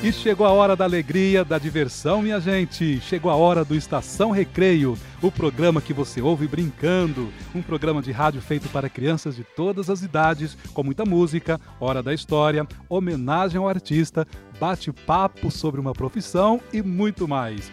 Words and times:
E 0.00 0.12
chegou 0.12 0.46
a 0.46 0.52
hora 0.52 0.76
da 0.76 0.84
alegria, 0.84 1.44
da 1.44 1.58
diversão, 1.58 2.22
minha 2.22 2.40
gente. 2.40 3.00
Chegou 3.00 3.32
a 3.32 3.34
hora 3.34 3.64
do 3.64 3.74
Estação 3.74 4.30
Recreio, 4.30 4.96
o 5.20 5.30
programa 5.30 5.80
que 5.80 5.92
você 5.92 6.22
ouve 6.22 6.46
brincando. 6.46 7.32
Um 7.52 7.60
programa 7.60 8.00
de 8.00 8.12
rádio 8.12 8.40
feito 8.40 8.68
para 8.68 8.88
crianças 8.88 9.34
de 9.34 9.42
todas 9.42 9.90
as 9.90 10.00
idades, 10.00 10.56
com 10.72 10.84
muita 10.84 11.04
música, 11.04 11.60
hora 11.80 12.00
da 12.00 12.14
história, 12.14 12.64
homenagem 12.88 13.58
ao 13.58 13.68
artista, 13.68 14.24
bate-papo 14.60 15.50
sobre 15.50 15.80
uma 15.80 15.92
profissão 15.92 16.60
e 16.72 16.80
muito 16.80 17.26
mais. 17.26 17.72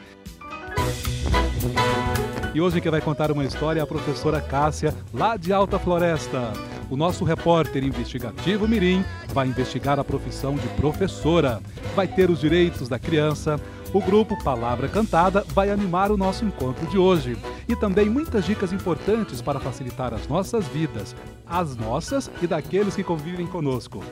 E 2.56 2.60
hoje 2.60 2.82
quem 2.82 2.90
vai 2.90 3.02
contar 3.02 3.32
uma 3.32 3.46
história 3.46 3.82
é 3.82 3.84
a 3.84 3.88
professora 3.88 4.42
Cássia, 4.42 4.96
lá 5.14 5.38
de 5.38 5.54
Alta 5.54 5.78
Floresta. 5.78 6.75
O 6.90 6.96
nosso 6.96 7.24
repórter 7.24 7.84
investigativo 7.84 8.68
Mirim 8.68 9.04
vai 9.34 9.48
investigar 9.48 10.00
a 10.00 10.04
profissão 10.04 10.56
de 10.56 10.68
professora. 10.70 11.62
Vai 11.96 12.08
ter 12.08 12.30
os 12.30 12.40
direitos 12.40 12.88
da 12.88 13.00
criança. 13.00 13.60
O 13.92 14.02
grupo 14.02 14.42
Palavra 14.44 14.88
Cantada 14.88 15.44
vai 15.54 15.72
animar 15.72 16.12
o 16.12 16.18
nosso 16.18 16.46
encontro 16.46 16.86
de 16.88 16.98
hoje. 16.98 17.38
E 17.68 17.76
também 17.76 18.10
muitas 18.10 18.46
dicas 18.46 18.72
importantes 18.72 19.42
para 19.42 19.60
facilitar 19.60 20.14
as 20.14 20.28
nossas 20.28 20.68
vidas, 20.68 21.16
as 21.48 21.76
nossas 21.76 22.30
e 22.42 22.46
daqueles 22.46 22.96
que 22.96 23.04
convivem 23.04 23.48
conosco. 23.48 24.04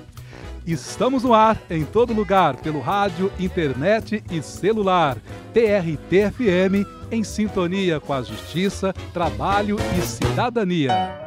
Estamos 0.66 1.24
no 1.24 1.34
ar, 1.34 1.62
em 1.70 1.84
todo 1.84 2.14
lugar, 2.14 2.56
pelo 2.56 2.80
rádio, 2.80 3.32
internet 3.38 4.24
e 4.32 4.42
celular. 4.42 5.18
TRT-FM, 5.54 6.88
em 7.12 7.24
sintonia 7.24 8.00
com 8.00 8.14
a 8.14 8.22
justiça, 8.22 8.94
trabalho 9.14 9.76
e 9.98 10.02
cidadania. 10.02 11.24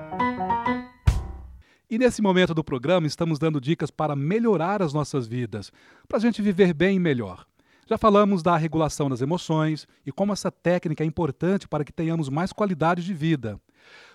E 1.89 1.99
nesse 1.99 2.21
momento 2.21 2.53
do 2.53 2.65
programa, 2.65 3.07
estamos 3.07 3.39
dando 3.39 3.61
dicas 3.61 3.93
para 3.93 4.17
melhorar 4.17 4.83
as 4.83 4.93
nossas 4.93 5.25
vidas, 5.25 5.71
para 6.09 6.19
a 6.19 6.21
gente 6.21 6.43
viver 6.43 6.75
bem 6.75 6.97
e 6.97 6.99
melhor. 6.99 7.47
Já 7.89 7.97
falamos 7.97 8.43
da 8.43 8.57
regulação 8.57 9.09
das 9.09 9.21
emoções 9.21 9.87
e 10.05 10.11
como 10.11 10.33
essa 10.33 10.51
técnica 10.51 11.05
é 11.05 11.07
importante 11.07 11.69
para 11.69 11.85
que 11.85 11.93
tenhamos 11.93 12.29
mais 12.29 12.53
qualidade 12.53 13.05
de 13.05 13.15
vida. 13.15 13.61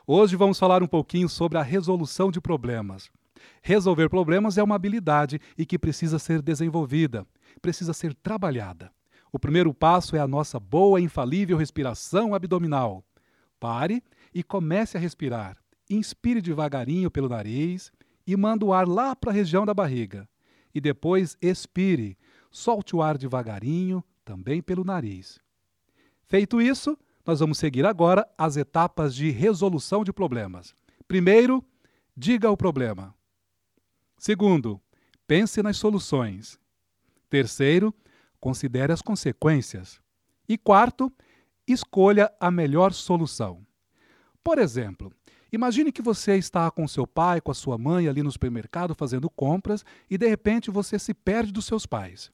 Hoje 0.05 0.35
vamos 0.35 0.59
falar 0.59 0.83
um 0.83 0.87
pouquinho 0.87 1.29
sobre 1.29 1.57
a 1.57 1.63
resolução 1.63 2.29
de 2.29 2.41
problemas. 2.41 3.09
Resolver 3.61 4.09
problemas 4.09 4.57
é 4.57 4.63
uma 4.63 4.75
habilidade 4.75 5.39
e 5.57 5.65
que 5.65 5.79
precisa 5.79 6.19
ser 6.19 6.41
desenvolvida, 6.41 7.25
precisa 7.61 7.93
ser 7.93 8.13
trabalhada. 8.13 8.91
O 9.31 9.39
primeiro 9.39 9.73
passo 9.73 10.17
é 10.17 10.19
a 10.19 10.27
nossa 10.27 10.59
boa 10.59 10.99
e 10.99 11.05
infalível 11.05 11.57
respiração 11.57 12.35
abdominal. 12.35 13.01
Pare 13.61 14.03
e 14.33 14.43
comece 14.43 14.97
a 14.97 14.99
respirar. 14.99 15.60
Inspire 15.91 16.41
devagarinho 16.41 17.11
pelo 17.11 17.27
nariz 17.27 17.91
e 18.25 18.35
manda 18.37 18.65
o 18.65 18.71
ar 18.71 18.87
lá 18.87 19.15
para 19.15 19.31
a 19.31 19.33
região 19.33 19.65
da 19.65 19.73
barriga. 19.73 20.27
E 20.73 20.79
depois 20.79 21.37
expire. 21.41 22.17
Solte 22.49 22.95
o 22.95 23.01
ar 23.01 23.17
devagarinho, 23.17 24.03
também 24.23 24.61
pelo 24.61 24.83
nariz. 24.83 25.39
Feito 26.23 26.61
isso, 26.61 26.97
nós 27.25 27.41
vamos 27.41 27.57
seguir 27.57 27.85
agora 27.85 28.25
as 28.37 28.55
etapas 28.55 29.13
de 29.13 29.29
resolução 29.29 30.03
de 30.03 30.13
problemas. 30.13 30.73
Primeiro, 31.07 31.63
diga 32.15 32.49
o 32.49 32.55
problema. 32.55 33.13
Segundo, 34.17 34.79
pense 35.27 35.61
nas 35.61 35.77
soluções. 35.77 36.57
Terceiro, 37.29 37.93
considere 38.39 38.93
as 38.93 39.01
consequências. 39.01 39.99
E 40.47 40.57
quarto, 40.57 41.11
escolha 41.67 42.31
a 42.39 42.49
melhor 42.49 42.93
solução. 42.93 43.65
Por 44.43 44.57
exemplo, 44.57 45.11
imagine 45.51 45.91
que 45.91 46.01
você 46.01 46.37
está 46.37 46.69
com 46.71 46.87
seu 46.87 47.05
pai, 47.05 47.41
com 47.41 47.51
a 47.51 47.55
sua 47.55 47.77
mãe 47.77 48.07
ali 48.07 48.23
no 48.23 48.31
supermercado 48.31 48.95
fazendo 48.95 49.29
compras 49.29 49.85
e 50.09 50.17
de 50.17 50.27
repente 50.27 50.71
você 50.71 50.97
se 50.97 51.13
perde 51.13 51.51
dos 51.51 51.65
seus 51.65 51.85
pais. 51.85 52.31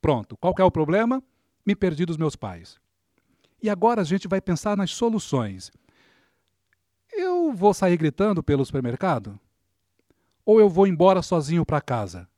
Pronto, 0.00 0.36
qual 0.36 0.54
é 0.58 0.64
o 0.64 0.70
problema? 0.70 1.22
Me 1.64 1.76
perdi 1.76 2.04
dos 2.04 2.16
meus 2.16 2.34
pais. 2.34 2.76
E 3.62 3.70
agora 3.70 4.00
a 4.00 4.04
gente 4.04 4.26
vai 4.26 4.40
pensar 4.40 4.76
nas 4.76 4.90
soluções. 4.90 5.70
Eu 7.12 7.52
vou 7.52 7.72
sair 7.72 7.96
gritando 7.96 8.42
pelo 8.42 8.64
supermercado? 8.64 9.38
Ou 10.44 10.58
eu 10.58 10.68
vou 10.68 10.86
embora 10.86 11.22
sozinho 11.22 11.64
para 11.64 11.80
casa? 11.80 12.28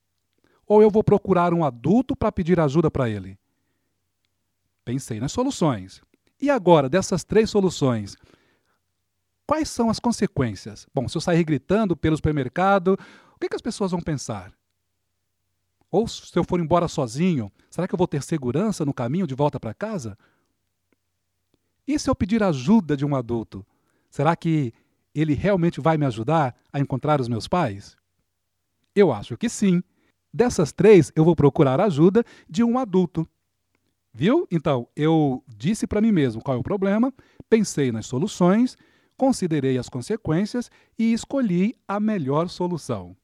Ou 0.67 0.83
eu 0.83 0.91
vou 0.91 1.03
procurar 1.03 1.55
um 1.55 1.65
adulto 1.65 2.15
para 2.15 2.33
pedir 2.33 2.61
ajuda 2.61 2.91
para 2.91 3.09
ele? 3.09 3.39
Pensei 4.85 5.19
nas 5.19 5.33
soluções. 5.33 6.03
E 6.41 6.51
agora, 6.51 6.89
dessas 6.89 7.25
três 7.25 7.49
soluções, 7.49 8.17
quais 9.47 9.69
são 9.69 9.91
as 9.91 9.99
consequências? 9.99 10.87
Bom, 10.95 11.09
se 11.09 11.17
eu 11.17 11.21
sair 11.21 11.45
gritando 11.45 11.97
pelo 11.97 12.17
supermercado, 12.17 12.99
o 13.35 13.39
que, 13.39 13.49
que 13.49 13.57
as 13.57 13.63
pessoas 13.63 13.91
vão 13.91 14.01
pensar? 14.01 14.53
Ou 15.91 16.09
se 16.09 16.37
eu 16.37 16.45
for 16.45 16.59
embora 16.59 16.89
sozinho, 16.89 17.53
será 17.71 17.87
que 17.87 17.95
eu 17.95 17.99
vou 17.99 18.09
ter 18.09 18.23
segurança 18.23 18.85
no 18.85 18.93
caminho 18.93 19.27
de 19.27 19.35
volta 19.35 19.61
para 19.61 19.73
casa? 19.73 20.19
E 21.87 21.99
se 21.99 22.11
eu 22.11 22.15
pedir 22.17 22.43
ajuda 22.43 22.97
de 22.97 23.05
um 23.05 23.15
adulto? 23.15 23.65
Será 24.11 24.35
que 24.35 24.73
ele 25.15 25.35
realmente 25.35 25.81
vai 25.81 25.97
me 25.97 26.07
ajudar 26.07 26.57
a 26.73 26.81
encontrar 26.81 27.21
os 27.21 27.29
meus 27.29 27.47
pais? 27.47 27.97
Eu 28.95 29.13
acho 29.13 29.37
que 29.37 29.49
sim. 29.49 29.83
Dessas 30.33 30.73
três, 30.73 31.13
eu 31.15 31.25
vou 31.25 31.37
procurar 31.37 31.81
ajuda 31.81 32.25
de 32.49 32.65
um 32.65 32.77
adulto. 32.77 33.29
Viu? 34.13 34.49
Então, 34.51 34.89
eu 34.97 35.45
disse 35.47 35.87
para 35.87 36.01
mim 36.01 36.11
mesmo 36.11 36.43
qual 36.43 36.57
é 36.57 36.61
o 36.61 36.63
problema, 36.63 37.13
pensei 37.49 37.93
nas 37.93 38.07
soluções, 38.07 38.77
considerei 39.17 39.79
as 39.79 39.89
consequências 39.89 40.71
e 40.99 41.13
escolhi 41.13 41.75
a 41.87 41.99
melhor 42.01 42.49
solução. 42.49 43.17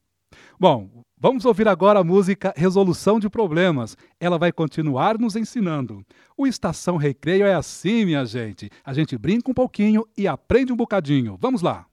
Bom, 0.59 0.89
vamos 1.19 1.45
ouvir 1.45 1.67
agora 1.67 2.01
a 2.01 2.05
música 2.05 2.53
Resolução 2.57 3.19
de 3.19 3.29
Problemas. 3.29 3.97
Ela 4.19 4.39
vai 4.39 4.53
continuar 4.53 5.19
nos 5.19 5.37
ensinando. 5.37 6.05
O 6.37 6.47
Estação 6.47 6.97
Recreio 6.97 7.47
é 7.47 7.55
assim, 7.55 8.05
minha 8.05 8.25
gente. 8.25 8.71
A 8.85 8.93
gente 8.93 9.19
brinca 9.19 9.51
um 9.51 9.55
pouquinho 9.55 10.07
e 10.17 10.29
aprende 10.29 10.73
um 10.73 10.77
bocadinho. 10.77 11.37
Vamos 11.41 11.63
lá! 11.63 11.87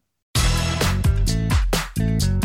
Se 1.98 2.37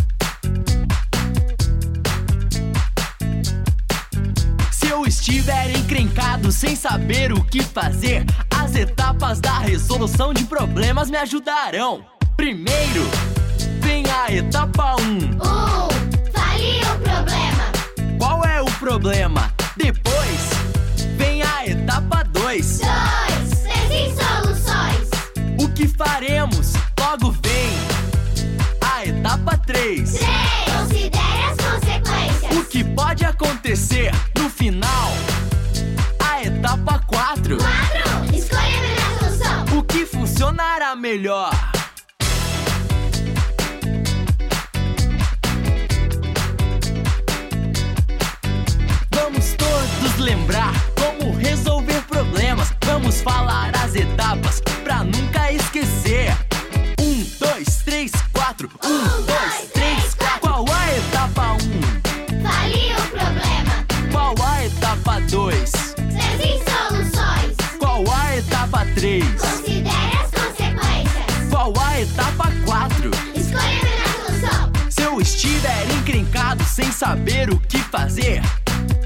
estiver 5.32 5.70
encrencado 5.70 6.52
sem 6.52 6.76
saber 6.76 7.32
o 7.32 7.42
que 7.42 7.62
fazer, 7.62 8.22
as 8.54 8.76
etapas 8.76 9.40
da 9.40 9.58
resolução 9.60 10.34
de 10.34 10.44
problemas 10.44 11.08
me 11.08 11.16
ajudarão. 11.16 12.04
Primeiro, 12.36 13.08
vem 13.80 14.04
a 14.10 14.30
etapa 14.30 14.94
1. 15.00 15.00
Um, 15.00 15.30
fale 16.32 16.80
o 16.80 16.98
problema. 16.98 18.18
Qual 18.18 18.44
é 18.44 18.60
o 18.60 18.66
problema? 18.72 19.50
Depois, 19.74 20.50
vem 21.16 21.42
a 21.42 21.66
etapa 21.66 22.24
2. 22.24 22.80
Dois, 22.80 23.54
pense 23.62 24.14
soluções. 24.14 25.08
O 25.58 25.66
que 25.70 25.88
faremos? 25.88 26.74
Logo 27.00 27.30
vem 27.42 27.72
a 28.82 29.06
etapa 29.06 29.56
3. 29.56 30.12
Três, 30.12 30.28
considere 30.76 31.42
as 31.50 31.56
consequências. 31.56 32.56
O 32.58 32.64
que 32.66 32.84
pode 32.84 33.24
acontecer 33.24 34.12
4. 37.32 37.56
Quatro, 37.56 38.36
escolha 38.36 38.60
a 38.60 38.82
melhor 38.82 39.18
solução. 39.18 39.78
O 39.78 39.82
que 39.84 40.04
funcionará 40.04 40.94
melhor? 40.94 41.50
Vamos 49.14 49.54
todos 49.54 50.18
lembrar 50.18 50.74
como 50.94 51.34
resolver 51.34 52.02
problemas. 52.02 52.70
Vamos 52.84 53.22
falar 53.22 53.74
as 53.76 53.94
etapas 53.94 54.60
pra 54.84 55.02
nunca 55.02 55.50
esquecer. 55.50 56.36
Um, 57.00 57.24
dois, 57.40 57.76
três, 57.82 58.12
quatro. 58.30 58.70
Um, 58.84 59.22
dois, 59.24 59.71
estiver 75.44 75.90
encrencado 75.98 76.62
sem 76.62 76.92
saber 76.92 77.50
o 77.50 77.58
que 77.58 77.78
fazer, 77.78 78.40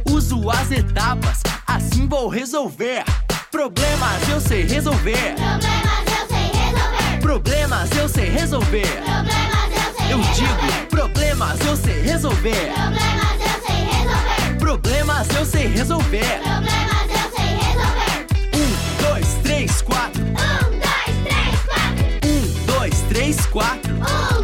uso 0.06 0.50
as 0.50 0.70
etapas, 0.70 1.42
assim 1.66 2.06
vou 2.06 2.28
resolver. 2.28 3.02
Problemas 3.50 4.28
eu 4.28 4.38
sei 4.38 4.64
resolver. 4.66 5.34
Problemas 5.34 6.04
eu 6.20 6.28
sei 6.28 6.50
resolver. 6.52 7.20
Problemas 7.22 7.90
eu 7.96 8.08
sei 8.08 8.28
resolver. 8.28 8.86
Problemas 8.86 9.72
eu 9.72 9.94
sei 9.96 10.12
Eu 10.12 10.18
resolver. 10.18 10.34
digo, 10.34 10.86
problemas 10.90 11.60
eu 11.64 11.76
sei 11.76 12.02
resolver. 12.02 12.72
Problemas 12.74 13.40
eu 13.40 13.56
sei 13.66 13.80
resolver. 13.86 14.58
Problemas 14.58 15.28
eu 15.34 15.46
sei 15.46 15.66
resolver. 15.68 16.40
Problemas 16.42 17.08
eu 17.08 17.30
sei 17.34 17.48
resolver. 17.56 18.26
Um, 18.52 19.08
dois, 19.08 19.28
três, 19.42 19.80
quatro. 19.80 20.22
Um, 20.22 20.70
dois, 20.84 21.16
três, 21.24 21.56
quatro. 21.64 22.04
Um, 22.28 22.66
dois, 22.66 23.00
três, 23.08 23.46
quatro. 23.46 23.94
Um, 23.94 24.35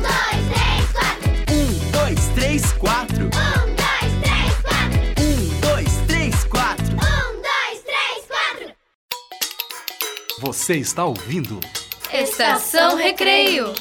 Você 10.43 10.75
está 10.75 11.05
ouvindo? 11.05 11.61
Estação 12.13 12.97
Recreio. 12.97 13.73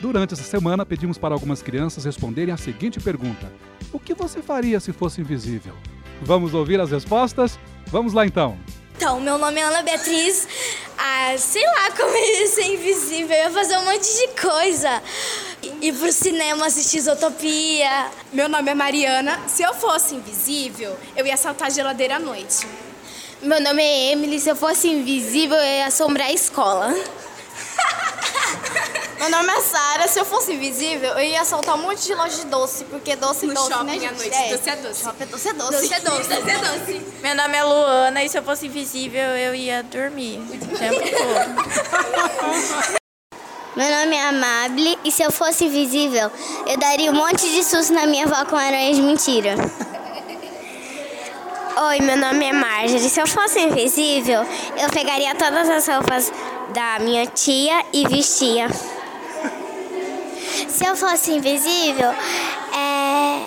Durante 0.00 0.32
essa 0.32 0.42
semana, 0.42 0.86
pedimos 0.86 1.18
para 1.18 1.34
algumas 1.34 1.60
crianças 1.60 2.06
responderem 2.06 2.54
a 2.54 2.56
seguinte 2.56 2.98
pergunta: 2.98 3.52
O 3.92 4.00
que 4.00 4.14
você 4.14 4.40
faria 4.40 4.80
se 4.80 4.90
fosse 4.90 5.20
invisível? 5.20 5.74
Vamos 6.22 6.54
ouvir 6.54 6.80
as 6.80 6.90
respostas? 6.92 7.58
Vamos 7.88 8.14
lá 8.14 8.24
então. 8.24 8.58
Então, 8.96 9.20
meu 9.20 9.36
nome 9.36 9.60
é 9.60 9.64
Ana 9.64 9.82
Beatriz. 9.82 10.48
Ah, 10.96 11.36
sei 11.36 11.66
lá 11.66 11.90
como 11.90 12.08
eu 12.16 12.40
ia 12.40 12.46
ser 12.46 12.72
invisível. 12.72 13.36
Eu 13.36 13.44
ia 13.44 13.50
fazer 13.50 13.76
um 13.76 13.84
monte 13.84 14.16
de 14.16 14.28
coisa. 14.40 15.02
Ir 15.82 15.92
pro 15.92 16.10
cinema 16.10 16.64
assistir 16.64 16.96
Isotopia. 16.96 18.10
Meu 18.32 18.48
nome 18.48 18.70
é 18.70 18.74
Mariana. 18.74 19.38
Se 19.46 19.62
eu 19.62 19.74
fosse 19.74 20.14
invisível, 20.14 20.96
eu 21.14 21.26
ia 21.26 21.34
assaltar 21.34 21.66
a 21.66 21.70
geladeira 21.70 22.16
à 22.16 22.18
noite. 22.18 22.66
Meu 23.46 23.60
nome 23.60 23.80
é 23.80 24.10
Emily. 24.10 24.40
Se 24.40 24.48
eu 24.48 24.56
fosse 24.56 24.88
invisível, 24.88 25.56
eu 25.56 25.64
ia 25.64 25.86
assombrar 25.86 26.26
a 26.26 26.32
escola. 26.32 26.88
Meu 29.20 29.30
nome 29.30 29.52
é 29.52 29.60
Sara. 29.60 30.08
Se 30.08 30.18
eu 30.18 30.24
fosse 30.24 30.52
invisível, 30.52 31.10
eu 31.10 31.22
ia 31.22 31.40
assaltar 31.42 31.76
um 31.76 31.82
monte 31.82 32.04
de 32.04 32.12
loja 32.12 32.38
de 32.38 32.46
doce, 32.46 32.84
porque 32.86 33.14
doce 33.14 33.46
No 33.46 33.54
doce, 33.54 33.70
shopping 33.70 33.84
né, 33.84 33.92
à 33.92 33.98
gente? 34.00 34.16
noite, 34.16 34.50
doce 34.50 34.68
é 34.70 34.76
doce. 34.76 35.04
Shopping 35.04 35.22
é 35.22 35.26
doce 35.26 35.48
é 35.48 35.52
doce. 35.52 35.72
Doce 35.86 35.94
é 35.94 36.00
doce, 36.00 36.28
doce 36.28 36.50
é 36.50 36.58
doce. 36.58 37.00
Meu 37.22 37.36
nome 37.36 37.56
é 37.56 37.62
Luana 37.64 38.24
e 38.24 38.28
se 38.28 38.36
eu 38.36 38.42
fosse 38.42 38.66
invisível 38.66 39.22
eu 39.22 39.54
ia 39.54 39.82
dormir 39.84 40.38
o 40.40 40.76
tempo 40.76 41.00
todo. 41.00 41.54
Meu 43.76 43.90
nome 43.90 44.16
é 44.16 44.22
Amable 44.28 44.98
e 45.04 45.12
se 45.12 45.22
eu 45.22 45.30
fosse 45.30 45.66
invisível, 45.66 46.32
eu 46.66 46.76
daria 46.78 47.12
um 47.12 47.14
monte 47.14 47.48
de 47.48 47.62
susto 47.62 47.92
na 47.92 48.06
minha 48.06 48.24
avó 48.26 48.44
com 48.46 48.56
aranhas 48.56 48.96
de 48.96 49.02
mentira. 49.02 49.54
Oi, 51.78 52.00
meu 52.00 52.16
nome 52.16 52.42
é 52.46 52.54
Marjorie. 52.54 53.10
Se 53.10 53.20
eu 53.20 53.26
fosse 53.26 53.60
invisível, 53.60 54.46
eu 54.82 54.88
pegaria 54.88 55.34
todas 55.34 55.68
as 55.68 55.86
roupas 55.86 56.32
da 56.72 56.98
minha 57.00 57.26
tia 57.26 57.84
e 57.92 58.08
vestia. 58.08 58.66
Se 60.70 60.86
eu 60.86 60.96
fosse 60.96 61.32
invisível, 61.32 62.14
é, 62.74 63.42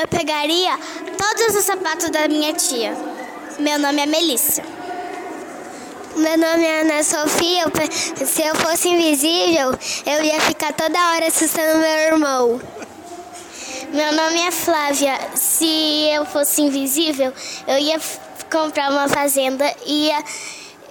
eu 0.00 0.08
pegaria 0.08 0.78
todos 1.18 1.56
os 1.56 1.62
sapatos 1.62 2.08
da 2.08 2.26
minha 2.26 2.54
tia. 2.54 2.96
Meu 3.58 3.78
nome 3.78 4.00
é 4.00 4.06
Melissa. 4.06 4.62
Meu 6.16 6.38
nome 6.38 6.64
é 6.64 6.80
Ana 6.80 7.04
Sofia. 7.04 7.64
Se 8.16 8.40
eu 8.40 8.54
fosse 8.54 8.88
invisível, 8.88 9.78
eu 10.06 10.24
ia 10.24 10.40
ficar 10.40 10.72
toda 10.72 10.98
hora 11.12 11.26
assustando 11.26 11.80
meu 11.80 11.98
irmão. 11.98 12.60
Meu 13.92 14.12
nome 14.12 14.40
é 14.40 14.52
Flávia. 14.52 15.18
Se 15.34 15.66
eu 16.14 16.24
fosse 16.24 16.62
invisível, 16.62 17.32
eu 17.66 17.76
ia 17.76 18.00
comprar 18.48 18.88
uma 18.88 19.08
fazenda 19.08 19.64
e 19.84 20.06
ia, 20.06 20.24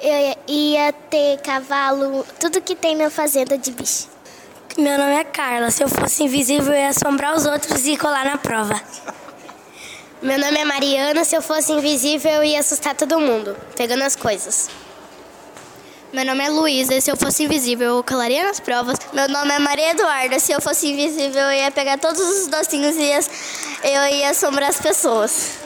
eu 0.01 0.35
ia 0.47 0.93
ter 1.09 1.37
cavalo, 1.37 2.25
tudo 2.41 2.61
que 2.61 2.75
tem 2.75 2.97
na 2.97 3.09
fazenda 3.09 3.57
de 3.57 3.71
bicho. 3.71 4.09
Meu 4.77 4.97
nome 4.97 5.13
é 5.13 5.23
Carla. 5.23 5.71
Se 5.71 5.81
eu 5.81 5.87
fosse 5.87 6.23
invisível, 6.23 6.73
eu 6.73 6.79
ia 6.79 6.89
assombrar 6.89 7.33
os 7.37 7.45
outros 7.45 7.87
e 7.87 7.95
colar 7.95 8.25
na 8.25 8.37
prova. 8.37 8.79
Meu 10.21 10.37
nome 10.37 10.57
é 10.57 10.65
Mariana. 10.65 11.23
Se 11.23 11.37
eu 11.37 11.41
fosse 11.41 11.71
invisível, 11.71 12.31
eu 12.31 12.43
ia 12.43 12.59
assustar 12.59 12.95
todo 12.95 13.17
mundo, 13.17 13.55
pegando 13.77 14.03
as 14.03 14.17
coisas. 14.17 14.69
Meu 16.11 16.25
nome 16.25 16.43
é 16.43 16.49
Luísa. 16.49 16.99
Se 16.99 17.11
eu 17.11 17.15
fosse 17.15 17.43
invisível, 17.43 17.97
eu 17.97 18.03
colaria 18.03 18.43
nas 18.43 18.59
provas. 18.59 18.97
Meu 19.13 19.29
nome 19.29 19.51
é 19.51 19.59
Maria 19.59 19.91
Eduarda. 19.91 20.39
Se 20.39 20.51
eu 20.51 20.59
fosse 20.59 20.87
invisível, 20.87 21.43
eu 21.43 21.51
ia 21.51 21.71
pegar 21.71 21.99
todos 21.99 22.19
os 22.19 22.47
docinhos 22.47 22.95
e 22.95 23.01
ia, 23.01 23.19
eu 23.83 24.17
ia 24.17 24.31
assombrar 24.31 24.69
as 24.69 24.81
pessoas. 24.81 25.59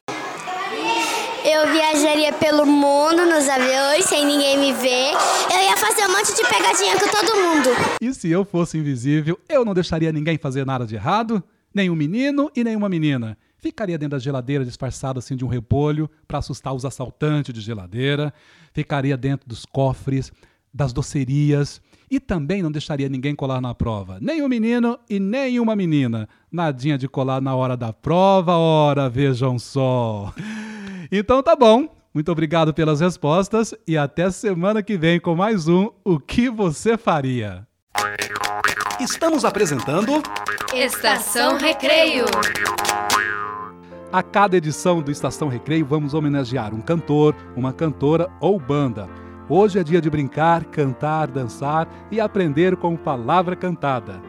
Eu 1.46 1.72
viajaria 1.72 2.34
pelo 2.34 2.66
mundo 2.66 3.26
nos 3.26 3.48
aviões 3.48 4.04
sem 4.04 4.26
ninguém 4.26 4.58
me 4.58 4.74
ver. 4.74 5.12
Eu 5.50 5.62
ia 5.62 5.78
fazer 5.78 6.06
um 6.08 6.12
monte 6.12 6.36
de 6.36 6.42
pegadinha 6.42 7.00
com 7.00 7.08
todo 7.08 7.38
mundo. 7.38 7.70
E 8.02 8.14
se 8.14 8.30
eu 8.30 8.44
fosse 8.44 8.78
invisível, 8.78 9.40
eu 9.48 9.64
não 9.64 9.74
deixaria 9.74 10.12
ninguém 10.12 10.38
fazer 10.38 10.66
nada 10.66 10.86
de 10.86 10.96
errado? 10.96 11.42
Nenhum 11.74 11.96
menino 11.96 12.52
e 12.54 12.66
nenhuma 12.66 12.90
menina. 12.90 13.38
Ficaria 13.64 13.98
dentro 13.98 14.18
da 14.18 14.20
geladeira 14.20 14.66
disfarçado 14.66 15.20
assim 15.20 15.38
de 15.38 15.46
um 15.46 15.48
repolho 15.48 16.10
para 16.28 16.40
assustar 16.40 16.74
os 16.74 16.84
assaltantes 16.84 17.54
de 17.54 17.62
geladeira. 17.62 18.34
Ficaria 18.74 19.16
dentro 19.16 19.48
dos 19.48 19.66
cofres, 19.66 20.34
das 20.74 20.92
docerias. 20.92 21.82
E 22.12 22.20
também 22.20 22.62
não 22.62 22.70
deixaria 22.70 23.08
ninguém 23.08 23.34
colar 23.34 23.62
na 23.62 23.74
prova. 23.74 24.18
Nem 24.20 24.42
um 24.42 24.50
menino 24.50 25.00
e 25.10 25.18
nem 25.18 25.62
uma 25.62 25.78
menina. 25.78 26.28
Nadinha 26.52 26.98
de 26.98 27.08
colar 27.08 27.42
na 27.42 27.56
hora 27.56 27.78
da 27.78 27.94
prova, 27.94 28.52
ora, 28.58 29.10
vejam 29.10 29.58
só. 29.58 30.34
Então 31.10 31.42
tá 31.42 31.56
bom. 31.56 31.88
Muito 32.14 32.30
obrigado 32.34 32.74
pelas 32.74 33.00
respostas 33.00 33.74
e 33.88 33.98
até 33.98 34.30
semana 34.30 34.84
que 34.84 34.98
vem 34.98 35.22
com 35.22 35.36
mais 35.36 35.70
um 35.70 35.90
O 36.04 36.20
que 36.20 36.50
você 36.50 36.98
faria. 36.98 37.66
Estamos 39.00 39.46
apresentando 39.46 40.22
Estação 40.74 41.58
Recreio. 41.58 42.26
A 44.14 44.22
cada 44.22 44.56
edição 44.56 45.02
do 45.02 45.10
Estação 45.10 45.48
Recreio 45.48 45.84
vamos 45.84 46.14
homenagear 46.14 46.72
um 46.72 46.82
cantor, 46.82 47.36
uma 47.56 47.74
cantora 47.74 48.30
ou 48.40 48.60
banda. 48.60 49.10
Hoje 49.50 49.80
é 49.80 49.84
dia 49.84 50.00
de 50.00 50.08
brincar, 50.08 50.66
cantar, 50.66 51.26
dançar 51.32 51.88
e 52.12 52.22
aprender 52.22 52.78
com 52.78 52.96
Palavra 52.96 53.56
Cantada. 53.56 54.22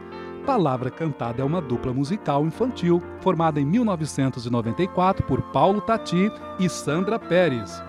Palavra 0.43 0.89
Cantada 0.89 1.43
é 1.43 1.45
uma 1.45 1.61
dupla 1.61 1.93
musical 1.93 2.43
infantil 2.47 2.99
formada 3.19 3.61
em 3.61 3.65
1994 3.65 5.23
por 5.27 5.39
Paulo 5.51 5.79
Tati 5.81 6.31
e 6.59 6.67
Sandra 6.67 7.19
Pérez. 7.19 7.79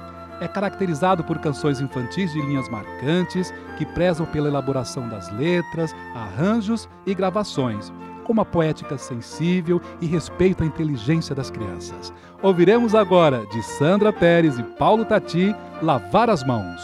É 0.42 0.47
caracterizado 0.47 1.25
por 1.25 1.38
canções 1.38 1.80
infantis 1.80 2.30
de 2.30 2.42
linhas 2.42 2.68
marcantes 2.68 3.54
que 3.78 3.87
prezam 3.87 4.26
pela 4.26 4.49
elaboração 4.49 5.09
das 5.09 5.32
letras, 5.32 5.97
arranjos 6.14 6.87
e 7.06 7.14
gravações, 7.14 7.90
com 8.26 8.33
uma 8.33 8.45
poética 8.45 8.99
sensível 8.99 9.80
e 10.00 10.06
respeito 10.06 10.64
à 10.64 10.66
inteligência 10.66 11.35
das 11.35 11.49
crianças. 11.49 12.12
Ouviremos 12.42 12.95
agora, 12.95 13.47
de 13.47 13.62
Sandra 13.62 14.12
Pérez 14.12 14.59
e 14.59 14.62
Paulo 14.62 15.04
Tati, 15.04 15.54
Lavar 15.80 16.28
as 16.28 16.45
Mãos. 16.45 16.83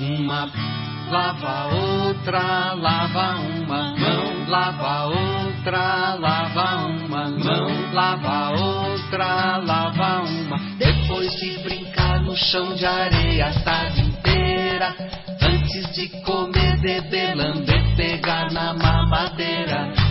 Uma 0.00 0.50
lava 1.10 1.74
outra, 1.74 2.74
lava 2.74 3.40
uma 3.40 3.94
mão, 3.96 4.48
lava 4.48 5.06
outra, 5.06 6.14
lava 6.14 6.86
uma 6.86 7.30
mão, 7.30 7.92
lava 7.92 8.50
outra, 8.50 9.58
lava 9.58 10.22
uma. 10.22 10.58
Depois 10.76 11.30
de 11.36 11.62
brincar 11.62 12.20
no 12.22 12.34
chão 12.34 12.74
de 12.74 12.84
areia 12.84 13.46
a 13.46 13.60
tarde 13.62 14.00
inteira, 14.00 14.96
antes 15.40 15.92
de 15.94 16.08
comer, 16.22 16.80
beber, 16.80 17.36
lamber, 17.36 17.96
pegar 17.96 18.50
na 18.50 18.74
mamadeira. 18.74 20.03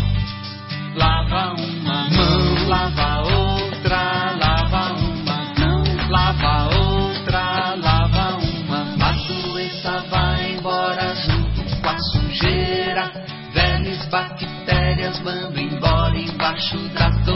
Lava 0.96 1.56
uma 1.60 2.10
mão, 2.10 2.68
lava 2.68 3.22
outra, 3.22 4.36
lava 4.40 4.94
uma 4.94 5.54
mão, 5.60 5.84
lava 6.10 6.76
outra, 6.78 7.76
lava 7.76 8.38
uma. 8.38 8.82
A 9.04 9.12
doença 9.14 10.04
vai 10.12 10.54
embora 10.54 11.16
junto 11.16 11.82
com 11.82 11.90
a 11.90 11.98
sujeira. 11.98 13.12
Velhas 13.54 14.06
bactérias 14.08 15.20
mando 15.22 15.60
embora 15.60 16.18
embaixo 16.18 16.78
da 16.90 17.10
torneira. 17.10 17.33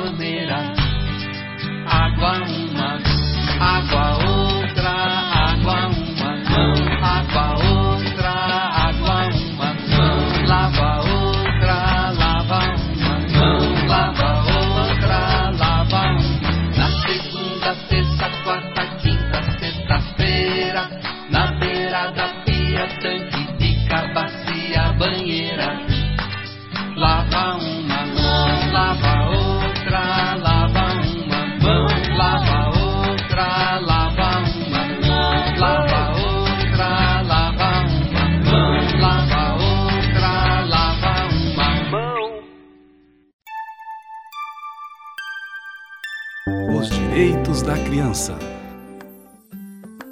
Criança. 48.08 48.38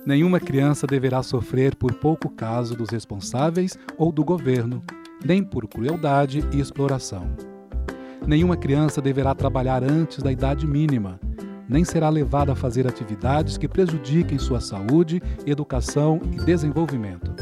Nenhuma 0.06 0.38
criança 0.38 0.86
deverá 0.86 1.24
sofrer 1.24 1.76
por 1.78 1.94
pouco 1.94 2.30
caso 2.30 2.76
dos 2.76 2.90
responsáveis 2.90 3.78
ou 3.98 4.12
do 4.12 4.22
governo, 4.22 4.84
nem 5.24 5.42
por 5.42 5.66
crueldade 5.66 6.44
e 6.52 6.60
exploração. 6.60 7.26
Nenhuma 8.28 8.58
criança 8.58 9.02
deverá 9.02 9.34
trabalhar 9.34 9.82
antes 9.82 10.22
da 10.22 10.30
idade 10.30 10.68
mínima, 10.68 11.22
nem 11.70 11.86
será 11.86 12.10
levada 12.10 12.52
a 12.52 12.56
fazer 12.56 12.86
atividades 12.86 13.58
que 13.58 13.68
prejudiquem 13.68 14.38
sua 14.38 14.60
saúde, 14.60 15.22
educação 15.46 16.20
e 16.34 16.44
desenvolvimento. 16.44 17.34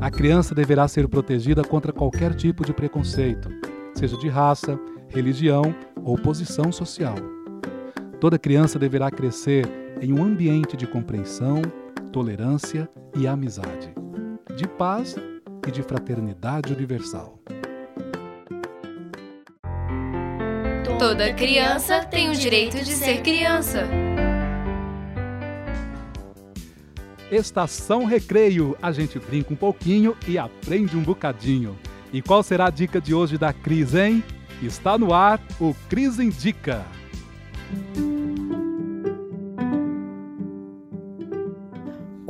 A 0.00 0.10
criança 0.10 0.52
deverá 0.52 0.88
ser 0.88 1.06
protegida 1.06 1.62
contra 1.62 1.92
qualquer 1.92 2.34
tipo 2.34 2.64
de 2.64 2.72
preconceito, 2.72 3.48
seja 3.94 4.16
de 4.16 4.28
raça, 4.28 4.76
religião 5.10 5.72
ou 6.02 6.18
posição 6.18 6.72
social. 6.72 7.14
Toda 8.20 8.38
criança 8.38 8.78
deverá 8.78 9.10
crescer 9.10 9.66
em 9.98 10.12
um 10.12 10.22
ambiente 10.22 10.76
de 10.76 10.86
compreensão, 10.86 11.62
tolerância 12.12 12.86
e 13.16 13.26
amizade, 13.26 13.94
de 14.54 14.68
paz 14.68 15.16
e 15.66 15.70
de 15.70 15.82
fraternidade 15.82 16.70
universal. 16.70 17.38
Toda 20.98 21.32
criança 21.32 22.04
tem 22.04 22.28
o 22.28 22.34
direito 22.34 22.76
de 22.84 22.92
ser 22.92 23.22
criança. 23.22 23.88
Estação 27.30 28.04
Recreio, 28.04 28.76
a 28.82 28.92
gente 28.92 29.18
brinca 29.18 29.54
um 29.54 29.56
pouquinho 29.56 30.14
e 30.28 30.36
aprende 30.36 30.94
um 30.94 31.02
bocadinho. 31.02 31.74
E 32.12 32.20
qual 32.20 32.42
será 32.42 32.66
a 32.66 32.70
dica 32.70 33.00
de 33.00 33.14
hoje 33.14 33.38
da 33.38 33.54
Cris, 33.54 33.94
hein? 33.94 34.22
Está 34.62 34.98
no 34.98 35.14
ar 35.14 35.40
o 35.58 35.74
Cris 35.88 36.18
Indica. 36.18 36.84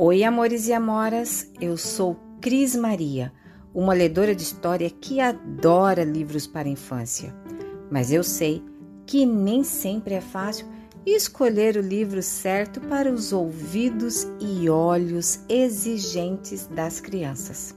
Oi, 0.03 0.23
amores 0.23 0.67
e 0.67 0.73
amoras, 0.73 1.51
eu 1.61 1.77
sou 1.77 2.19
Cris 2.41 2.75
Maria, 2.75 3.31
uma 3.71 3.93
ledora 3.93 4.33
de 4.33 4.41
história 4.41 4.89
que 4.89 5.19
adora 5.19 6.03
livros 6.03 6.47
para 6.47 6.67
infância. 6.67 7.33
Mas 7.89 8.11
eu 8.11 8.23
sei 8.23 8.63
que 9.05 9.25
nem 9.25 9.63
sempre 9.63 10.15
é 10.15 10.21
fácil 10.21 10.65
escolher 11.05 11.77
o 11.77 11.81
livro 11.81 12.21
certo 12.23 12.81
para 12.81 13.11
os 13.11 13.31
ouvidos 13.31 14.27
e 14.39 14.69
olhos 14.69 15.39
exigentes 15.47 16.67
das 16.67 16.99
crianças. 16.99 17.75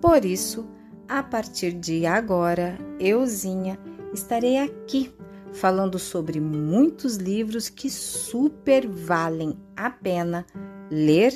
Por 0.00 0.24
isso, 0.24 0.68
a 1.08 1.22
partir 1.22 1.72
de 1.72 2.06
agora, 2.06 2.78
euzinha, 2.98 3.78
estarei 4.12 4.58
aqui 4.58 5.10
falando 5.52 5.98
sobre 5.98 6.40
muitos 6.40 7.16
livros 7.16 7.68
que 7.68 7.90
super 7.90 8.86
valem 8.86 9.56
a 9.76 9.90
pena 9.90 10.46
ler 10.90 11.34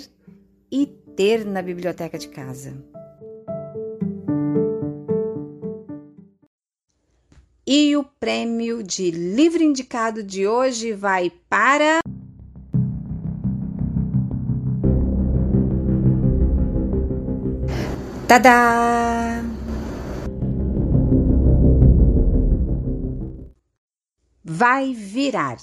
e 0.71 0.87
ter 0.87 1.45
na 1.45 1.63
biblioteca 1.63 2.19
de 2.19 2.29
casa. 2.29 2.75
E 7.67 7.97
o 7.97 8.05
prêmio 8.05 8.83
de 8.83 9.11
livro 9.11 9.63
indicado 9.63 10.23
de 10.23 10.47
hoje 10.47 10.93
vai 10.93 11.31
para. 11.49 12.01
Tadá! 18.29 19.14
Vai 24.57 24.95
virar, 24.95 25.59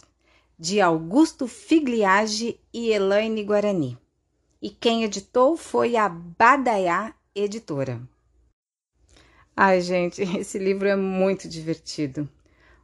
de 0.60 0.82
Augusto 0.82 1.48
Figliage 1.48 2.60
e 2.74 2.90
Elaine 2.92 3.42
Guarani. 3.42 3.98
E 4.62 4.70
quem 4.70 5.06
editou 5.06 5.56
foi 5.56 5.96
a 5.96 6.10
Badaiá 6.10 7.14
Editora. 7.34 8.02
Ai, 9.56 9.80
gente, 9.80 10.22
esse 10.38 10.60
livro 10.60 10.90
é 10.90 10.96
muito 10.98 11.48
divertido. 11.48 12.28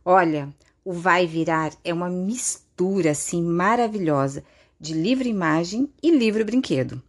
Olha, 0.05 0.47
o 0.85 0.93
Vai 0.93 1.27
Virar 1.27 1.73
é 1.83 1.93
uma 1.93 2.09
mistura 2.09 3.11
assim 3.11 3.43
maravilhosa 3.43 4.45
de 4.79 4.93
livro-imagem 4.93 5.91
e 6.01 6.09
livro-brinquedo. 6.09 7.03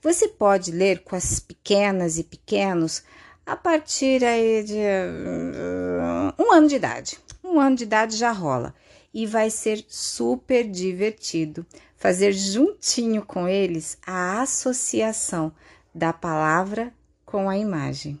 Você 0.00 0.26
pode 0.26 0.70
ler 0.72 1.02
com 1.02 1.14
as 1.14 1.38
pequenas 1.38 2.16
e 2.16 2.24
pequenos 2.24 3.02
a 3.44 3.54
partir 3.54 4.24
aí 4.24 4.64
de 4.64 4.72
uh, 4.72 6.42
um 6.42 6.50
ano 6.50 6.66
de 6.66 6.76
idade. 6.76 7.27
Ano 7.58 7.76
de 7.76 7.84
idade 7.84 8.16
já 8.16 8.32
rola 8.32 8.74
e 9.12 9.26
vai 9.26 9.50
ser 9.50 9.84
super 9.88 10.68
divertido 10.68 11.66
fazer 11.96 12.32
juntinho 12.32 13.24
com 13.24 13.48
eles 13.48 13.98
a 14.06 14.42
associação 14.42 15.52
da 15.94 16.12
palavra 16.12 16.92
com 17.26 17.48
a 17.48 17.58
imagem. 17.58 18.18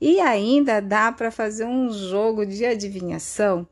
E 0.00 0.20
ainda 0.20 0.80
dá 0.80 1.12
para 1.12 1.30
fazer 1.30 1.64
um 1.64 1.90
jogo 1.90 2.44
de 2.44 2.64
adivinhação 2.64 3.66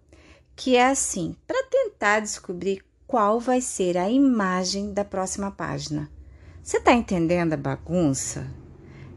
que 0.54 0.76
é 0.76 0.86
assim, 0.86 1.34
para 1.46 1.64
tentar 1.64 2.20
descobrir 2.20 2.84
qual 3.06 3.40
vai 3.40 3.60
ser 3.60 3.96
a 3.96 4.10
imagem 4.10 4.92
da 4.92 5.04
próxima 5.04 5.50
página. 5.50 6.10
Você 6.62 6.76
está 6.76 6.92
entendendo 6.92 7.54
a 7.54 7.56
bagunça? 7.56 8.46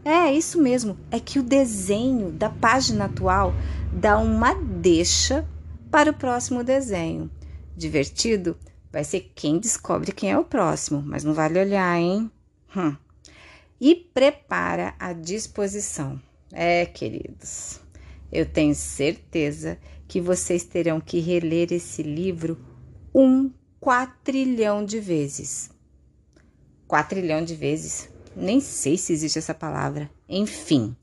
É 0.03 0.32
isso 0.32 0.62
mesmo, 0.62 0.98
é 1.12 1.20
que 1.20 1.39
o 1.39 1.44
desenho 1.44 2.32
da 2.32 2.50
página 2.50 3.05
atual 3.05 3.53
dá 3.91 4.17
uma 4.17 4.53
deixa 4.53 5.48
para 5.96 6.12
o 6.12 6.14
próximo 6.14 6.62
desenho. 6.62 7.32
Divertido 7.74 8.58
vai 8.92 9.06
ser 9.06 9.32
quem 9.34 9.58
descobre 9.58 10.12
quem 10.12 10.30
é 10.30 10.38
o 10.38 10.44
próximo, 10.44 11.02
mas 11.02 11.24
não 11.24 11.34
vale 11.34 11.58
olhar, 11.58 11.98
hein? 11.98 12.30
Hum. 12.75 12.94
E 13.80 13.96
prepara 13.96 14.94
a 15.00 15.14
disposição. 15.14 16.22
É, 16.52 16.86
queridos, 16.86 17.80
eu 18.30 18.46
tenho 18.46 18.75
certeza 18.75 19.80
que 20.06 20.20
vocês 20.20 20.66
terão 20.66 21.00
que 21.00 21.22
reler 21.22 21.72
esse 21.72 22.04
livro 22.04 22.60
um 23.14 23.50
quatrilhão 23.80 24.84
de 24.84 25.00
vezes. 25.00 25.70
Quatrilhão 26.90 27.42
de 27.42 27.56
vezes? 27.56 28.10
Nem 28.36 28.60
sei 28.60 28.98
se 28.98 29.14
existe 29.14 29.40
essa 29.40 29.54
palavra. 29.54 30.12
Enfim, 30.28 30.94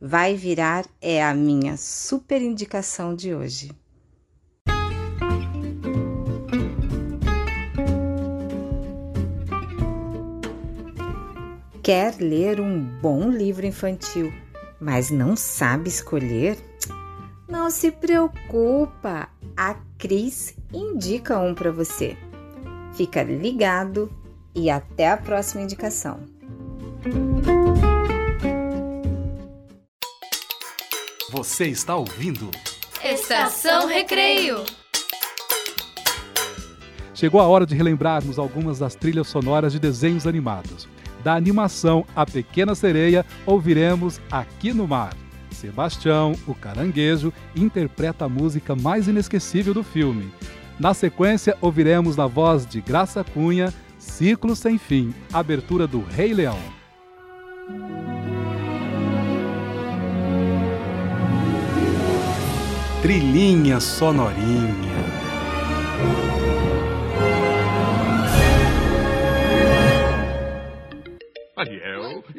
vai 0.00 0.34
virar 0.34 0.86
é 1.02 1.22
a 1.22 1.34
minha 1.34 1.76
super 1.76 2.40
indicação 2.40 3.14
de 3.14 3.34
hoje. 3.34 3.76
Quer 11.88 12.16
ler 12.20 12.60
um 12.60 12.78
bom 12.78 13.30
livro 13.30 13.64
infantil? 13.64 14.30
mas 14.78 15.10
não 15.10 15.34
sabe 15.34 15.88
escolher? 15.88 16.58
Não 17.48 17.70
se 17.70 17.90
preocupa, 17.90 19.30
a 19.56 19.74
Cris 19.96 20.54
indica 20.70 21.38
um 21.38 21.54
para 21.54 21.72
você. 21.72 22.14
Fica 22.92 23.22
ligado 23.22 24.12
e 24.54 24.68
até 24.68 25.08
a 25.08 25.16
próxima 25.16 25.62
indicação. 25.62 26.20
Você 31.30 31.68
está 31.68 31.96
ouvindo? 31.96 32.50
Estação 33.02 33.86
Recreio. 33.86 34.62
Chegou 37.14 37.40
a 37.40 37.48
hora 37.48 37.64
de 37.64 37.74
relembrarmos 37.74 38.38
algumas 38.38 38.78
das 38.78 38.94
trilhas 38.94 39.28
sonoras 39.28 39.72
de 39.72 39.78
desenhos 39.78 40.26
animados 40.26 40.86
da 41.22 41.34
animação 41.34 42.04
A 42.14 42.24
Pequena 42.24 42.74
Sereia, 42.74 43.24
ouviremos 43.46 44.20
Aqui 44.30 44.72
no 44.72 44.86
Mar. 44.86 45.14
Sebastião, 45.50 46.34
o 46.46 46.54
caranguejo, 46.54 47.32
interpreta 47.56 48.24
a 48.24 48.28
música 48.28 48.76
mais 48.76 49.08
inesquecível 49.08 49.74
do 49.74 49.82
filme. 49.82 50.30
Na 50.78 50.94
sequência, 50.94 51.56
ouviremos 51.60 52.16
na 52.16 52.26
voz 52.26 52.64
de 52.64 52.80
Graça 52.80 53.24
Cunha, 53.24 53.74
Ciclo 53.98 54.54
Sem 54.54 54.78
Fim, 54.78 55.12
abertura 55.32 55.86
do 55.86 56.00
Rei 56.00 56.32
Leão. 56.32 56.58
Trilhinha 63.02 63.80
sonorinha. 63.80 64.87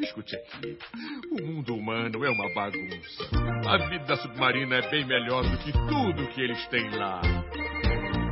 Escute 0.02 0.36
aqui. 0.36 0.78
O 1.30 1.46
mundo 1.46 1.74
humano 1.74 2.24
é 2.24 2.30
uma 2.30 2.54
bagunça. 2.54 3.30
A 3.68 3.88
vida 3.88 4.16
submarina 4.16 4.76
é 4.76 4.90
bem 4.90 5.06
melhor 5.06 5.42
do 5.42 5.58
que 5.58 5.72
tudo 5.72 6.28
que 6.28 6.40
eles 6.40 6.66
têm 6.68 6.90
lá. 6.90 7.20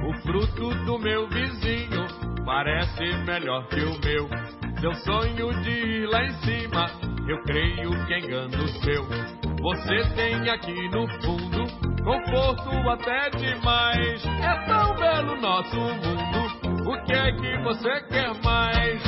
O 0.07 0.13
fruto 0.23 0.75
do 0.85 0.99
meu 0.99 1.29
vizinho 1.29 2.07
parece 2.45 3.05
melhor 3.27 3.69
que 3.69 3.81
o 3.81 4.01
meu. 4.01 4.29
Seu 4.81 4.95
sonho 4.95 5.63
de 5.63 5.71
ir 5.71 6.07
lá 6.07 6.25
em 6.25 6.33
cima, 6.41 6.87
eu 7.29 7.43
creio 7.43 8.07
que 8.07 8.15
é 8.15 8.19
engano 8.21 8.69
seu. 8.69 9.05
Você 9.61 10.15
tem 10.15 10.49
aqui 10.49 10.89
no 10.89 11.07
fundo 11.21 11.89
conforto 12.09 12.71
até 12.89 13.31
demais. 13.31 14.25
É 14.25 14.67
tão 14.67 14.95
belo 14.95 15.41
nosso 15.41 15.77
mundo, 15.77 16.91
o 16.91 17.05
que 17.05 17.13
é 17.13 17.33
que 17.33 17.59
você 17.65 18.01
quer 18.09 18.33
mais? 18.43 19.03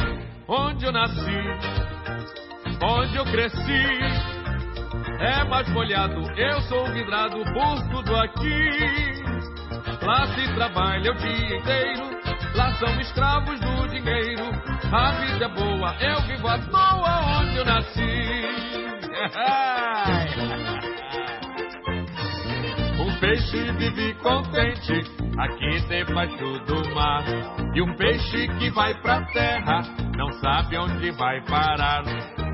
Onde 0.46 0.84
eu 0.84 0.92
nasci, 0.92 1.40
onde 2.82 3.16
eu 3.16 3.24
cresci, 3.24 4.00
é 5.20 5.44
mais 5.44 5.68
molhado, 5.70 6.20
eu 6.36 6.60
sou 6.62 6.86
vidrado 6.92 7.42
por 7.52 7.88
tudo 7.90 8.16
aqui. 8.16 9.22
Lá 10.02 10.26
se 10.28 10.54
trabalha 10.54 11.12
o 11.12 11.14
dia 11.14 11.58
inteiro, 11.58 12.10
lá 12.54 12.72
são 12.74 13.00
escravos 13.00 13.60
do 13.60 13.88
dinheiro. 13.88 14.50
A 14.92 15.12
vida 15.12 15.44
é 15.44 15.48
boa, 15.48 15.94
eu 16.00 16.22
vivo 16.22 16.48
à 16.48 16.58
toa 16.58 17.40
onde 17.40 17.56
eu 17.56 17.64
nasci. 17.64 18.00
Um 23.00 23.18
peixe 23.18 23.72
vive 23.72 24.14
contente 24.14 24.92
aqui 25.38 25.80
debaixo 25.88 26.58
do 26.66 26.94
mar. 26.94 27.24
E 27.74 27.80
um 27.80 27.94
peixe 27.96 28.46
que 28.58 28.70
vai 28.70 28.94
pra 29.00 29.22
terra 29.32 29.82
não 30.16 30.30
sabe 30.40 30.76
onde 30.76 31.10
vai 31.12 31.40
parar. 31.46 32.04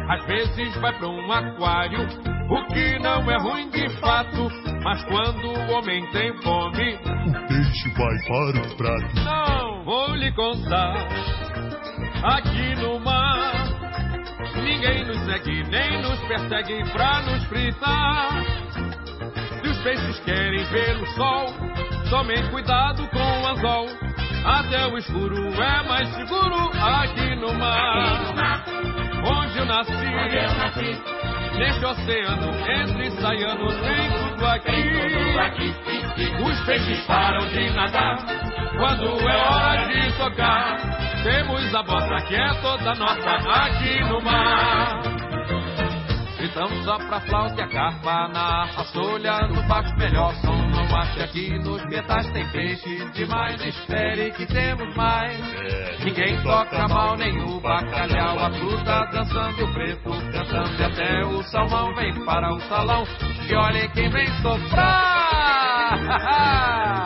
Às 0.09 0.25
vezes 0.27 0.77
vai 0.77 0.93
pra 0.99 1.09
um 1.09 1.33
aquário, 1.33 2.07
o 2.49 2.67
que 2.69 2.99
não 3.01 3.29
é 3.31 3.37
ruim 3.39 3.69
de 3.71 3.89
fato. 4.01 4.49
Mas 4.85 5.03
quando 5.05 5.49
o 5.49 5.73
homem 5.73 6.07
tem 6.13 6.33
fome, 6.43 6.95
o 6.95 7.49
peixe 7.49 7.89
vai 7.97 8.17
para 8.29 8.61
o 8.61 8.77
prato. 8.77 9.17
Não 9.25 9.85
vou 9.85 10.15
lhe 10.15 10.31
contar. 10.33 10.95
Aqui 12.23 12.75
no 12.77 13.01
mar, 13.01 13.53
ninguém 14.63 15.05
nos 15.05 15.19
segue 15.25 15.65
nem 15.65 16.03
nos 16.03 16.21
persegue 16.21 16.85
pra 16.93 17.23
nos 17.23 17.45
fritar. 17.47 18.45
Se 19.61 19.69
os 19.69 19.79
peixes 19.83 20.21
querem 20.21 20.65
ver 20.67 20.97
o 20.99 21.07
sol, 21.15 21.47
tomem 22.11 22.49
cuidado 22.51 23.09
com 23.09 23.19
o 23.19 23.47
anzol. 23.49 23.87
Até 24.45 24.87
o 24.87 24.97
escuro 24.97 25.53
é 25.61 25.83
mais 25.89 26.09
seguro 26.15 26.71
aqui 26.81 27.35
no 27.35 27.53
mar. 27.55 28.65
Onde 29.28 29.59
eu 29.59 29.64
nasci, 29.66 29.92
Onde 29.92 30.37
eu 30.37 30.54
nasci. 30.54 31.02
neste 31.59 31.85
oceano, 31.85 32.49
entre 32.71 33.11
saianos, 33.21 33.75
tem 33.76 34.11
tudo 34.11 34.47
aqui. 34.47 35.75
Os 36.45 36.61
peixes 36.66 37.00
param 37.06 37.47
de 37.49 37.71
nadar 37.71 38.16
quando 38.76 39.28
é 39.28 39.37
hora 39.37 39.87
de 39.87 40.12
tocar. 40.16 40.76
Temos 41.23 41.75
a 41.75 41.83
bossa 41.83 42.21
que 42.26 42.35
é 42.37 42.54
toda 42.61 42.95
nossa 42.95 43.30
aqui 43.30 44.00
no 44.04 44.21
mar. 44.23 45.16
Gritamos 46.47 46.85
só 46.85 46.97
pra 46.97 47.21
flauta 47.23 47.61
e 47.61 47.65
a 47.65 47.67
carpa 47.67 48.29
na 48.29 48.62
harpa 48.62 48.85
solha 48.85 49.49
no 49.49 49.61
baixo 49.65 49.93
melhor 49.97 50.33
som 50.37 50.55
não 50.55 50.97
acho 50.97 51.26
que 51.33 51.59
nos 51.59 51.85
metais 51.87 52.25
tem 52.31 52.47
peixe 52.53 53.05
demais. 53.15 53.61
Espere 53.67 54.31
que 54.31 54.47
temos 54.47 54.95
mais. 54.95 55.37
Ninguém 56.05 56.41
toca 56.45 56.87
mal 56.87 57.17
nem 57.17 57.37
o 57.43 57.59
bacalhau. 57.61 58.38
A 58.38 58.53
fruta 58.53 59.09
dançando 59.11 59.59
e 59.59 59.65
o 59.65 59.73
preto 59.73 60.11
cantando. 60.31 60.81
E 60.81 60.85
até 60.85 61.26
o 61.26 61.43
salmão 61.43 61.93
vem 61.97 62.15
para 62.25 62.55
o 62.55 62.61
salão. 62.61 63.03
E 63.49 63.55
olhem 63.57 63.91
quem 63.91 64.09
vem 64.09 64.29
soprar 64.41 65.97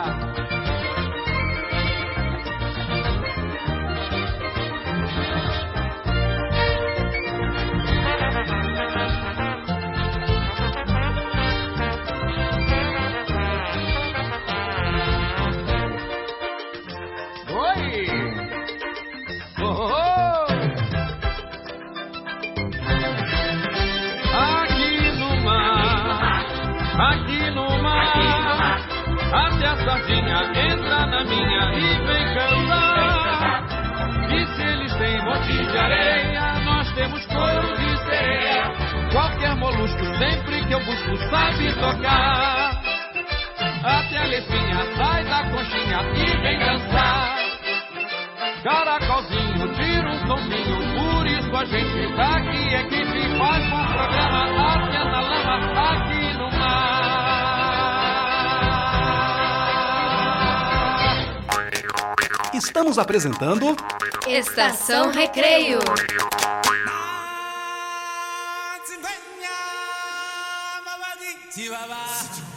de 35.51 35.77
areia, 35.77 36.59
nós 36.65 36.91
temos 36.93 37.25
couro 37.25 37.75
de 37.77 37.97
sereia. 38.05 38.71
Qualquer 39.11 39.55
molusco, 39.55 40.05
sempre 40.17 40.65
que 40.65 40.73
eu 40.73 40.79
busco, 40.85 41.17
sabe 41.29 41.73
tocar. 41.73 42.81
Até 43.83 44.17
a 44.17 44.25
lefinha 44.25 44.95
sai 44.95 45.23
da 45.25 45.43
conchinha 45.49 46.01
e 46.15 46.41
vem 46.41 46.59
dançar. 46.59 47.35
Caracolzinho 48.63 49.73
tira 49.73 50.11
um 50.11 50.27
sombinho, 50.27 50.77
por 50.93 51.27
isso 51.27 51.55
a 51.55 51.65
gente 51.65 52.15
tá 52.15 52.37
aqui, 52.37 52.75
equipe 52.75 53.37
faz 53.37 53.65
um 53.65 53.85
programa 53.93 54.75
até 54.75 55.03
na 55.03 55.21
lama, 55.21 55.91
aqui 55.91 56.30
Estamos 62.63 62.99
apresentando 62.99 63.75
Estação 64.27 65.09
Recreio. 65.11 65.79
Desde 71.79 72.50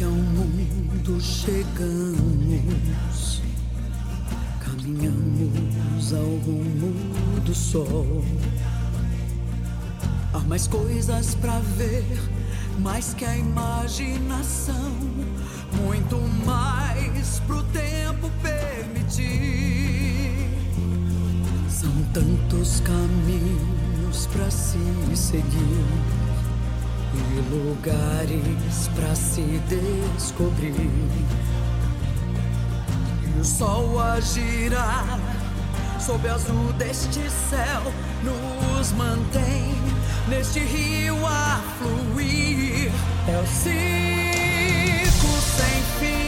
que 0.00 0.04
ao 0.04 0.10
mundo 0.12 1.20
chegamos, 1.20 2.22
caminhamos 4.58 6.14
ao 6.14 6.24
rumo 6.24 7.38
do 7.44 7.54
sol. 7.54 8.24
Há 10.32 10.38
mais 10.38 10.66
coisas 10.66 11.34
pra 11.34 11.58
ver, 11.76 12.18
mais 12.78 13.12
que 13.12 13.26
a 13.26 13.36
imaginação, 13.36 14.90
muito 15.84 16.16
mais 16.46 17.40
pro 17.40 17.62
tempo 17.64 18.30
permitir. 18.40 19.28
São 21.68 21.92
tantos 22.14 22.80
caminhos 22.80 24.26
pra 24.28 24.50
se 24.50 24.78
seguir 25.14 26.19
lugares 27.50 28.88
pra 28.94 29.14
se 29.14 29.60
descobrir. 29.68 30.74
E 33.24 33.40
o 33.40 33.44
sol 33.44 34.00
a 34.00 34.20
girar 34.20 35.18
sob 35.98 36.26
o 36.26 36.34
azul 36.34 36.72
deste 36.74 37.28
céu 37.30 37.82
nos 38.22 38.92
mantém 38.92 39.74
neste 40.28 40.60
rio 40.60 41.16
a 41.26 41.60
fluir. 41.78 42.90
É 43.28 43.38
o 43.38 43.46
ciclo 43.46 45.40
sem 45.40 45.82
fim 45.98 46.19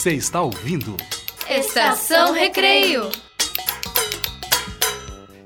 Você 0.00 0.14
está 0.14 0.40
ouvindo? 0.40 0.96
Estação 1.46 2.32
Recreio. 2.32 3.10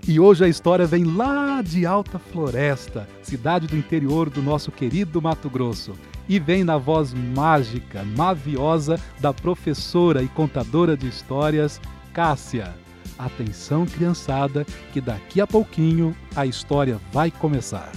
E 0.07 0.21
hoje 0.21 0.45
a 0.45 0.49
história 0.49 0.87
vem 0.87 1.03
lá 1.03 1.61
de 1.61 1.85
Alta 1.85 2.21
Floresta, 2.21 3.09
cidade 3.21 3.67
do 3.67 3.77
interior 3.77 4.31
do 4.31 4.41
nosso 4.41 4.71
querido 4.71 5.21
Mato 5.21 5.51
Grosso. 5.51 5.95
E 6.29 6.39
vem 6.39 6.63
na 6.63 6.79
voz 6.79 7.13
mágica, 7.13 8.05
maviosa 8.05 8.97
da 9.19 9.35
professora 9.35 10.23
e 10.23 10.29
contadora 10.29 10.97
de 10.97 11.09
histórias, 11.09 11.81
Cássia. 12.13 12.77
Atenção, 13.19 13.85
criançada, 13.85 14.65
que 14.93 15.01
daqui 15.01 15.41
a 15.41 15.49
pouquinho 15.49 16.17
a 16.37 16.47
história 16.47 17.01
vai 17.13 17.29
começar. 17.29 17.91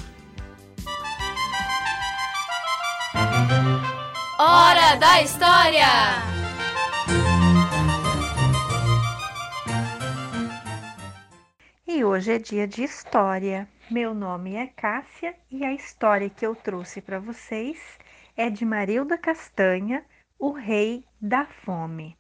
Hora 4.40 4.96
da 4.96 5.22
História! 5.22 6.37
Hoje 12.08 12.32
é 12.32 12.40
dia 12.40 12.66
de 12.66 12.84
história. 12.84 13.68
Meu 13.92 14.14
nome 14.14 14.56
é 14.56 14.68
Cássia 14.68 15.36
e 15.52 15.66
a 15.66 15.74
história 15.74 16.30
que 16.30 16.46
eu 16.46 16.56
trouxe 16.56 17.02
para 17.02 17.20
vocês 17.20 17.78
é 18.36 18.50
de 18.50 18.64
Marilda 18.64 19.18
Castanha, 19.18 20.06
o 20.40 20.52
Rei 20.52 21.04
da 21.20 21.46
Fome. 21.46 22.16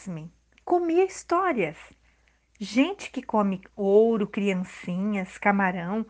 Pasmem, 0.00 0.32
comia 0.64 1.04
histórias. 1.04 1.76
Gente 2.58 3.10
que 3.10 3.22
come 3.22 3.60
ouro, 3.76 4.26
criancinhas, 4.26 5.36
camarão, 5.36 6.06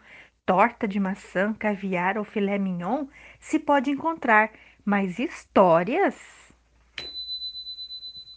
torta 0.47 0.87
de 0.87 1.01
maçã, 1.01 1.53
caviar 1.55 2.17
ou 2.17 2.25
filé 2.25 2.57
mignon 2.57 3.07
se 3.41 3.59
pode 3.59 3.91
encontrar, 3.91 4.53
mas 4.85 5.19
histórias? 5.19 6.15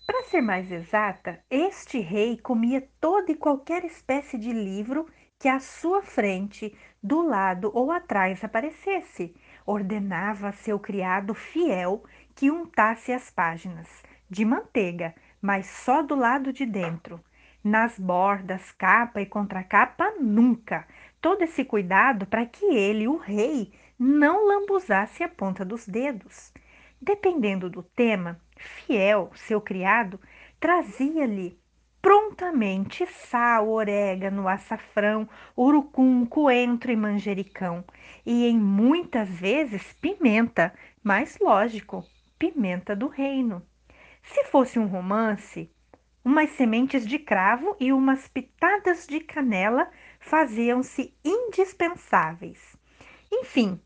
Para 0.08 0.24
ser 0.24 0.42
mais 0.42 0.72
exata, 0.72 1.40
este 1.52 2.00
rei 2.00 2.38
comia 2.38 2.88
toda 3.00 3.32
e 3.32 3.36
qualquer 3.36 3.86
espécie 3.86 4.40
de 4.40 4.52
livro 4.52 5.08
que 5.40 5.48
à 5.48 5.60
sua 5.60 6.02
frente, 6.02 6.76
do 7.02 7.22
lado 7.22 7.70
ou 7.76 7.92
atrás 7.92 8.44
aparecesse. 8.44 9.36
Ordenava 9.66 10.50
a 10.50 10.54
seu 10.54 10.80
criado 10.80 11.34
fiel 11.36 12.04
que 12.36 12.50
untasse 12.50 13.12
as 13.12 13.30
páginas 13.30 13.88
de 14.34 14.44
manteiga, 14.44 15.14
mas 15.44 15.66
só 15.66 16.02
do 16.02 16.16
lado 16.16 16.54
de 16.54 16.66
dentro. 16.66 17.20
Nas 17.62 18.00
bordas, 18.00 18.72
capa 18.72 19.22
e 19.22 19.26
contracapa, 19.26 20.14
nunca. 20.18 20.88
Todo 21.20 21.42
esse 21.42 21.66
cuidado 21.66 22.26
para 22.26 22.46
que 22.46 22.66
ele, 22.66 23.10
o 23.10 23.18
rei, 23.18 23.74
não 24.00 24.48
lambuzasse 24.48 25.22
a 25.22 25.28
ponta 25.28 25.66
dos 25.66 25.86
dedos. 25.86 26.54
Dependendo 27.02 27.70
do 27.70 27.84
tema, 27.84 28.40
Fiel, 28.58 29.32
seu 29.36 29.60
criado, 29.60 30.18
trazia-lhe 30.62 31.60
prontamente 32.02 33.06
sal, 33.06 33.68
orégano, 33.70 34.48
açafrão, 34.48 35.28
urucum, 35.58 36.26
coentro 36.26 36.90
e 36.90 36.96
manjericão, 36.96 37.84
e 38.26 38.46
em 38.48 38.58
muitas 38.58 39.28
vezes 39.28 39.92
pimenta, 40.00 40.74
mas 41.04 41.38
lógico, 41.42 42.06
pimenta 42.40 42.96
do 42.96 43.10
reino. 43.10 43.62
Se 44.24 44.46
fosse 44.46 44.80
um 44.80 44.88
romance, 44.88 45.70
umas 46.24 46.50
sementes 46.52 47.06
de 47.06 47.20
cravo 47.20 47.76
e 47.80 47.92
umas 47.92 48.28
pitadas 48.28 49.06
de 49.06 49.20
canela 49.20 49.90
faziam-se 50.20 51.14
indispensáveis. 51.24 52.60
Enfim, 53.32 53.80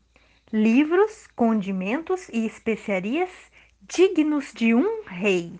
livros, 0.52 1.26
condimentos 1.34 2.28
e 2.28 2.46
especiarias 2.46 3.30
dignos 3.82 4.52
de 4.52 4.74
um 4.74 5.04
rei. 5.04 5.58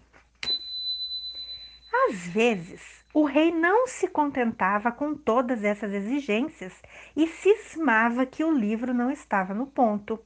Às 2.06 2.26
vezes, 2.28 3.04
o 3.12 3.24
rei 3.24 3.50
não 3.50 3.86
se 3.86 4.06
contentava 4.06 4.92
com 4.92 5.14
todas 5.14 5.64
essas 5.64 5.92
exigências 5.92 6.72
e 7.16 7.26
cismava 7.26 8.24
que 8.24 8.44
o 8.44 8.52
livro 8.52 8.94
não 8.94 9.10
estava 9.10 9.52
no 9.52 9.66
ponto. 9.66 10.18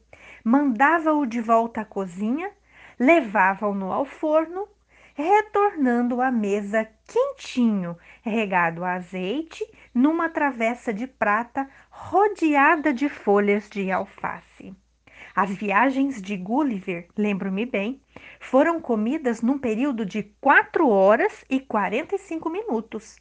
Mandava-o 0.45 1.25
de 1.25 1.41
volta 1.41 1.81
à 1.81 1.85
cozinha, 1.85 2.51
levava-o 2.99 3.93
ao 3.93 4.05
forno, 4.05 4.69
retornando 5.15 6.21
à 6.21 6.31
mesa 6.31 6.89
quentinho, 7.07 7.97
regado 8.23 8.85
a 8.85 8.95
azeite, 8.95 9.65
numa 9.95 10.29
travessa 10.29 10.93
de 10.93 11.07
prata 11.07 11.69
rodeada 11.91 12.93
de 12.93 13.09
folhas 13.09 13.69
de 13.69 13.91
alface. 13.91 14.75
As 15.35 15.51
viagens 15.51 16.21
de 16.21 16.37
Gulliver, 16.37 17.09
lembro-me 17.17 17.65
bem, 17.65 18.03
foram 18.39 18.81
comidas 18.81 19.41
num 19.41 19.59
período 19.59 20.05
de 20.05 20.25
4 20.41 20.87
horas 20.89 21.45
e 21.49 21.59
45 21.59 22.51
minutos. 22.51 23.17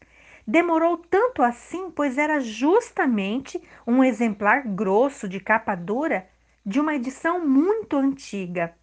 Demorou 0.45 0.97
tanto 0.97 1.41
assim, 1.41 1.89
pois 1.91 2.17
era 2.17 2.39
justamente 2.41 3.61
um 3.87 4.03
exemplar 4.03 4.67
grosso 4.67 5.27
de 5.27 5.39
capa 5.39 5.75
dura 5.75 6.27
de 6.65 6.79
uma 6.79 6.95
edição 6.95 7.45
muito 7.45 7.95
antiga. 7.95 8.75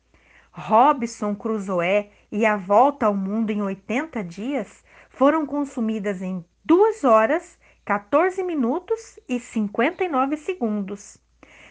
Robinson 0.58 1.36
Crusoe 1.36 2.10
e 2.32 2.44
A 2.44 2.56
Volta 2.56 3.06
ao 3.06 3.14
Mundo 3.14 3.50
em 3.50 3.62
80 3.62 4.24
Dias 4.24 4.84
foram 5.08 5.46
consumidas 5.46 6.20
em 6.20 6.44
duas 6.64 7.04
horas, 7.04 7.56
14 7.84 8.42
minutos 8.42 9.20
e 9.28 9.38
59 9.38 10.36
segundos. 10.36 11.16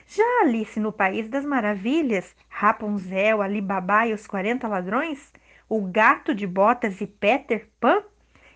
Já 0.08 0.24
Alice 0.42 0.80
no 0.80 0.94
País 0.94 1.28
das 1.28 1.44
Maravilhas, 1.44 2.34
Rapunzel, 2.48 3.42
Alibaba 3.42 4.08
e 4.08 4.14
os 4.14 4.26
40 4.26 4.70
Ladrões, 4.70 5.34
o 5.68 5.82
Gato 5.82 6.34
de 6.34 6.48
Botas 6.48 7.02
e 7.02 7.08
Peter 7.08 7.68
Pan 7.82 8.02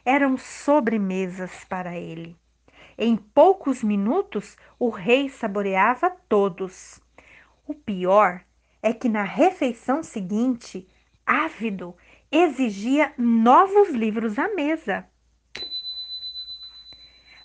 eram 0.05 0.37
sobremesas 0.37 1.65
para 1.65 1.97
ele. 1.97 2.37
Em 2.97 3.17
poucos 3.17 3.83
minutos, 3.83 4.55
o 4.79 4.89
rei 4.89 5.27
saboreava 5.27 6.09
todos. 6.29 7.01
O 7.67 7.73
pior 7.73 8.41
é 8.81 8.93
que 8.93 9.07
na 9.07 9.23
refeição 9.23 10.03
seguinte, 10.03 10.87
ávido, 11.25 11.95
exigia 12.31 13.13
novos 13.17 13.89
livros 13.89 14.39
à 14.39 14.47
mesa. 14.55 15.07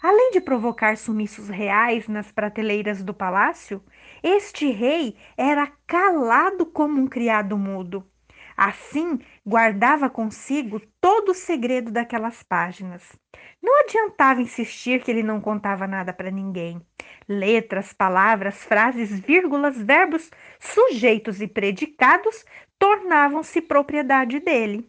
Além 0.03 0.31
de 0.31 0.41
provocar 0.41 0.97
sumiços 0.97 1.49
reais 1.49 2.07
nas 2.07 2.31
prateleiras 2.31 3.03
do 3.03 3.13
palácio, 3.13 3.83
este 4.23 4.71
rei 4.71 5.17
era 5.37 5.73
calado 5.87 6.65
como 6.65 7.01
um 7.01 7.09
criado 7.09 7.59
mudo. 7.59 8.09
Assim, 8.57 9.19
guardava 9.45 10.09
consigo 10.09 10.81
todo 11.01 11.31
o 11.31 11.35
segredo 11.35 11.91
daquelas 11.91 12.43
páginas. 12.43 13.03
Não 13.67 13.81
adiantava 13.81 14.41
insistir 14.41 15.03
que 15.03 15.11
ele 15.11 15.25
não 15.25 15.41
contava 15.41 15.89
nada 15.89 16.13
para 16.13 16.31
ninguém. 16.31 16.81
Letras, 17.29 17.93
palavras, 17.93 18.63
frases, 18.63 19.19
vírgulas, 19.19 19.77
verbos, 19.77 20.31
sujeitos 20.61 21.41
e 21.41 21.49
predicados 21.49 22.45
tornavam-se 22.79 23.61
propriedade 23.61 24.39
dele. 24.39 24.89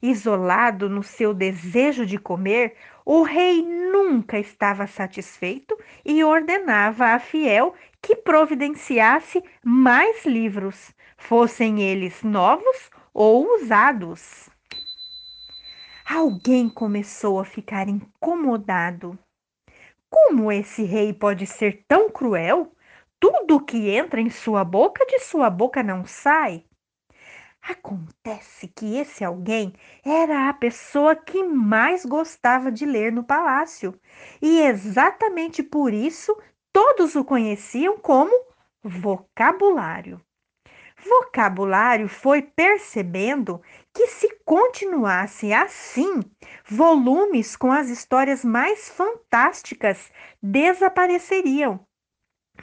Isolado 0.00 0.88
no 0.88 1.02
seu 1.02 1.34
desejo 1.34 2.06
de 2.06 2.16
comer, 2.16 2.76
o 3.04 3.22
rei 3.24 3.60
nunca 3.62 4.38
estava 4.38 4.86
satisfeito 4.86 5.76
e 6.04 6.22
ordenava 6.22 7.06
a 7.06 7.18
Fiel 7.18 7.74
que 8.00 8.14
providenciasse 8.14 9.42
mais 9.64 10.24
livros, 10.24 10.94
fossem 11.16 11.82
eles 11.82 12.22
novos 12.22 12.88
ou 13.12 13.52
usados. 13.56 14.48
Alguém 16.08 16.68
começou 16.68 17.40
a 17.40 17.44
ficar 17.44 17.88
incomodado. 17.88 19.18
Como 20.08 20.52
esse 20.52 20.84
rei 20.84 21.12
pode 21.12 21.48
ser 21.48 21.84
tão 21.88 22.08
cruel? 22.08 22.72
Tudo 23.18 23.58
que 23.58 23.90
entra 23.90 24.20
em 24.20 24.30
sua 24.30 24.62
boca, 24.62 25.04
de 25.04 25.18
sua 25.18 25.50
boca 25.50 25.82
não 25.82 26.06
sai. 26.06 26.64
Acontece 27.60 28.68
que 28.68 28.96
esse 28.96 29.24
alguém 29.24 29.74
era 30.04 30.48
a 30.48 30.54
pessoa 30.54 31.16
que 31.16 31.42
mais 31.42 32.06
gostava 32.06 32.70
de 32.70 32.86
ler 32.86 33.10
no 33.10 33.24
palácio, 33.24 33.98
e 34.40 34.60
exatamente 34.60 35.60
por 35.60 35.92
isso 35.92 36.40
todos 36.72 37.16
o 37.16 37.24
conheciam 37.24 37.98
como 37.98 38.32
vocabulário. 38.80 40.20
Vocabulário 41.04 42.08
foi 42.08 42.42
percebendo 42.42 43.60
que, 43.94 44.06
se 44.08 44.28
continuasse 44.44 45.52
assim, 45.52 46.20
volumes 46.64 47.56
com 47.56 47.70
as 47.70 47.88
histórias 47.88 48.44
mais 48.44 48.88
fantásticas 48.88 50.10
desapareceriam. 50.42 51.86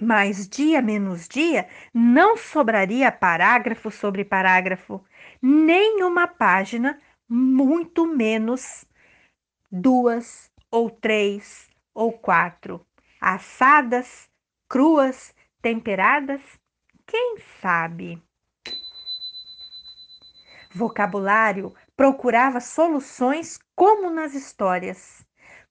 Mas 0.02 0.48
dia 0.48 0.82
menos 0.82 1.28
dia 1.28 1.68
não 1.94 2.36
sobraria 2.36 3.12
parágrafo 3.12 3.92
sobre 3.92 4.26
parágrafo, 4.26 5.04
nem 5.42 6.04
uma 6.04 6.28
página, 6.28 7.00
muito 7.30 8.06
menos 8.08 8.86
duas 9.72 10.52
ou 10.72 10.90
três 10.90 11.70
ou 11.94 12.12
quatro, 12.12 12.86
assadas, 13.22 14.28
cruas, 14.68 15.34
temperadas, 15.62 16.42
quem 17.14 17.38
sabe? 17.62 18.20
Vocabulário 20.74 21.72
procurava 21.96 22.60
soluções 22.60 23.60
como 23.76 24.10
nas 24.10 24.34
histórias. 24.34 25.24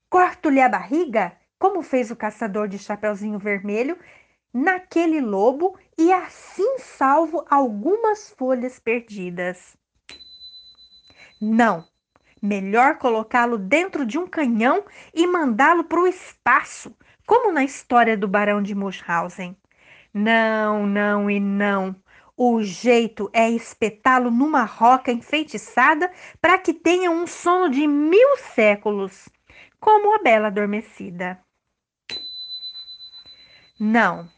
Corto-lhe 0.09 0.61
a 0.61 0.69
barriga? 0.69 1.37
como 1.63 1.81
fez 1.81 2.11
o 2.11 2.17
caçador 2.17 2.67
de 2.67 2.77
Chapeuzinho 2.77 3.39
Vermelho 3.39 3.97
naquele 4.53 5.21
lobo 5.21 5.79
e 5.97 6.13
assim 6.13 6.77
salvo 6.81 7.47
algumas 7.49 8.31
folhas 8.31 8.81
perdidas. 8.81 9.77
Não, 11.41 11.87
melhor 12.43 12.99
colocá-lo 12.99 13.59
dentro 13.59 14.05
de 14.05 14.19
um 14.19 14.27
canhão 14.27 14.85
e 15.15 15.25
mandá-lo 15.25 15.85
para 15.85 16.01
o 16.01 16.09
espaço, 16.09 16.93
como 17.25 17.53
na 17.53 17.63
história 17.63 18.17
do 18.17 18.27
Barão 18.27 18.61
de 18.61 18.75
Munchausen. 18.75 19.57
Não, 20.15 20.87
não 20.87 21.31
e 21.31 21.41
não. 21.41 21.97
O 22.37 22.63
jeito 22.63 23.31
é 23.33 23.49
espetá-lo 23.49 24.31
numa 24.31 24.65
roca 24.65 25.11
enfeitiçada 25.11 26.11
para 26.41 26.59
que 26.59 26.75
tenha 26.75 27.11
um 27.11 27.27
sono 27.27 27.71
de 27.71 27.87
mil 27.87 28.37
séculos, 28.37 29.29
como 29.81 30.15
a 30.15 30.23
bela 30.23 30.49
adormecida. 30.49 31.39
Não, 33.81 34.29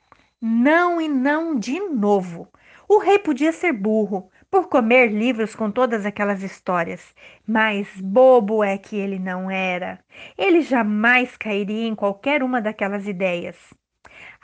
não 0.41 1.01
e 1.01 1.09
não 1.09 1.59
de 1.59 1.81
novo. 1.81 2.49
O 2.89 2.99
rei 2.99 3.19
podia 3.19 3.53
ser 3.53 3.73
burro 3.73 4.31
por 4.51 4.69
comer 4.69 5.09
livros 5.09 5.57
com 5.57 5.71
todas 5.71 6.07
aquelas 6.07 6.43
histórias, 6.43 7.15
mas 7.47 7.89
bobo 8.01 8.63
é 8.63 8.79
que 8.79 8.97
ele 8.97 9.19
não 9.19 9.51
era. 9.51 9.99
Ele 10.39 10.63
jamais 10.63 11.37
cairia 11.37 11.87
em 11.89 11.95
qualquer 11.95 12.43
uma 12.43 12.61
daquelas 12.61 13.09
ideias. 13.09 13.57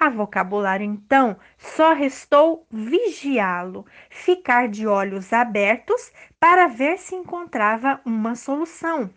A 0.03 0.09
vocabulário, 0.09 0.87
então, 0.87 1.37
só 1.59 1.93
restou 1.93 2.67
vigiá-lo, 2.71 3.85
ficar 4.09 4.67
de 4.67 4.87
olhos 4.87 5.31
abertos 5.31 6.11
para 6.39 6.67
ver 6.69 6.97
se 6.97 7.15
encontrava 7.15 8.01
uma 8.07 8.35
solução. 8.35 9.11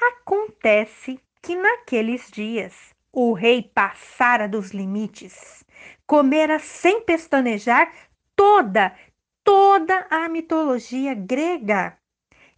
Acontece 0.00 1.20
que 1.42 1.54
naqueles 1.54 2.30
dias 2.30 2.94
o 3.12 3.34
rei 3.34 3.70
passara 3.74 4.48
dos 4.48 4.70
limites, 4.70 5.62
comera 6.06 6.58
sem 6.58 7.02
pestanejar 7.02 7.92
toda, 8.34 8.96
toda 9.44 10.06
a 10.08 10.26
mitologia 10.26 11.12
grega. 11.12 11.98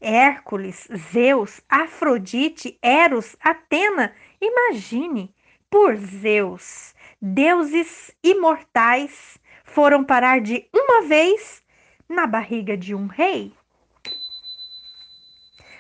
Hércules, 0.01 0.87
Zeus, 1.11 1.61
Afrodite, 1.69 2.79
Eros, 2.81 3.35
Atena, 3.41 4.15
imagine, 4.41 5.35
por 5.69 5.97
Zeus, 5.97 6.94
deuses 7.21 8.11
imortais 8.23 9.39
foram 9.65 10.05
parar 10.05 10.41
de 10.41 10.69
uma 10.73 11.03
vez 11.03 11.63
na 12.09 12.27
barriga 12.27 12.77
de 12.77 12.95
um 12.95 13.07
rei. 13.07 13.53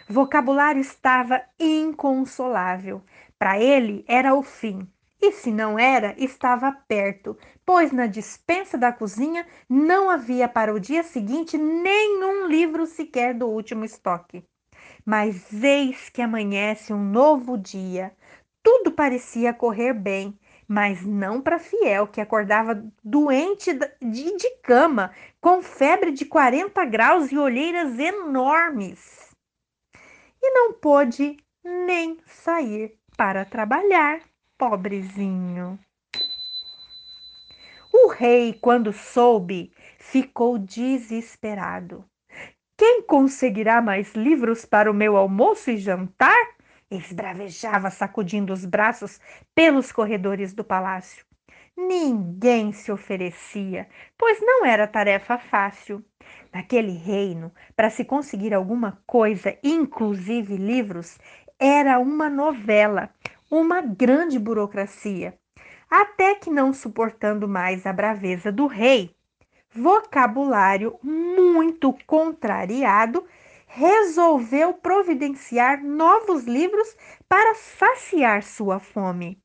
Vocabulário 0.09 0.81
estava 0.81 1.43
inconsolável. 1.59 3.03
Para 3.39 3.59
ele 3.59 4.05
era 4.07 4.35
o 4.35 4.43
fim. 4.43 4.89
E 5.21 5.33
se 5.33 5.51
não 5.51 5.79
era, 5.79 6.15
estava 6.19 6.71
perto, 6.71 7.37
pois 7.65 7.91
na 7.91 8.07
dispensa 8.07 8.77
da 8.77 8.93
cozinha 8.93 9.47
não 9.67 10.11
havia 10.11 10.47
para 10.47 10.75
o 10.75 10.79
dia 10.79 11.03
seguinte 11.03 11.57
nenhum 11.57 12.47
livro 12.47 12.85
sequer 12.87 13.33
do 13.33 13.47
último 13.47 13.87
estoque. 13.87 14.45
Mas 15.05 15.51
eis 15.53 16.11
que 16.11 16.21
amanhece 16.21 16.93
um 16.93 17.03
novo 17.03 17.57
dia. 17.57 18.15
Tudo 18.63 18.93
parecia 18.93 19.55
correr 19.55 19.95
bem, 19.95 20.39
mas 20.69 21.05
não 21.05 21.41
para 21.41 21.59
Fiel, 21.59 22.07
que 22.07 22.21
acordava 22.21 22.85
doente 23.03 23.73
de, 24.01 24.37
de 24.37 24.51
cama, 24.63 25.13
com 25.41 25.63
febre 25.63 26.11
de 26.11 26.25
40 26.25 26.85
graus 26.87 27.31
e 27.31 27.39
olheiras 27.39 27.99
enormes. 27.99 29.31
E 30.43 30.51
não 30.51 30.73
pôde 30.73 31.37
nem 31.65 32.19
sair 32.27 32.99
para 33.17 33.45
trabalhar, 33.45 34.21
pobrezinho. 34.59 35.79
O 37.93 38.09
rei, 38.09 38.59
quando 38.61 38.93
soube, 38.93 39.73
ficou 39.99 40.59
desesperado. 40.59 42.05
Quem 42.77 43.03
conseguirá 43.03 43.81
mais 43.81 44.15
livros 44.15 44.65
para 44.65 44.91
o 44.91 44.95
meu 44.95 45.17
almoço 45.17 45.71
e 45.71 45.77
jantar? 45.77 46.54
Esbravejava, 46.97 47.91
sacudindo 47.91 48.53
os 48.53 48.65
braços 48.65 49.21
pelos 49.55 49.91
corredores 49.91 50.53
do 50.53 50.63
palácio. 50.63 51.25
Ninguém 51.77 52.73
se 52.73 52.93
oferecia, 52.93 53.89
pois 54.17 54.41
não 54.41 54.65
era 54.65 54.87
tarefa 54.87 55.37
fácil. 55.37 56.05
Naquele 56.53 56.93
reino, 56.93 57.53
para 57.75 57.91
se 57.91 58.05
conseguir 58.05 58.55
alguma 58.55 59.03
coisa, 59.05 59.59
inclusive 59.63 60.57
livros, 60.57 61.19
era 61.59 61.99
uma 61.99 62.31
novela, 62.31 63.11
uma 63.51 63.81
grande 63.81 64.39
burocracia. 64.39 65.37
Até 65.91 66.37
que, 66.37 66.51
não 66.51 66.73
suportando 66.73 67.49
mais 67.49 67.87
a 67.87 67.93
braveza 67.93 68.53
do 68.53 68.67
rei, 68.67 69.15
vocabulário 69.75 70.97
muito 71.03 71.97
contrariado, 72.07 73.25
resolveu 73.77 74.73
providenciar 74.73 75.83
novos 75.83 76.45
livros 76.45 76.97
para 77.29 77.57
saciar 77.57 78.45
sua 78.45 78.79
fome. 78.79 79.43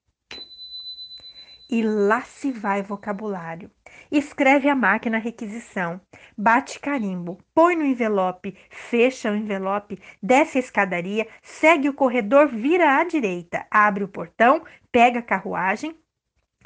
E 1.67 1.81
lá 1.81 2.21
se 2.21 2.51
vai 2.51 2.83
vocabulário. 2.83 3.71
Escreve 4.11 4.69
a 4.69 4.75
máquina 4.75 5.17
requisição, 5.17 5.99
bate 6.37 6.79
carimbo, 6.79 7.39
põe 7.55 7.75
no 7.75 7.83
envelope, 7.83 8.55
fecha 8.69 9.31
o 9.31 9.35
envelope, 9.35 9.99
desce 10.21 10.57
a 10.57 10.61
escadaria, 10.61 11.27
segue 11.41 11.89
o 11.89 11.93
corredor, 11.93 12.47
vira 12.47 12.99
à 12.99 13.03
direita, 13.03 13.65
abre 13.69 14.03
o 14.03 14.07
portão, 14.07 14.63
pega 14.91 15.19
a 15.19 15.23
carruagem, 15.23 15.95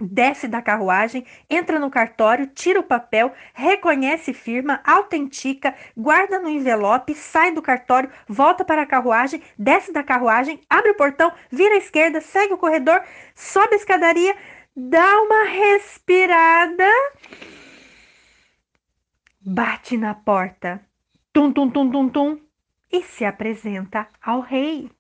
desce 0.03 0.47
da 0.47 0.61
carruagem, 0.61 1.25
entra 1.49 1.79
no 1.79 1.89
cartório, 1.89 2.47
tira 2.47 2.79
o 2.79 2.83
papel, 2.83 3.31
reconhece 3.53 4.33
firma, 4.33 4.81
autentica, 4.85 5.73
guarda 5.95 6.39
no 6.39 6.49
envelope, 6.49 7.15
sai 7.15 7.51
do 7.51 7.61
cartório, 7.61 8.09
volta 8.27 8.65
para 8.65 8.81
a 8.81 8.85
carruagem, 8.85 9.41
desce 9.57 9.91
da 9.91 10.03
carruagem, 10.03 10.59
abre 10.69 10.91
o 10.91 10.95
portão, 10.95 11.31
vira 11.49 11.75
à 11.75 11.77
esquerda, 11.77 12.21
segue 12.21 12.53
o 12.53 12.57
corredor, 12.57 13.01
sobe 13.33 13.75
a 13.75 13.77
escadaria, 13.77 14.35
dá 14.75 15.21
uma 15.21 15.43
respirada, 15.45 16.89
bate 19.39 19.97
na 19.97 20.13
porta, 20.13 20.81
tum 21.31 21.51
tum 21.51 21.69
tum 21.69 21.89
tum 21.89 22.09
tum 22.09 22.39
e 22.91 23.01
se 23.01 23.25
apresenta 23.25 24.07
ao 24.21 24.41
rei. 24.41 24.91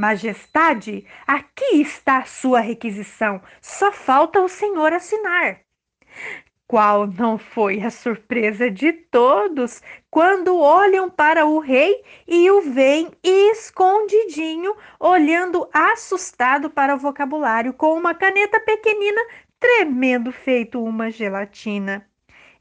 Majestade, 0.00 1.04
aqui 1.26 1.82
está 1.82 2.20
a 2.20 2.24
sua 2.24 2.60
requisição. 2.60 3.38
Só 3.60 3.92
falta 3.92 4.40
o 4.40 4.48
senhor 4.48 4.94
assinar. 4.94 5.60
Qual 6.66 7.06
não 7.06 7.36
foi 7.36 7.82
a 7.82 7.90
surpresa 7.90 8.70
de 8.70 8.94
todos 8.94 9.82
quando 10.10 10.58
olham 10.58 11.10
para 11.10 11.44
o 11.44 11.58
rei 11.58 12.02
e 12.26 12.50
o 12.50 12.62
veem 12.62 13.10
escondidinho, 13.22 14.74
olhando 14.98 15.68
assustado 15.70 16.70
para 16.70 16.94
o 16.94 16.98
vocabulário 16.98 17.74
com 17.74 17.92
uma 17.92 18.14
caneta 18.14 18.58
pequenina, 18.58 19.20
tremendo 19.58 20.32
feito 20.32 20.82
uma 20.82 21.10
gelatina. 21.10 22.08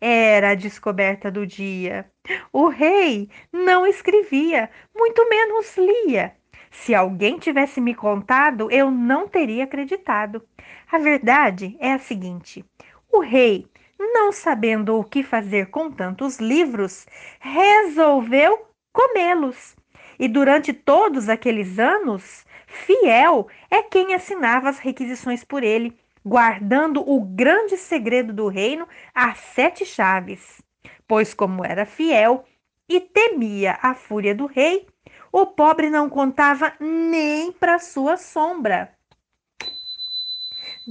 Era 0.01 0.49
a 0.49 0.55
descoberta 0.55 1.31
do 1.31 1.47
dia. 1.47 2.11
O 2.51 2.67
rei 2.67 3.29
não 3.49 3.87
escrevia, 3.87 4.69
muito 4.93 5.25
menos 5.29 5.77
lia. 5.77 6.37
Se 6.71 6.93
alguém 6.93 7.37
tivesse 7.37 7.81
me 7.81 7.95
contado, 7.95 8.69
eu 8.71 8.91
não 8.91 9.27
teria 9.27 9.63
acreditado. 9.63 10.43
A 10.91 10.97
verdade 10.97 11.75
é 11.79 11.93
a 11.93 11.99
seguinte: 11.99 12.63
o 13.11 13.19
rei, 13.19 13.67
não 13.99 14.31
sabendo 14.31 14.97
o 14.97 15.03
que 15.03 15.23
fazer 15.23 15.67
com 15.67 15.91
tantos 15.91 16.39
livros, 16.39 17.05
resolveu 17.39 18.67
comê-los. 18.93 19.75
E 20.17 20.27
durante 20.27 20.73
todos 20.73 21.29
aqueles 21.29 21.79
anos, 21.79 22.45
Fiel 22.67 23.47
é 23.69 23.81
quem 23.81 24.13
assinava 24.13 24.69
as 24.69 24.79
requisições 24.79 25.43
por 25.43 25.63
ele, 25.63 25.97
guardando 26.23 27.01
o 27.01 27.19
grande 27.21 27.77
segredo 27.77 28.31
do 28.31 28.47
reino 28.47 28.87
às 29.13 29.39
sete 29.39 29.85
chaves. 29.85 30.61
Pois, 31.07 31.33
como 31.33 31.65
era 31.65 31.85
fiel 31.85 32.45
e 32.87 32.99
temia 32.99 33.79
a 33.81 33.95
fúria 33.95 34.35
do 34.35 34.45
rei, 34.45 34.85
o 35.31 35.45
pobre 35.45 35.89
não 35.89 36.09
contava 36.09 36.73
nem 36.79 37.51
para 37.51 37.79
sua 37.79 38.17
sombra. 38.17 38.93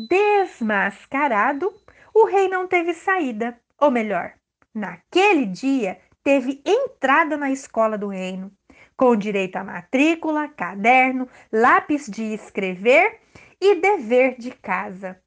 Desmascarado, 0.08 1.72
o 2.14 2.24
rei 2.24 2.48
não 2.48 2.66
teve 2.66 2.94
saída, 2.94 3.58
ou 3.80 3.90
melhor, 3.90 4.32
naquele 4.74 5.46
dia 5.46 5.98
teve 6.22 6.62
entrada 6.64 7.36
na 7.36 7.50
escola 7.50 7.96
do 7.96 8.08
reino, 8.08 8.52
com 8.96 9.16
direito 9.16 9.56
a 9.56 9.64
matrícula, 9.64 10.48
caderno, 10.48 11.28
lápis 11.52 12.06
de 12.06 12.34
escrever 12.34 13.20
e 13.60 13.76
dever 13.76 14.36
de 14.38 14.50
casa. 14.50 15.20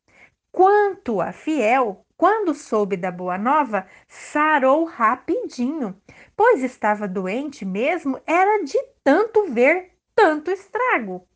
Quanto 0.52 1.22
a 1.22 1.32
fiel, 1.32 2.06
quando 2.18 2.54
soube 2.54 2.98
da 2.98 3.10
boa 3.10 3.38
nova, 3.38 3.88
sarou 4.08 4.84
rapidinho, 4.84 6.00
pois 6.36 6.62
estava 6.62 7.08
doente 7.08 7.66
mesmo, 7.66 8.20
era 8.28 8.64
de 8.64 8.78
tanto 9.04 9.52
ver 9.52 9.92
tanto 10.16 10.52
estrago. 10.52 11.28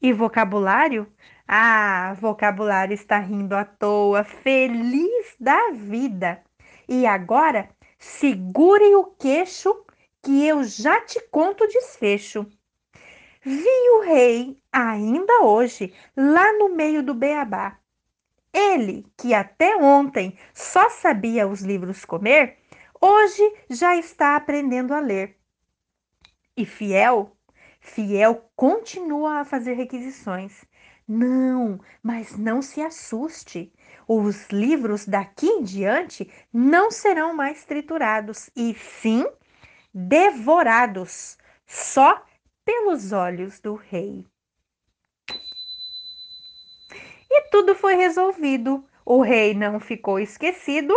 E 0.00 0.12
vocabulário? 0.12 1.12
Ah, 1.46 2.14
vocabulário 2.20 2.94
está 2.94 3.18
rindo 3.18 3.54
à 3.54 3.64
toa, 3.64 4.24
feliz 4.24 5.34
da 5.38 5.70
vida. 5.72 6.42
E 6.88 7.06
agora, 7.06 7.68
segure 7.98 8.94
o 8.94 9.04
queixo 9.04 9.84
que 10.22 10.46
eu 10.46 10.62
já 10.64 11.00
te 11.00 11.20
conto 11.30 11.64
o 11.64 11.68
desfecho. 11.68 12.46
Vi 13.42 13.90
o 13.96 14.00
rei 14.02 14.62
ainda 14.70 15.42
hoje, 15.42 15.94
lá 16.16 16.52
no 16.58 16.68
meio 16.68 17.02
do 17.02 17.14
beabá. 17.14 17.78
Ele, 18.52 19.06
que 19.16 19.32
até 19.32 19.76
ontem 19.76 20.38
só 20.52 20.90
sabia 20.90 21.46
os 21.48 21.62
livros 21.62 22.04
comer, 22.04 22.58
hoje 23.00 23.42
já 23.68 23.96
está 23.96 24.36
aprendendo 24.36 24.92
a 24.92 25.00
ler. 25.00 25.39
E 26.60 26.66
Fiel, 26.66 27.34
Fiel 27.80 28.52
continua 28.54 29.40
a 29.40 29.44
fazer 29.46 29.72
requisições. 29.72 30.62
Não, 31.08 31.80
mas 32.02 32.36
não 32.36 32.60
se 32.60 32.82
assuste. 32.82 33.72
Os 34.06 34.46
livros 34.50 35.06
daqui 35.06 35.46
em 35.46 35.62
diante 35.62 36.30
não 36.52 36.90
serão 36.90 37.32
mais 37.32 37.64
triturados, 37.64 38.50
e 38.54 38.74
sim 38.74 39.26
devorados, 39.94 41.38
só 41.66 42.26
pelos 42.62 43.10
olhos 43.10 43.58
do 43.58 43.74
rei. 43.74 44.26
E 47.30 47.42
tudo 47.50 47.74
foi 47.74 47.94
resolvido. 47.94 48.84
O 49.02 49.22
rei 49.22 49.54
não 49.54 49.80
ficou 49.80 50.20
esquecido, 50.20 50.94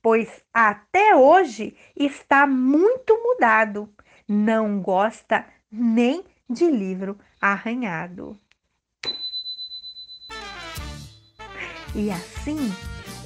pois 0.00 0.40
até 0.54 1.16
hoje 1.16 1.76
está 1.96 2.46
muito 2.46 3.20
mudado. 3.24 3.92
Não 4.32 4.80
gosta 4.80 5.44
nem 5.72 6.22
de 6.48 6.70
livro 6.70 7.18
arranhado. 7.40 8.38
E 11.96 12.12
assim, 12.12 12.72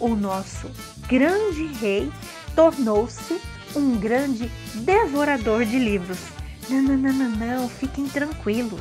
o 0.00 0.16
nosso 0.16 0.70
grande 1.06 1.66
rei 1.74 2.10
tornou-se 2.56 3.38
um 3.76 3.98
grande 4.00 4.50
devorador 4.76 5.66
de 5.66 5.78
livros. 5.78 6.20
Não, 6.70 6.80
não, 6.80 6.96
não, 6.96 7.12
não, 7.12 7.30
não, 7.36 7.68
fiquem 7.68 8.08
tranquilos. 8.08 8.80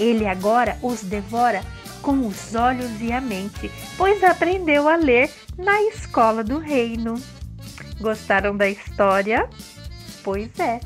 Ele 0.00 0.26
agora 0.26 0.76
os 0.82 1.04
devora 1.04 1.62
com 2.02 2.26
os 2.26 2.56
olhos 2.56 3.00
e 3.00 3.12
a 3.12 3.20
mente, 3.20 3.70
pois 3.96 4.24
aprendeu 4.24 4.88
a 4.88 4.96
ler 4.96 5.30
na 5.56 5.80
escola 5.82 6.42
do 6.42 6.58
reino. 6.58 7.14
Gostaram 8.00 8.56
da 8.56 8.68
história? 8.68 9.48
Pois 10.24 10.50
é. 10.58 10.80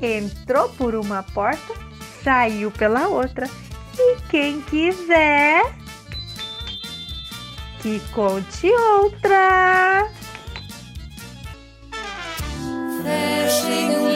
Entrou 0.00 0.68
por 0.70 0.94
uma 0.94 1.22
porta, 1.22 1.74
saiu 2.22 2.70
pela 2.70 3.08
outra. 3.08 3.48
E 3.98 4.16
quem 4.30 4.60
quiser 4.62 5.62
que 7.82 8.00
conte 8.12 8.70
outra. 8.72 10.08
Fechem 13.02 14.09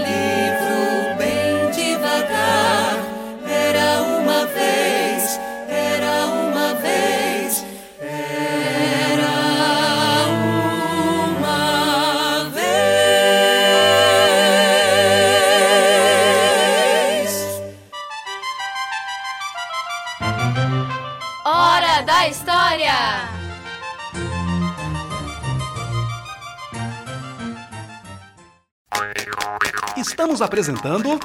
Estamos 30.35 30.43
apresentando 30.43 31.21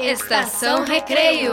Estação 0.00 0.86
Recreio. 0.86 1.52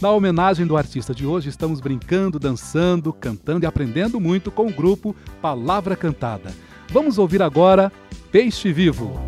Na 0.00 0.10
homenagem 0.10 0.66
do 0.66 0.74
artista 0.74 1.14
de 1.14 1.26
hoje, 1.26 1.50
estamos 1.50 1.82
brincando, 1.82 2.38
dançando, 2.38 3.12
cantando 3.12 3.62
e 3.62 3.66
aprendendo 3.66 4.18
muito 4.18 4.50
com 4.50 4.68
o 4.68 4.72
grupo 4.72 5.14
Palavra 5.42 5.94
Cantada. 5.94 6.50
Vamos 6.90 7.18
ouvir 7.18 7.42
agora 7.42 7.92
Peixe 8.32 8.72
Vivo. 8.72 9.20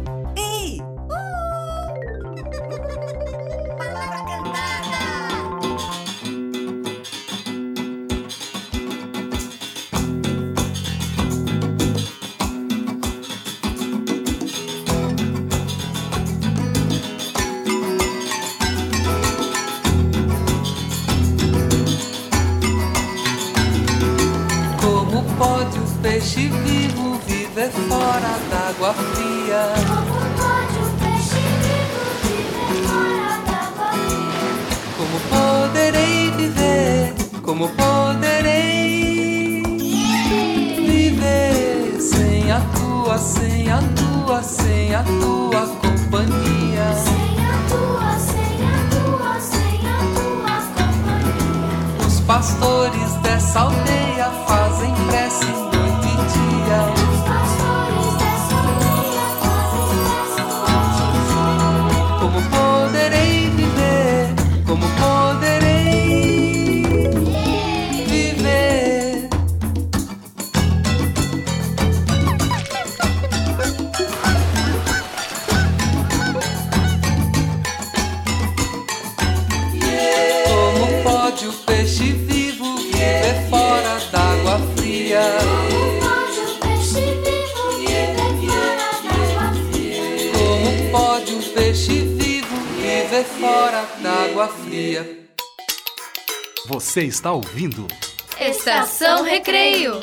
Sem 43.21 43.71
a 43.71 43.79
tua, 43.79 44.43
sem 44.43 44.95
a 44.95 45.03
tua 45.03 45.66
companhia? 45.81 46.95
Sem 46.95 47.37
a 47.45 47.55
tua, 47.68 48.18
sem 48.18 48.59
a 48.66 48.79
tua, 48.91 49.41
sem 49.41 49.81
a 49.87 49.99
tua 50.16 50.57
companhia. 50.75 52.07
Os 52.07 52.21
pastores 52.21 53.12
dessa 53.23 53.61
aldeia 53.61 54.31
fazem 54.47 54.95
prece 55.09 55.45
noite 55.47 56.09
e 56.09 56.16
dia. 56.33 57.39
Fria? 94.81 95.28
Você 96.66 97.03
está 97.03 97.33
ouvindo? 97.33 97.87
Estação 98.41 99.22
Recreio. 99.22 100.01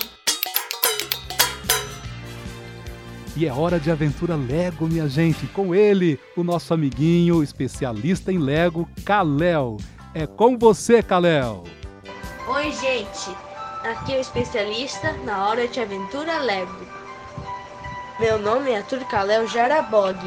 E 3.35 3.47
é 3.47 3.53
hora 3.53 3.79
de 3.79 3.89
aventura 3.89 4.35
Lego, 4.35 4.87
minha 4.87 5.09
gente. 5.09 5.47
Com 5.47 5.73
ele, 5.73 6.19
o 6.35 6.43
nosso 6.43 6.73
amiguinho 6.75 7.41
especialista 7.41 8.31
em 8.31 8.37
Lego, 8.37 8.87
Kalel. 9.03 9.77
É 10.13 10.27
com 10.27 10.57
você, 10.57 11.01
Kalel. 11.01 11.63
Oi, 12.47 12.71
gente! 12.71 13.35
Aqui 13.83 14.13
é 14.13 14.17
o 14.17 14.21
especialista 14.21 15.11
na 15.23 15.47
hora 15.47 15.67
de 15.67 15.79
aventura 15.79 16.39
Lego. 16.39 16.85
Meu 18.19 18.39
nome 18.39 18.71
é 18.71 18.77
Arthur 18.77 19.05
Kalel 19.05 19.47
Jarabog 19.47 20.17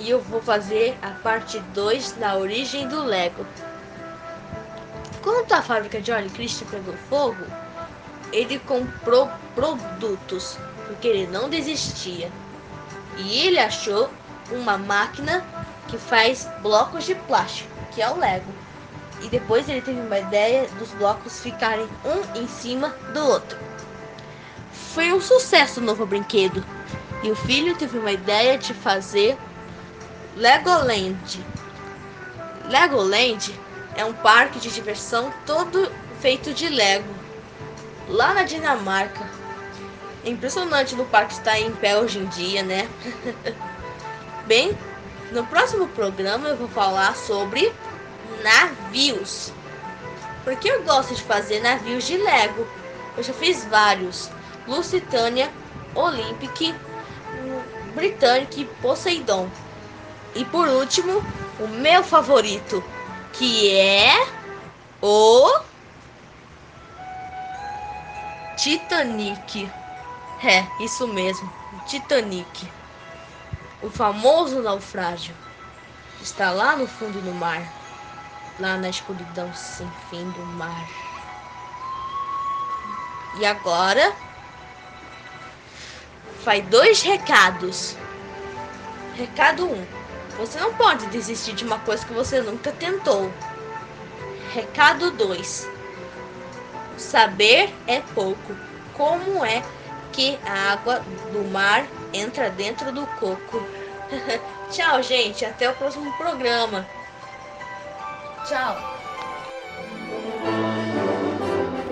e 0.00 0.08
eu 0.08 0.18
vou 0.18 0.40
fazer 0.40 0.96
a 1.02 1.10
parte 1.10 1.58
2 1.74 2.12
da 2.12 2.36
origem 2.36 2.88
do 2.88 3.04
Lego. 3.04 3.46
Quando 5.22 5.52
a 5.52 5.60
fábrica 5.60 6.00
de 6.00 6.10
Ollie 6.10 6.30
Christian 6.30 6.66
pegou 6.68 6.94
fogo, 7.10 7.44
ele 8.32 8.58
comprou 8.60 9.28
produtos 9.54 10.58
porque 10.86 11.06
ele 11.06 11.26
não 11.26 11.50
desistia. 11.50 12.32
E 13.18 13.46
ele 13.46 13.58
achou 13.58 14.08
uma 14.50 14.78
máquina 14.78 15.44
que 15.88 15.98
faz 15.98 16.48
blocos 16.62 17.04
de 17.04 17.14
plástico, 17.14 17.70
que 17.92 18.00
é 18.00 18.08
o 18.08 18.18
Lego. 18.18 18.50
E 19.20 19.28
depois 19.28 19.68
ele 19.68 19.82
teve 19.82 20.00
uma 20.00 20.18
ideia 20.18 20.66
dos 20.78 20.90
blocos 20.92 21.40
ficarem 21.40 21.86
um 22.06 22.40
em 22.40 22.48
cima 22.48 22.88
do 23.12 23.22
outro. 23.26 23.58
Foi 24.72 25.12
um 25.12 25.20
sucesso 25.20 25.78
o 25.78 25.82
novo 25.82 26.06
brinquedo. 26.06 26.64
E 27.22 27.30
o 27.30 27.36
filho 27.36 27.76
teve 27.76 27.98
uma 27.98 28.12
ideia 28.12 28.56
de 28.56 28.72
fazer 28.72 29.36
Legoland. 30.40 31.44
Legoland 32.64 33.54
é 33.94 34.02
um 34.06 34.14
parque 34.14 34.58
de 34.58 34.70
diversão 34.70 35.30
todo 35.44 35.92
feito 36.18 36.54
de 36.54 36.66
Lego. 36.66 37.14
Lá 38.08 38.32
na 38.32 38.42
Dinamarca. 38.42 39.28
É 40.24 40.30
impressionante 40.30 40.96
no 40.96 41.04
parque 41.04 41.34
estar 41.34 41.60
em 41.60 41.70
pé 41.72 41.98
hoje 41.98 42.20
em 42.20 42.26
dia, 42.28 42.62
né? 42.62 42.88
Bem, 44.48 44.74
no 45.30 45.44
próximo 45.44 45.86
programa 45.88 46.48
eu 46.48 46.56
vou 46.56 46.68
falar 46.68 47.14
sobre 47.16 47.70
navios. 48.42 49.52
Porque 50.42 50.70
eu 50.70 50.82
gosto 50.84 51.14
de 51.14 51.22
fazer 51.22 51.60
navios 51.60 52.06
de 52.06 52.16
Lego. 52.16 52.66
Eu 53.14 53.22
já 53.22 53.34
fiz 53.34 53.66
vários: 53.66 54.30
Lusitânia, 54.66 55.50
Olympic, 55.94 56.74
Britannic 57.94 58.62
e 58.62 58.64
Poseidon. 58.80 59.46
E 60.34 60.44
por 60.44 60.68
último, 60.68 61.24
o 61.58 61.66
meu 61.66 62.04
favorito, 62.04 62.82
que 63.32 63.76
é 63.76 64.26
o 65.02 65.60
Titanic. 68.56 69.70
É, 70.42 70.66
isso 70.82 71.08
mesmo, 71.08 71.50
Titanic. 71.86 72.70
O 73.82 73.90
famoso 73.90 74.62
naufrágio 74.62 75.34
está 76.20 76.50
lá 76.50 76.76
no 76.76 76.86
fundo 76.86 77.20
do 77.20 77.32
mar, 77.32 77.62
lá 78.58 78.76
na 78.76 78.90
escuridão 78.90 79.52
sem 79.54 79.90
fim 80.10 80.30
do 80.30 80.46
mar. 80.56 80.86
E 83.38 83.46
agora 83.46 84.14
vai 86.44 86.60
dois 86.60 87.02
recados. 87.02 87.96
Recado 89.16 89.66
1. 89.66 89.72
Um, 89.72 89.99
você 90.40 90.58
não 90.58 90.72
pode 90.74 91.06
desistir 91.06 91.52
de 91.52 91.64
uma 91.64 91.78
coisa 91.80 92.04
que 92.04 92.12
você 92.12 92.40
nunca 92.40 92.72
tentou. 92.72 93.30
Recado 94.54 95.10
2. 95.10 95.68
Saber 96.96 97.72
é 97.86 98.00
pouco. 98.14 98.56
Como 98.94 99.44
é 99.44 99.62
que 100.12 100.38
a 100.44 100.72
água 100.72 101.00
do 101.32 101.44
mar 101.50 101.86
entra 102.12 102.50
dentro 102.50 102.90
do 102.90 103.06
coco? 103.06 103.62
Tchau, 104.70 105.02
gente. 105.02 105.44
Até 105.44 105.68
o 105.68 105.74
próximo 105.74 106.12
programa. 106.16 106.86
Tchau. 108.48 108.99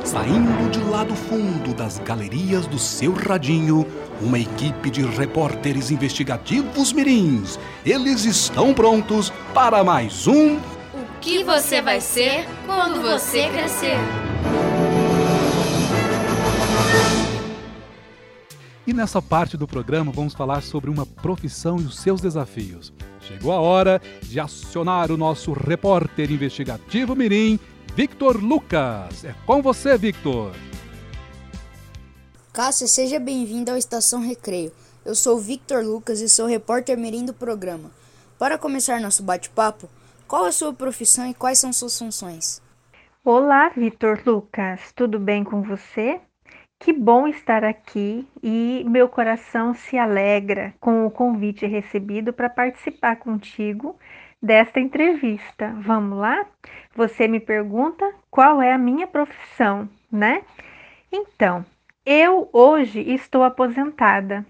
Saindo 0.09 0.71
de 0.71 0.79
lá 0.85 1.05
do 1.05 1.15
fundo 1.15 1.75
das 1.75 1.99
galerias 1.99 2.67
do 2.67 2.79
seu 2.79 3.13
radinho, 3.13 3.87
uma 4.23 4.39
equipe 4.39 4.89
de 4.89 5.03
repórteres 5.03 5.91
investigativos 5.91 6.95
mirins. 6.95 7.61
Eles 7.85 8.25
estão 8.25 8.73
prontos 8.73 9.31
para 9.53 9.85
mais 9.85 10.27
um. 10.27 10.57
O 10.57 10.61
que 11.21 11.45
você 11.45 11.83
vai 11.83 12.01
ser 12.01 12.49
quando 12.65 13.03
você 13.03 13.51
crescer? 13.51 13.99
E 18.87 18.95
nessa 18.95 19.21
parte 19.21 19.59
do 19.59 19.69
programa 19.69 20.11
vamos 20.11 20.33
falar 20.33 20.63
sobre 20.63 20.89
uma 20.89 21.05
profissão 21.05 21.79
e 21.79 21.83
os 21.83 21.99
seus 21.99 22.23
desafios. 22.23 22.95
Chegou 23.21 23.53
a 23.53 23.61
hora 23.61 24.01
de 24.23 24.41
acionar 24.41 25.13
o 25.13 25.19
nosso 25.19 25.53
repórter 25.53 26.33
investigativo 26.33 27.15
mirim, 27.15 27.61
Victor 27.99 28.41
Lucas. 28.41 29.25
É 29.25 29.35
com 29.45 29.61
você, 29.61 29.99
Victor. 29.99 30.53
Cássia, 32.53 32.87
seja 32.87 33.19
bem-vindo 33.19 33.73
ao 33.73 33.77
Estação 33.77 34.21
Recreio. 34.21 34.71
Eu 35.05 35.17
sou 35.17 35.37
o 35.37 35.41
Victor 35.41 35.83
Lucas 35.83 36.21
e 36.21 36.29
sou 36.29 36.47
repórter 36.47 36.97
mirim 36.97 37.25
do 37.25 37.35
programa. 37.35 37.91
Para 38.39 38.57
começar 38.57 39.01
nosso 39.01 39.25
bate-papo, 39.25 39.91
qual 40.29 40.47
é 40.47 40.51
a 40.51 40.53
sua 40.53 40.73
profissão 40.73 41.29
e 41.29 41.35
quais 41.35 41.59
são 41.59 41.73
suas 41.73 41.99
funções? 41.99 42.63
Olá, 43.25 43.69
Victor 43.71 44.23
Lucas. 44.25 44.93
Tudo 44.95 45.19
bem 45.19 45.43
com 45.43 45.63
você? 45.63 46.21
Que 46.79 46.93
bom 46.93 47.27
estar 47.27 47.65
aqui 47.65 48.25
e 48.41 48.85
meu 48.87 49.09
coração 49.09 49.75
se 49.75 49.99
alegra 49.99 50.73
com 50.79 51.05
o 51.05 51.11
convite 51.11 51.67
recebido 51.67 52.33
para 52.33 52.49
participar 52.49 53.17
contigo 53.17 53.99
desta 54.43 54.81
entrevista. 54.81 55.75
Vamos 55.79 56.19
lá? 56.19 56.47
Você 56.95 57.29
me 57.29 57.41
pergunta 57.41 58.13
qual 58.31 58.63
é 58.63 58.73
a 58.73 58.79
minha 58.79 59.07
profissão, 59.07 59.89
né? 60.11 60.43
Então, 61.13 61.65
eu 62.05 62.49
hoje 62.53 63.01
estou 63.01 63.43
aposentada. 63.43 64.45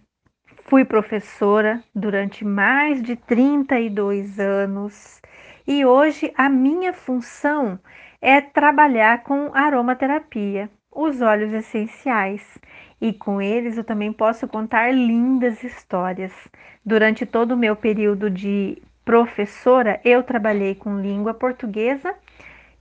Fui 0.65 0.85
professora 0.85 1.83
durante 1.95 2.45
mais 2.45 3.03
de 3.03 3.17
32 3.17 4.39
anos 4.39 5.21
e 5.67 5.85
hoje 5.85 6.33
a 6.37 6.49
minha 6.49 6.93
função 6.93 7.79
é 8.21 8.41
trabalhar 8.41 9.23
com 9.23 9.51
aromaterapia 9.55 10.71
os 10.91 11.21
óleos 11.21 11.53
essenciais. 11.53 12.59
E 13.01 13.13
com 13.13 13.41
eles 13.41 13.77
eu 13.77 13.85
também 13.85 14.13
posso 14.13 14.49
contar 14.49 14.93
lindas 14.93 15.63
histórias. 15.63 16.33
Durante 16.85 17.25
todo 17.25 17.53
o 17.53 17.57
meu 17.57 17.77
período 17.77 18.29
de 18.29 18.83
professora, 19.09 19.99
eu 20.05 20.23
trabalhei 20.23 20.75
com 20.75 21.01
língua 21.01 21.33
portuguesa 21.33 22.15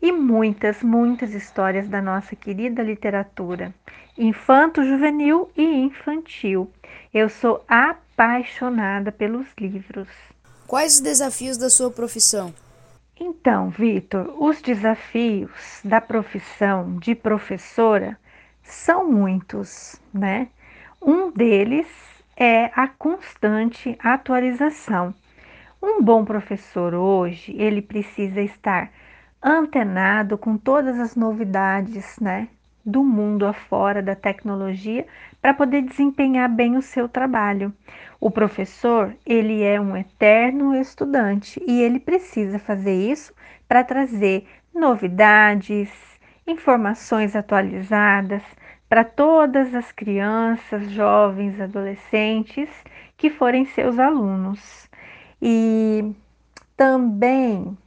e 0.02 0.12
muitas, 0.12 0.84
muitas 0.84 1.34
histórias 1.34 1.88
da 1.88 2.02
nossa 2.02 2.36
querida 2.36 2.84
literatura, 2.84 3.74
infanto-juvenil 4.18 5.50
e 5.56 5.64
infantil. 5.64 6.70
Eu 7.14 7.30
sou 7.30 7.64
apaixonada 7.66 9.10
pelos 9.10 9.48
livros. 9.58 10.10
Quais 10.68 10.96
os 10.96 11.00
desafios 11.00 11.58
da 11.58 11.70
sua 11.70 11.90
profissão? 11.90 12.54
Então, 13.18 13.70
Vitor, 13.70 14.36
os 14.38 14.62
desafios 14.62 15.80
da 15.82 16.02
profissão 16.02 16.98
de 16.98 17.16
professora 17.16 18.20
são 18.62 19.10
muitos, 19.10 19.96
né? 20.14 20.50
Um 21.02 21.32
deles 21.32 21.88
é 22.36 22.66
a 22.76 22.86
constante 22.86 23.98
atualização. 24.04 25.16
Um 25.82 26.02
bom 26.02 26.26
professor 26.26 26.96
hoje, 26.96 27.56
ele 27.56 27.84
precisa 27.84 28.42
estar 28.42 28.92
antenado 29.44 30.36
com 30.36 30.58
todas 30.58 31.00
as 31.00 31.16
novidades, 31.16 32.20
né, 32.20 32.48
do 32.84 33.04
mundo 33.04 33.46
afora 33.46 34.02
da 34.02 34.16
tecnologia 34.16 35.06
para 35.40 35.54
poder 35.54 35.84
desempenhar 35.84 36.50
bem 36.50 36.76
o 36.76 36.82
seu 36.82 37.08
trabalho. 37.08 37.72
O 38.20 38.32
professor, 38.32 39.16
ele 39.24 39.62
é 39.62 39.80
um 39.80 39.96
eterno 39.96 40.74
estudante 40.74 41.62
e 41.68 41.80
ele 41.80 42.00
precisa 42.00 42.58
fazer 42.58 42.96
isso 42.96 43.32
para 43.68 43.84
trazer 43.84 44.48
novidades, 44.74 45.92
informações 46.48 47.36
atualizadas 47.36 48.42
para 48.90 49.04
todas 49.04 49.76
as 49.76 49.92
crianças, 49.92 50.90
jovens, 50.90 51.62
adolescentes 51.62 52.70
que 53.16 53.30
forem 53.30 53.66
seus 53.66 54.00
alunos. 54.00 54.88
E 55.42 56.14
também 56.76 57.78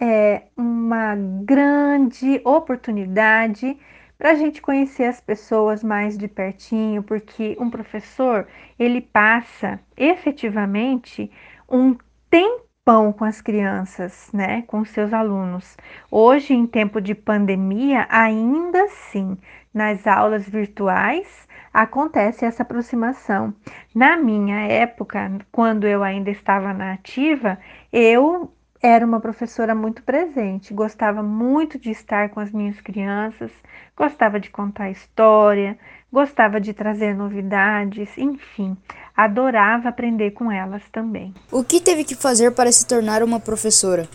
é 0.00 0.44
uma 0.56 1.14
grande 1.16 2.40
oportunidade 2.44 3.78
para 4.18 4.30
a 4.30 4.34
gente 4.34 4.62
conhecer 4.62 5.04
as 5.04 5.20
pessoas 5.20 5.82
mais 5.82 6.16
de 6.16 6.28
pertinho, 6.28 7.02
porque 7.02 7.56
um 7.60 7.68
professor 7.68 8.46
ele 8.78 9.00
passa 9.00 9.80
efetivamente 9.96 11.30
um 11.68 11.96
tempão 12.30 13.12
com 13.12 13.24
as 13.24 13.40
crianças, 13.40 14.30
né, 14.32 14.62
com 14.62 14.84
seus 14.84 15.12
alunos. 15.12 15.76
Hoje, 16.10 16.54
em 16.54 16.66
tempo 16.66 17.00
de 17.00 17.14
pandemia, 17.14 18.06
ainda 18.10 18.84
assim, 18.84 19.36
nas 19.72 20.06
aulas 20.06 20.48
virtuais 20.48 21.43
acontece 21.74 22.44
essa 22.44 22.62
aproximação. 22.62 23.52
Na 23.92 24.16
minha 24.16 24.60
época, 24.60 25.30
quando 25.50 25.88
eu 25.88 26.04
ainda 26.04 26.30
estava 26.30 26.72
na 26.72 26.92
ativa, 26.92 27.58
eu 27.92 28.52
era 28.80 29.04
uma 29.04 29.18
professora 29.18 29.74
muito 29.74 30.02
presente, 30.02 30.72
gostava 30.72 31.22
muito 31.22 31.78
de 31.78 31.90
estar 31.90 32.28
com 32.28 32.38
as 32.38 32.52
minhas 32.52 32.80
crianças, 32.80 33.50
gostava 33.96 34.38
de 34.38 34.50
contar 34.50 34.90
história, 34.90 35.76
gostava 36.12 36.60
de 36.60 36.72
trazer 36.72 37.14
novidades, 37.14 38.16
enfim, 38.16 38.76
adorava 39.16 39.88
aprender 39.88 40.30
com 40.32 40.52
elas 40.52 40.82
também. 40.92 41.34
O 41.50 41.64
que 41.64 41.80
teve 41.80 42.04
que 42.04 42.14
fazer 42.14 42.52
para 42.52 42.70
se 42.70 42.86
tornar 42.86 43.22
uma 43.22 43.40
professora? 43.40 44.06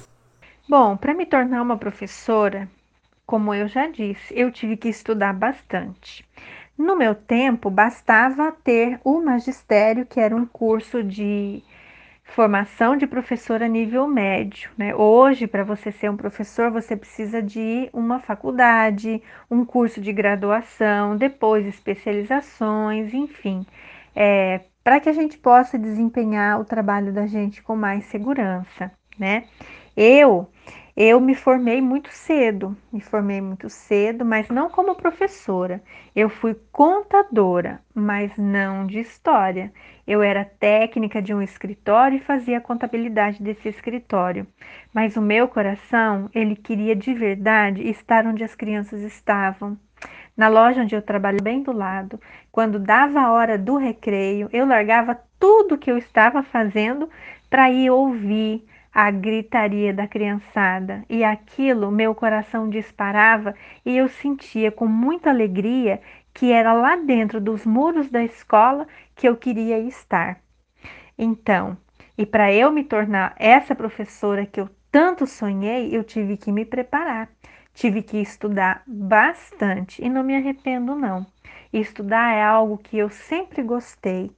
Bom, 0.68 0.96
para 0.96 1.16
me 1.16 1.26
tornar 1.26 1.64
uma 1.64 1.78
professora, 1.78 2.70
como 3.26 3.54
eu 3.54 3.68
já 3.68 3.88
disse, 3.88 4.34
eu 4.36 4.52
tive 4.52 4.78
que 4.78 4.88
estudar 4.88 5.34
bastante. 5.34 6.24
No 6.80 6.96
meu 6.96 7.14
tempo, 7.14 7.70
bastava 7.70 8.54
ter 8.54 9.02
o 9.04 9.20
magistério, 9.20 10.06
que 10.06 10.18
era 10.18 10.34
um 10.34 10.46
curso 10.46 11.04
de 11.04 11.62
formação 12.24 12.96
de 12.96 13.06
professor 13.06 13.62
a 13.62 13.68
nível 13.68 14.08
médio. 14.08 14.72
Né? 14.78 14.96
Hoje, 14.96 15.46
para 15.46 15.66
você 15.66 15.92
ser 15.92 16.10
um 16.10 16.16
professor, 16.16 16.72
você 16.72 16.96
precisa 16.96 17.42
de 17.42 17.90
uma 17.92 18.20
faculdade, 18.20 19.22
um 19.52 19.66
curso 19.66 20.00
de 20.00 20.14
graduação, 20.14 21.18
depois 21.18 21.66
especializações, 21.66 23.14
enfim, 23.14 23.66
é, 24.16 24.62
para 24.82 25.02
que 25.02 25.10
a 25.10 25.14
gente 25.14 25.38
possa 25.38 25.78
desempenhar 25.78 26.62
o 26.62 26.66
trabalho 26.66 27.12
da 27.12 27.28
gente 27.28 27.62
com 27.62 27.76
mais 27.76 28.06
segurança. 28.06 28.90
Né? 29.20 29.44
Eu 29.98 30.50
eu 31.02 31.22
me 31.22 31.34
formei 31.34 31.80
muito 31.80 32.12
cedo, 32.12 32.76
me 32.92 33.00
formei 33.00 33.40
muito 33.40 33.70
cedo, 33.70 34.26
mas 34.26 34.50
não 34.50 34.70
como 34.70 34.96
professora. 34.96 35.82
Eu 36.14 36.28
fui 36.28 36.54
contadora, 36.74 37.80
mas 37.96 38.36
não 38.38 38.86
de 38.86 39.00
história. 39.00 39.72
Eu 40.06 40.22
era 40.22 40.44
técnica 40.44 41.22
de 41.22 41.34
um 41.34 41.42
escritório 41.42 42.18
e 42.18 42.22
fazia 42.22 42.58
a 42.58 42.62
contabilidade 42.62 43.42
desse 43.42 43.70
escritório. 43.70 44.46
Mas 44.94 45.16
o 45.16 45.22
meu 45.22 45.48
coração, 45.48 46.30
ele 46.36 46.54
queria 46.54 46.98
de 46.98 47.14
verdade 47.14 47.82
estar 47.88 48.28
onde 48.28 48.44
as 48.44 48.54
crianças 48.54 49.02
estavam. 49.02 49.80
Na 50.36 50.50
loja 50.50 50.82
onde 50.82 50.96
eu 50.96 51.02
trabalho 51.02 51.42
bem 51.42 51.64
do 51.64 51.72
lado, 51.72 52.20
quando 52.52 52.78
dava 52.78 53.22
a 53.22 53.32
hora 53.32 53.58
do 53.58 53.78
recreio, 53.78 54.50
eu 54.52 54.66
largava 54.66 55.18
tudo 55.40 55.78
que 55.78 55.90
eu 55.90 55.98
estava 55.98 56.44
fazendo 56.44 57.10
para 57.50 57.72
ir 57.72 57.90
ouvir, 57.90 58.66
a 59.02 59.12
gritaria 59.12 59.94
da 59.94 60.06
criançada 60.06 61.06
e 61.08 61.24
aquilo 61.24 61.90
meu 61.90 62.14
coração 62.14 62.70
disparava 62.70 63.56
e 63.86 63.96
eu 63.96 64.10
sentia 64.10 64.74
com 64.74 64.88
muita 64.88 65.30
alegria 65.30 66.02
que 66.34 66.52
era 66.52 66.74
lá 66.74 66.98
dentro 66.98 67.40
dos 67.40 67.66
muros 67.66 68.10
da 68.10 68.22
escola 68.22 68.86
que 69.16 69.26
eu 69.26 69.38
queria 69.38 69.80
estar. 69.80 70.42
Então, 71.18 71.78
e 72.18 72.26
para 72.26 72.52
eu 72.52 72.74
me 72.74 72.84
tornar 72.84 73.34
essa 73.38 73.74
professora 73.74 74.46
que 74.46 74.60
eu 74.60 74.70
tanto 74.92 75.26
sonhei, 75.26 75.96
eu 75.96 76.04
tive 76.04 76.36
que 76.36 76.52
me 76.52 76.66
preparar, 76.66 77.30
tive 77.74 78.02
que 78.02 78.18
estudar 78.18 78.84
bastante 78.86 80.04
e 80.04 80.10
não 80.10 80.26
me 80.26 80.36
arrependo 80.36 80.94
não. 80.94 81.26
Estudar 81.72 82.36
é 82.36 82.44
algo 82.44 82.78
que 82.78 82.98
eu 82.98 83.10
sempre 83.10 83.64
gostei. 83.64 84.30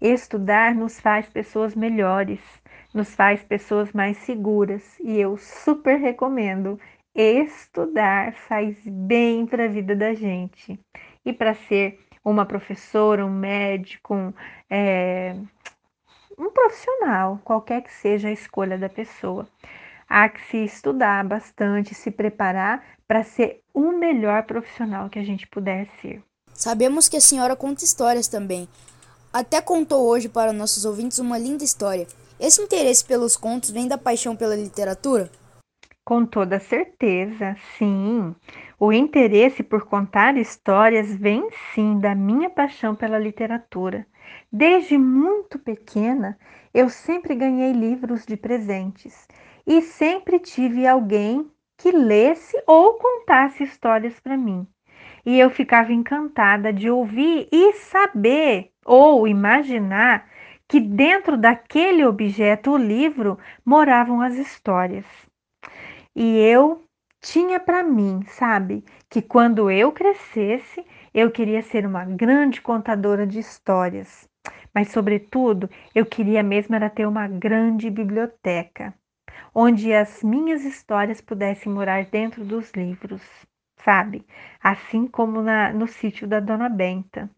Estudar 0.00 0.72
nos 0.72 1.00
faz 1.00 1.26
pessoas 1.26 1.74
melhores 1.74 2.38
nos 2.94 3.12
faz 3.14 3.42
pessoas 3.42 3.92
mais 3.92 4.16
seguras 4.18 4.82
e 5.00 5.18
eu 5.18 5.36
super 5.36 5.98
recomendo. 5.98 6.78
Estudar 7.14 8.32
faz 8.32 8.76
bem 8.86 9.46
para 9.46 9.64
a 9.64 9.68
vida 9.68 9.94
da 9.94 10.14
gente. 10.14 10.78
E 11.24 11.32
para 11.32 11.54
ser 11.54 11.98
uma 12.24 12.46
professora, 12.46 13.26
um 13.26 13.30
médico, 13.30 14.32
é, 14.70 15.36
um 16.38 16.50
profissional, 16.50 17.40
qualquer 17.44 17.82
que 17.82 17.92
seja 17.92 18.28
a 18.28 18.32
escolha 18.32 18.78
da 18.78 18.88
pessoa, 18.88 19.46
há 20.08 20.28
que 20.28 20.40
se 20.46 20.58
estudar 20.58 21.24
bastante, 21.24 21.94
se 21.94 22.10
preparar 22.10 22.84
para 23.06 23.22
ser 23.22 23.60
o 23.72 23.92
melhor 23.92 24.44
profissional 24.44 25.10
que 25.10 25.18
a 25.18 25.24
gente 25.24 25.46
puder 25.46 25.86
ser. 26.00 26.22
Sabemos 26.52 27.08
que 27.08 27.16
a 27.16 27.20
senhora 27.20 27.56
conta 27.56 27.84
histórias 27.84 28.28
também. 28.28 28.68
Até 29.34 29.60
contou 29.60 30.06
hoje 30.06 30.28
para 30.28 30.52
nossos 30.52 30.84
ouvintes 30.84 31.18
uma 31.18 31.36
linda 31.36 31.64
história. 31.64 32.06
Esse 32.38 32.62
interesse 32.62 33.04
pelos 33.04 33.36
contos 33.36 33.68
vem 33.72 33.88
da 33.88 33.98
paixão 33.98 34.36
pela 34.36 34.54
literatura? 34.54 35.28
Com 36.04 36.24
toda 36.24 36.60
certeza, 36.60 37.56
sim. 37.76 38.32
O 38.78 38.92
interesse 38.92 39.64
por 39.64 39.86
contar 39.86 40.36
histórias 40.36 41.12
vem 41.16 41.48
sim 41.74 41.98
da 41.98 42.14
minha 42.14 42.48
paixão 42.48 42.94
pela 42.94 43.18
literatura. 43.18 44.06
Desde 44.52 44.96
muito 44.96 45.58
pequena, 45.58 46.38
eu 46.72 46.88
sempre 46.88 47.34
ganhei 47.34 47.72
livros 47.72 48.24
de 48.24 48.36
presentes 48.36 49.26
e 49.66 49.82
sempre 49.82 50.38
tive 50.38 50.86
alguém 50.86 51.50
que 51.76 51.90
lesse 51.90 52.56
ou 52.68 52.94
contasse 52.94 53.64
histórias 53.64 54.20
para 54.20 54.36
mim. 54.36 54.64
E 55.24 55.38
eu 55.38 55.48
ficava 55.50 55.92
encantada 55.92 56.72
de 56.72 56.90
ouvir 56.90 57.48
e 57.50 57.72
saber 57.74 58.70
ou 58.84 59.26
imaginar 59.26 60.28
que 60.68 60.80
dentro 60.80 61.36
daquele 61.36 62.04
objeto, 62.04 62.72
o 62.72 62.76
livro, 62.76 63.38
moravam 63.64 64.20
as 64.20 64.34
histórias. 64.34 65.06
E 66.14 66.38
eu 66.38 66.82
tinha 67.20 67.58
para 67.58 67.82
mim, 67.82 68.22
sabe, 68.28 68.84
que 69.08 69.22
quando 69.22 69.70
eu 69.70 69.90
crescesse, 69.92 70.84
eu 71.12 71.30
queria 71.30 71.62
ser 71.62 71.86
uma 71.86 72.04
grande 72.04 72.60
contadora 72.60 73.26
de 73.26 73.38
histórias. 73.38 74.28
Mas, 74.74 74.88
sobretudo, 74.88 75.70
eu 75.94 76.04
queria 76.04 76.42
mesmo 76.42 76.74
era 76.74 76.90
ter 76.90 77.06
uma 77.06 77.26
grande 77.26 77.88
biblioteca, 77.88 78.92
onde 79.54 79.92
as 79.94 80.22
minhas 80.22 80.64
histórias 80.64 81.20
pudessem 81.20 81.72
morar 81.72 82.04
dentro 82.04 82.44
dos 82.44 82.72
livros, 82.72 83.22
sabe? 83.84 84.24
Assim 84.62 85.06
como 85.06 85.42
na, 85.42 85.72
no 85.72 85.86
sítio 85.86 86.26
da 86.26 86.40
Dona 86.40 86.68
Benta 86.68 87.30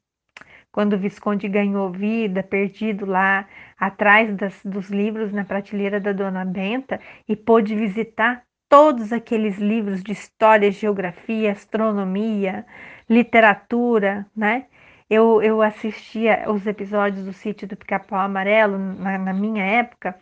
quando 0.76 0.92
o 0.92 0.98
Visconde 0.98 1.48
ganhou 1.48 1.90
vida, 1.90 2.42
perdido 2.42 3.06
lá 3.06 3.48
atrás 3.80 4.36
das, 4.36 4.60
dos 4.62 4.90
livros 4.90 5.32
na 5.32 5.42
prateleira 5.42 5.98
da 5.98 6.12
Dona 6.12 6.44
Benta 6.44 7.00
e 7.26 7.34
pôde 7.34 7.74
visitar 7.74 8.42
todos 8.68 9.10
aqueles 9.10 9.56
livros 9.56 10.02
de 10.02 10.12
história, 10.12 10.70
geografia, 10.70 11.52
astronomia, 11.52 12.66
literatura, 13.08 14.26
né? 14.36 14.66
Eu, 15.08 15.40
eu 15.40 15.62
assistia 15.62 16.44
os 16.46 16.66
episódios 16.66 17.24
do 17.24 17.32
Sítio 17.32 17.66
do 17.66 17.74
Pica-Pau 17.74 18.18
Amarelo 18.18 18.76
na, 18.76 19.16
na 19.16 19.32
minha 19.32 19.64
época 19.64 20.14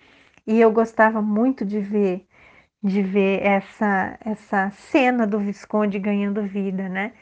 e 0.46 0.60
eu 0.60 0.70
gostava 0.70 1.20
muito 1.20 1.64
de 1.64 1.80
ver 1.80 2.24
de 2.84 3.00
ver 3.02 3.42
essa, 3.42 4.18
essa 4.22 4.70
cena 4.70 5.26
do 5.26 5.38
Visconde 5.38 5.98
ganhando 5.98 6.42
vida, 6.42 6.86
né? 6.86 7.14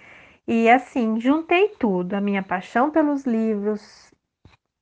E 0.46 0.68
assim, 0.68 1.20
juntei 1.20 1.68
tudo, 1.78 2.14
a 2.14 2.20
minha 2.20 2.42
paixão 2.42 2.90
pelos 2.90 3.24
livros, 3.24 4.12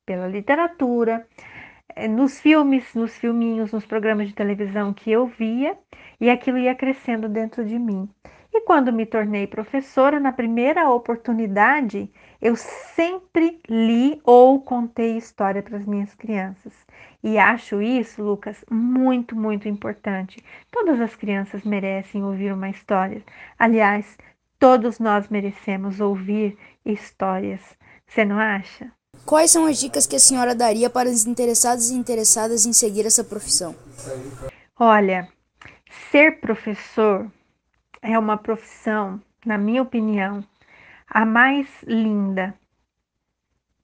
pela 0.06 0.26
literatura, 0.26 1.28
eh, 1.94 2.08
nos 2.08 2.40
filmes, 2.40 2.94
nos 2.94 3.14
filminhos, 3.18 3.72
nos 3.72 3.84
programas 3.84 4.28
de 4.28 4.34
televisão 4.34 4.94
que 4.94 5.12
eu 5.12 5.26
via, 5.26 5.76
e 6.18 6.30
aquilo 6.30 6.56
ia 6.56 6.74
crescendo 6.74 7.28
dentro 7.28 7.62
de 7.62 7.78
mim. 7.78 8.08
E 8.50 8.62
quando 8.62 8.90
me 8.90 9.04
tornei 9.04 9.46
professora, 9.46 10.18
na 10.18 10.32
primeira 10.32 10.88
oportunidade, 10.88 12.10
eu 12.40 12.56
sempre 12.56 13.60
li 13.68 14.20
ou 14.24 14.60
contei 14.60 15.16
história 15.16 15.62
para 15.62 15.76
as 15.76 15.84
minhas 15.84 16.14
crianças. 16.14 16.72
E 17.22 17.38
acho 17.38 17.82
isso, 17.82 18.22
Lucas, 18.22 18.64
muito, 18.70 19.36
muito 19.36 19.68
importante. 19.68 20.42
Todas 20.70 21.00
as 21.00 21.14
crianças 21.14 21.62
merecem 21.64 22.24
ouvir 22.24 22.52
uma 22.52 22.70
história. 22.70 23.22
Aliás, 23.58 24.16
todos 24.58 24.98
nós 24.98 25.28
merecemos 25.28 26.00
ouvir 26.00 26.56
histórias. 26.84 27.60
Você 28.06 28.24
não 28.24 28.38
acha? 28.38 28.90
Quais 29.26 29.50
são 29.50 29.66
as 29.66 29.78
dicas 29.78 30.06
que 30.06 30.16
a 30.16 30.20
senhora 30.20 30.54
daria 30.54 30.88
para 30.88 31.08
os 31.08 31.26
interessados 31.26 31.90
e 31.90 31.94
interessadas 31.94 32.64
em 32.64 32.72
seguir 32.72 33.04
essa 33.04 33.22
profissão? 33.22 33.74
Olha, 34.78 35.28
ser 36.10 36.40
professor 36.40 37.30
é 38.00 38.18
uma 38.18 38.38
profissão, 38.38 39.20
na 39.44 39.58
minha 39.58 39.82
opinião, 39.82 40.42
a 41.10 41.26
mais 41.26 41.68
linda. 41.82 42.54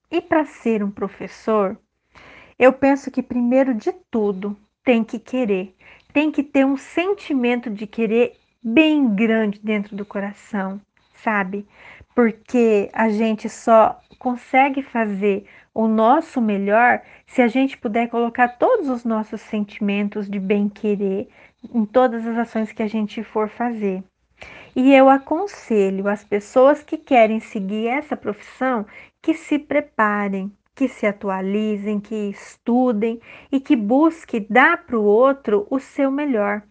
E 0.08 0.20
para 0.20 0.44
ser 0.44 0.84
um 0.84 0.90
professor, 0.90 1.76
eu 2.56 2.72
penso 2.72 3.10
que 3.10 3.22
primeiro 3.22 3.74
de 3.74 3.92
tudo 4.10 4.56
tem 4.84 5.02
que 5.02 5.18
querer, 5.18 5.74
tem 6.12 6.30
que 6.30 6.44
ter 6.44 6.64
um 6.64 6.76
sentimento 6.76 7.68
de 7.68 7.86
querer 7.86 8.36
bem 8.62 9.12
grande 9.14 9.60
dentro 9.60 9.96
do 9.96 10.06
coração, 10.06 10.80
sabe? 11.14 11.66
Porque 12.14 12.88
a 12.92 13.08
gente 13.08 13.48
só 13.48 14.00
consegue 14.18 14.82
fazer 14.82 15.46
o 15.74 15.88
nosso 15.88 16.40
melhor 16.40 17.02
se 17.26 17.42
a 17.42 17.48
gente 17.48 17.76
puder 17.76 18.08
colocar 18.08 18.48
todos 18.48 18.88
os 18.88 19.04
nossos 19.04 19.40
sentimentos 19.40 20.30
de 20.30 20.38
bem-querer 20.38 21.28
em 21.74 21.84
todas 21.84 22.24
as 22.26 22.38
ações 22.38 22.72
que 22.72 22.82
a 22.82 22.88
gente 22.88 23.22
for 23.24 23.48
fazer. 23.48 24.02
E 24.74 24.92
eu 24.92 25.08
aconselho 25.08 26.06
as 26.06 26.22
pessoas 26.22 26.82
que 26.82 26.98
querem 26.98 27.40
seguir 27.40 27.86
essa 27.86 28.16
profissão 28.16 28.84
que 29.22 29.32
se 29.32 29.58
preparem, 29.58 30.52
que 30.74 30.86
se 30.86 31.06
atualizem, 31.06 31.98
que 31.98 32.14
estudem 32.28 33.18
e 33.50 33.58
que 33.58 33.74
busquem 33.74 34.46
dar 34.50 34.84
para 34.84 34.98
o 34.98 35.02
outro 35.02 35.66
o 35.70 35.80
seu 35.80 36.10
melhor. 36.10 36.62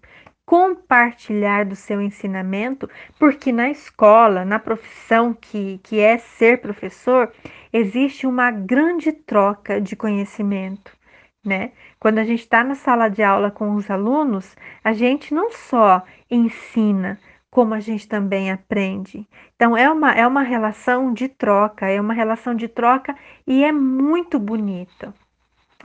Compartilhar 0.46 1.66
do 1.66 1.76
seu 1.76 2.00
ensinamento, 2.00 2.88
porque 3.18 3.52
na 3.52 3.72
escola, 3.72 4.46
na 4.46 4.60
profissão 4.60 5.34
que, 5.34 5.80
que 5.80 6.00
é 6.00 6.20
ser 6.20 6.62
professor, 6.62 7.34
existe 7.74 8.28
uma 8.28 8.52
grande 8.52 9.12
troca 9.12 9.82
de 9.82 9.96
conhecimento. 9.96 10.96
Né? 11.44 11.72
Quando 12.00 12.20
a 12.20 12.24
gente 12.24 12.42
está 12.42 12.64
na 12.64 12.76
sala 12.76 13.10
de 13.10 13.24
aula 13.24 13.50
com 13.50 13.74
os 13.74 13.90
alunos, 13.90 14.56
a 14.84 14.94
gente 14.94 15.34
não 15.34 15.52
só 15.52 16.04
ensina, 16.30 17.20
como 17.56 17.74
a 17.74 17.80
gente 17.80 18.06
também 18.06 18.52
aprende. 18.52 19.26
Então 19.56 19.78
é 19.78 19.90
uma, 19.90 20.12
é 20.12 20.28
uma 20.28 20.42
relação 20.42 21.14
de 21.14 21.30
troca, 21.30 21.88
é 21.88 22.02
uma 22.02 22.14
relação 22.14 22.54
de 22.54 22.68
troca 22.68 23.16
e 23.48 23.64
é 23.64 23.72
muito 23.72 24.38
bonito 24.38 25.14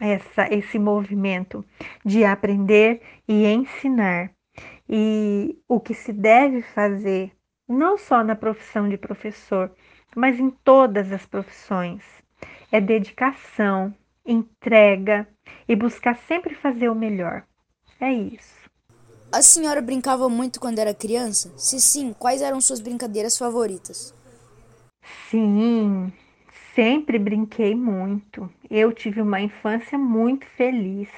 essa, 0.00 0.52
esse 0.52 0.80
movimento 0.80 1.64
de 2.04 2.24
aprender 2.24 3.00
e 3.28 3.46
ensinar. 3.46 4.32
E 4.88 5.56
o 5.68 5.78
que 5.78 5.94
se 5.94 6.12
deve 6.12 6.60
fazer, 6.60 7.30
não 7.68 7.96
só 7.96 8.24
na 8.24 8.34
profissão 8.34 8.88
de 8.88 8.98
professor, 8.98 9.70
mas 10.16 10.40
em 10.40 10.50
todas 10.50 11.12
as 11.12 11.24
profissões, 11.24 12.02
é 12.72 12.80
dedicação, 12.80 13.94
entrega 14.26 15.24
e 15.68 15.76
buscar 15.76 16.16
sempre 16.16 16.52
fazer 16.52 16.88
o 16.88 16.96
melhor. 16.96 17.44
É 18.00 18.12
isso. 18.12 18.59
A 19.32 19.42
senhora 19.42 19.80
brincava 19.80 20.28
muito 20.28 20.60
quando 20.60 20.78
era 20.78 20.92
criança? 20.94 21.52
Se 21.56 21.80
sim, 21.80 22.12
quais 22.12 22.42
eram 22.42 22.60
suas 22.60 22.80
brincadeiras 22.80 23.38
favoritas? 23.38 24.12
Sim, 25.30 26.12
sempre 26.74 27.18
brinquei 27.18 27.74
muito. 27.74 28.50
Eu 28.70 28.92
tive 28.92 29.20
uma 29.22 29.40
infância 29.40 29.96
muito 29.98 30.46
feliz. 30.56 31.08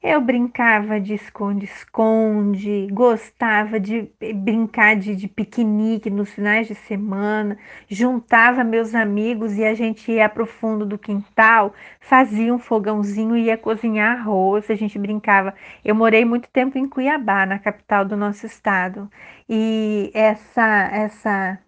Eu 0.00 0.20
brincava 0.20 1.00
de 1.00 1.14
esconde-esconde, 1.14 2.86
gostava 2.92 3.80
de 3.80 4.08
brincar 4.36 4.94
de, 4.94 5.16
de, 5.16 5.26
piquenique 5.26 6.08
nos 6.08 6.30
finais 6.30 6.68
de 6.68 6.74
semana, 6.76 7.58
juntava 7.88 8.62
meus 8.62 8.94
amigos 8.94 9.58
e 9.58 9.64
a 9.64 9.74
gente 9.74 10.12
ia 10.12 10.28
para 10.28 10.44
o 10.44 10.46
fundo 10.46 10.86
do 10.86 10.96
quintal, 10.96 11.74
fazia 11.98 12.54
um 12.54 12.60
fogãozinho 12.60 13.36
e 13.36 13.46
ia 13.46 13.58
cozinhar 13.58 14.20
arroz, 14.20 14.70
a 14.70 14.76
gente 14.76 14.96
brincava. 15.00 15.52
Eu 15.84 15.96
morei 15.96 16.24
muito 16.24 16.48
tempo 16.48 16.78
em 16.78 16.88
Cuiabá, 16.88 17.44
na 17.44 17.58
capital 17.58 18.04
do 18.04 18.16
nosso 18.16 18.46
estado, 18.46 19.10
e 19.48 20.12
essa, 20.14 20.88
essa, 20.92 21.58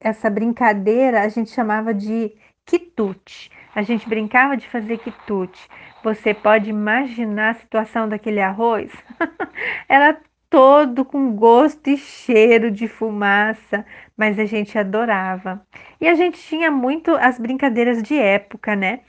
essa 0.00 0.30
brincadeira 0.30 1.20
a 1.20 1.28
gente 1.28 1.50
chamava 1.50 1.92
de 1.92 2.32
quitute. 2.64 3.50
A 3.74 3.82
gente 3.82 4.08
brincava 4.08 4.56
de 4.56 4.68
fazer 4.68 4.98
quitute. 4.98 5.68
Você 6.02 6.34
pode 6.34 6.70
imaginar 6.70 7.50
a 7.50 7.54
situação 7.54 8.08
daquele 8.08 8.40
arroz? 8.40 8.90
Era 9.88 10.20
todo 10.50 11.04
com 11.04 11.34
gosto 11.34 11.88
e 11.88 11.96
cheiro 11.96 12.70
de 12.70 12.86
fumaça, 12.86 13.86
mas 14.16 14.38
a 14.38 14.44
gente 14.44 14.78
adorava. 14.78 15.64
E 16.00 16.08
a 16.08 16.14
gente 16.14 16.38
tinha 16.40 16.70
muito 16.70 17.12
as 17.16 17.38
brincadeiras 17.38 18.02
de 18.02 18.18
época, 18.18 18.76
né? 18.76 19.00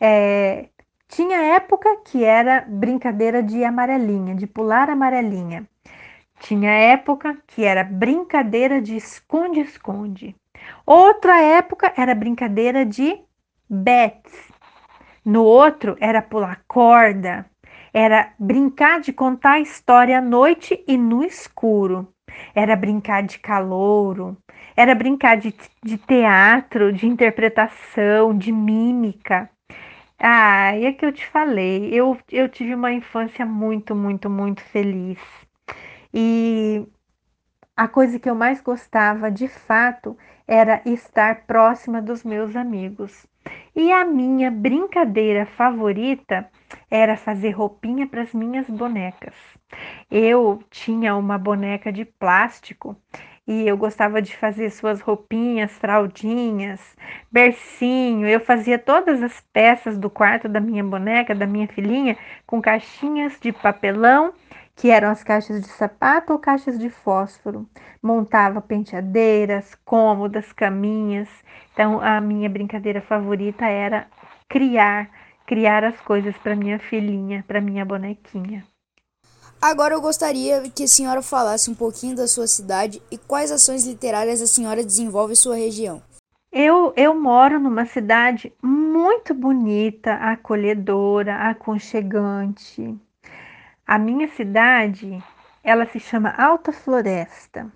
É, 0.00 0.68
tinha 1.08 1.38
época 1.56 1.88
que 2.04 2.22
era 2.24 2.64
brincadeira 2.68 3.42
de 3.42 3.64
amarelinha, 3.64 4.34
de 4.34 4.46
pular 4.46 4.88
amarelinha. 4.88 5.68
Tinha 6.40 6.70
época 6.70 7.36
que 7.46 7.64
era 7.64 7.82
brincadeira 7.82 8.80
de 8.80 8.96
esconde-esconde. 8.96 10.36
Outra 10.86 11.40
época 11.40 11.92
era 11.96 12.14
brincadeira 12.14 12.84
de 12.86 13.18
bets. 13.68 14.47
No 15.28 15.44
outro 15.44 15.94
era 16.00 16.22
pular 16.22 16.62
corda, 16.66 17.44
era 17.92 18.32
brincar 18.38 18.98
de 19.00 19.12
contar 19.12 19.60
história 19.60 20.16
à 20.18 20.22
noite 20.22 20.82
e 20.88 20.96
no 20.96 21.22
escuro, 21.22 22.08
era 22.54 22.74
brincar 22.74 23.22
de 23.22 23.38
calouro, 23.38 24.38
era 24.74 24.94
brincar 24.94 25.36
de, 25.36 25.54
de 25.84 25.98
teatro, 25.98 26.90
de 26.90 27.06
interpretação, 27.06 28.36
de 28.38 28.50
mímica. 28.50 29.50
Ah, 30.18 30.72
é 30.74 30.92
que 30.94 31.04
eu 31.04 31.12
te 31.12 31.26
falei, 31.26 31.90
eu, 31.92 32.16
eu 32.32 32.48
tive 32.48 32.74
uma 32.74 32.90
infância 32.92 33.44
muito, 33.46 33.94
muito, 33.94 34.30
muito 34.30 34.62
feliz. 34.62 35.18
E 36.14 36.86
a 37.76 37.88
coisa 37.88 38.18
que 38.18 38.28
eu 38.28 38.34
mais 38.34 38.60
gostava, 38.60 39.30
de 39.30 39.48
fato, 39.48 40.16
era 40.46 40.82
estar 40.84 41.46
próxima 41.46 42.02
dos 42.02 42.24
meus 42.24 42.56
amigos. 42.56 43.26
E 43.74 43.92
a 43.92 44.04
minha 44.04 44.50
brincadeira 44.50 45.46
favorita 45.46 46.48
era 46.90 47.16
fazer 47.16 47.50
roupinha 47.50 48.06
para 48.06 48.22
as 48.22 48.32
minhas 48.32 48.68
bonecas. 48.68 49.34
Eu 50.10 50.62
tinha 50.70 51.14
uma 51.14 51.38
boneca 51.38 51.92
de 51.92 52.04
plástico 52.04 52.96
e 53.46 53.66
eu 53.66 53.78
gostava 53.78 54.20
de 54.20 54.36
fazer 54.36 54.68
suas 54.70 55.00
roupinhas, 55.00 55.72
fraldinhas, 55.72 56.96
bercinho. 57.32 58.28
Eu 58.28 58.40
fazia 58.40 58.78
todas 58.78 59.22
as 59.22 59.40
peças 59.52 59.96
do 59.96 60.10
quarto 60.10 60.48
da 60.48 60.60
minha 60.60 60.84
boneca, 60.84 61.34
da 61.34 61.46
minha 61.46 61.66
filhinha, 61.66 62.16
com 62.46 62.60
caixinhas 62.60 63.38
de 63.40 63.50
papelão 63.50 64.34
que 64.78 64.90
eram 64.90 65.10
as 65.10 65.24
caixas 65.24 65.60
de 65.60 65.66
sapato 65.66 66.32
ou 66.32 66.38
caixas 66.38 66.78
de 66.78 66.88
fósforo. 66.88 67.68
Montava 68.00 68.60
penteadeiras, 68.60 69.74
cômodas, 69.84 70.52
caminhas. 70.52 71.28
Então, 71.72 72.00
a 72.00 72.20
minha 72.20 72.48
brincadeira 72.48 73.02
favorita 73.02 73.66
era 73.66 74.06
criar, 74.48 75.10
criar 75.44 75.82
as 75.82 76.00
coisas 76.00 76.36
para 76.38 76.54
minha 76.54 76.78
filhinha, 76.78 77.44
para 77.46 77.60
minha 77.60 77.84
bonequinha. 77.84 78.64
Agora 79.60 79.94
eu 79.94 80.00
gostaria 80.00 80.62
que 80.70 80.84
a 80.84 80.88
senhora 80.88 81.22
falasse 81.22 81.68
um 81.68 81.74
pouquinho 81.74 82.14
da 82.14 82.28
sua 82.28 82.46
cidade 82.46 83.02
e 83.10 83.18
quais 83.18 83.50
ações 83.50 83.84
literárias 83.84 84.40
a 84.40 84.46
senhora 84.46 84.84
desenvolve 84.84 85.32
em 85.32 85.36
sua 85.36 85.56
região. 85.56 86.00
Eu, 86.52 86.92
eu 86.96 87.20
moro 87.20 87.58
numa 87.58 87.84
cidade 87.84 88.52
muito 88.62 89.34
bonita, 89.34 90.14
acolhedora, 90.14 91.34
aconchegante. 91.50 92.96
A 93.88 93.98
minha 93.98 94.28
cidade, 94.28 95.18
ela 95.64 95.86
se 95.86 95.98
chama 95.98 96.28
Alta 96.36 96.72
Floresta. 96.72 97.72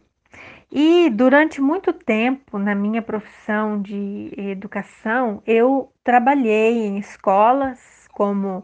E 0.71 1.09
durante 1.09 1.59
muito 1.59 1.91
tempo, 1.91 2.59
na 2.59 2.75
minha 2.75 3.01
profissão 3.01 3.81
de 3.81 4.31
educação, 4.37 5.43
eu 5.47 5.91
trabalhei 6.05 6.85
em 6.85 6.99
escolas 6.99 8.07
como 8.13 8.63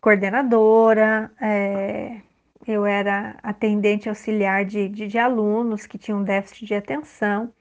coordenadora, 0.00 1.30
é, 1.40 2.20
eu 2.66 2.84
era 2.84 3.36
atendente 3.44 4.08
auxiliar 4.08 4.64
de, 4.64 4.88
de, 4.88 5.06
de 5.06 5.18
alunos 5.18 5.86
que 5.86 5.98
tinham 5.98 6.24
déficit 6.24 6.66
de 6.66 6.74
atenção. 6.74 7.52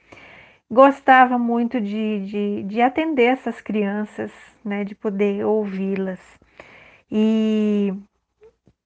Gostava 0.69 1.37
muito 1.37 1.79
de, 1.79 2.25
de, 2.25 2.63
de 2.63 2.81
atender 2.81 3.25
essas 3.33 3.61
crianças, 3.61 4.31
né, 4.65 4.83
de 4.83 4.95
poder 4.95 5.45
ouvi-las. 5.45 6.19
E 7.11 7.93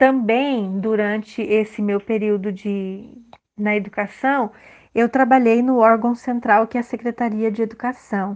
também 0.01 0.79
durante 0.79 1.43
esse 1.43 1.79
meu 1.79 1.99
período 2.01 2.51
de 2.51 3.07
na 3.55 3.75
educação, 3.75 4.51
eu 4.95 5.07
trabalhei 5.07 5.61
no 5.61 5.77
órgão 5.77 6.15
central 6.15 6.65
que 6.65 6.75
é 6.75 6.81
a 6.81 6.83
Secretaria 6.83 7.51
de 7.51 7.61
Educação. 7.61 8.35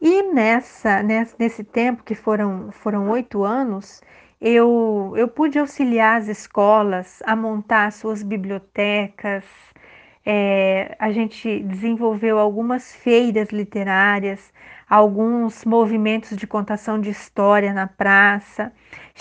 E 0.00 0.22
nessa, 0.32 1.02
nesse 1.02 1.64
tempo, 1.64 2.04
que 2.04 2.14
foram, 2.14 2.70
foram 2.70 3.10
oito 3.10 3.42
anos, 3.42 4.00
eu, 4.40 5.12
eu 5.16 5.26
pude 5.26 5.58
auxiliar 5.58 6.20
as 6.20 6.28
escolas 6.28 7.20
a 7.26 7.34
montar 7.34 7.90
suas 7.90 8.22
bibliotecas, 8.22 9.44
é, 10.24 10.94
a 10.98 11.10
gente 11.10 11.60
desenvolveu 11.60 12.38
algumas 12.38 12.94
feiras 12.94 13.48
literárias, 13.48 14.52
alguns 14.88 15.64
movimentos 15.64 16.36
de 16.36 16.46
contação 16.46 17.00
de 17.00 17.10
história 17.10 17.72
na 17.72 17.86
praça. 17.86 18.72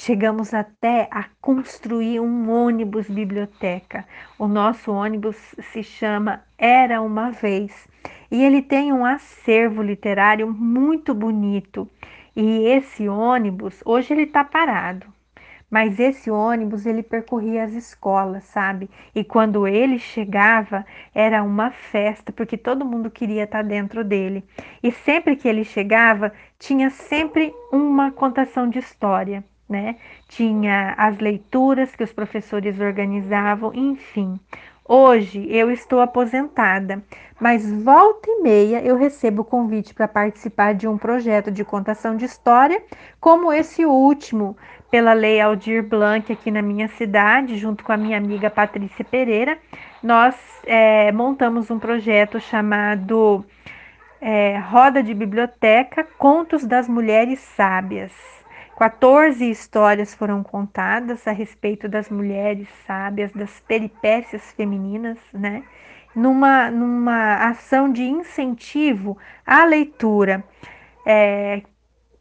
Chegamos 0.01 0.53
até 0.53 1.09
a 1.11 1.25
construir 1.41 2.21
um 2.21 2.49
ônibus 2.49 3.09
biblioteca. 3.09 4.05
O 4.37 4.47
nosso 4.47 4.93
ônibus 4.93 5.35
se 5.59 5.83
chama 5.83 6.41
Era 6.57 7.01
uma 7.01 7.31
Vez 7.31 7.85
e 8.31 8.41
ele 8.41 8.61
tem 8.61 8.93
um 8.93 9.03
acervo 9.03 9.83
literário 9.83 10.49
muito 10.53 11.13
bonito. 11.13 11.85
E 12.33 12.65
esse 12.67 13.09
ônibus, 13.09 13.81
hoje 13.83 14.13
ele 14.13 14.23
está 14.23 14.41
parado, 14.41 15.05
mas 15.69 15.99
esse 15.99 16.31
ônibus 16.31 16.85
ele 16.85 17.03
percorria 17.03 17.65
as 17.65 17.73
escolas, 17.73 18.45
sabe? 18.45 18.89
E 19.13 19.21
quando 19.21 19.67
ele 19.67 19.99
chegava, 19.99 20.85
era 21.13 21.43
uma 21.43 21.71
festa, 21.71 22.31
porque 22.31 22.55
todo 22.55 22.85
mundo 22.85 23.11
queria 23.11 23.43
estar 23.43 23.63
dentro 23.63 24.05
dele. 24.05 24.45
E 24.81 24.93
sempre 24.93 25.35
que 25.35 25.47
ele 25.49 25.65
chegava, 25.65 26.31
tinha 26.57 26.89
sempre 26.89 27.53
uma 27.69 28.11
contação 28.13 28.69
de 28.69 28.79
história, 28.79 29.43
né? 29.69 29.95
Tinha 30.27 30.95
as 30.97 31.17
leituras 31.19 31.95
que 31.95 32.03
os 32.03 32.11
professores 32.11 32.79
organizavam, 32.79 33.71
enfim. 33.73 34.39
Hoje 34.91 35.45
eu 35.51 35.69
estou 35.69 36.01
aposentada, 36.01 37.03
mas 37.39 37.71
volta 37.83 38.27
e 38.27 38.41
meia 38.41 38.81
eu 38.81 38.97
recebo 38.97 39.43
convite 39.43 39.93
para 39.93 40.07
participar 40.07 40.73
de 40.73 40.87
um 40.87 40.97
projeto 40.97 41.51
de 41.51 41.63
contação 41.63 42.17
de 42.17 42.25
história, 42.25 42.81
como 43.19 43.53
esse 43.53 43.85
último, 43.85 44.57
pela 44.89 45.13
Lei 45.13 45.39
Aldir 45.39 45.83
Blanc 45.87 46.33
aqui 46.33 46.49
na 46.49 46.63
minha 46.63 46.87
cidade, 46.87 47.55
junto 47.55 47.83
com 47.83 47.91
a 47.91 47.97
minha 47.97 48.17
amiga 48.17 48.49
Patrícia 48.49 49.05
Pereira. 49.05 49.59
Nós 50.01 50.35
é, 50.65 51.11
montamos 51.11 51.69
um 51.69 51.77
projeto 51.77 52.39
chamado 52.39 53.45
é, 54.19 54.57
Roda 54.57 55.03
de 55.03 55.13
Biblioteca 55.13 56.03
Contos 56.17 56.65
das 56.65 56.89
Mulheres 56.89 57.39
Sábias. 57.39 58.38
14 58.79 59.43
histórias 59.43 60.13
foram 60.13 60.41
contadas 60.41 61.27
a 61.27 61.33
respeito 61.33 61.89
das 61.89 62.09
mulheres 62.09 62.65
sábias, 62.87 63.29
das 63.33 63.59
peripécias 63.67 64.53
femininas, 64.53 65.17
né? 65.33 65.63
Numa, 66.15 66.71
numa 66.71 67.49
ação 67.49 67.91
de 67.91 68.03
incentivo 68.03 69.17
à 69.45 69.65
leitura, 69.65 70.41
é, 71.05 71.61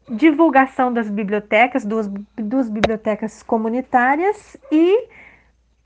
divulgação 0.09 0.91
das 0.91 1.09
bibliotecas, 1.09 1.85
duas, 1.85 2.09
duas 2.35 2.69
bibliotecas 2.69 3.41
comunitárias 3.41 4.57
e 4.69 5.07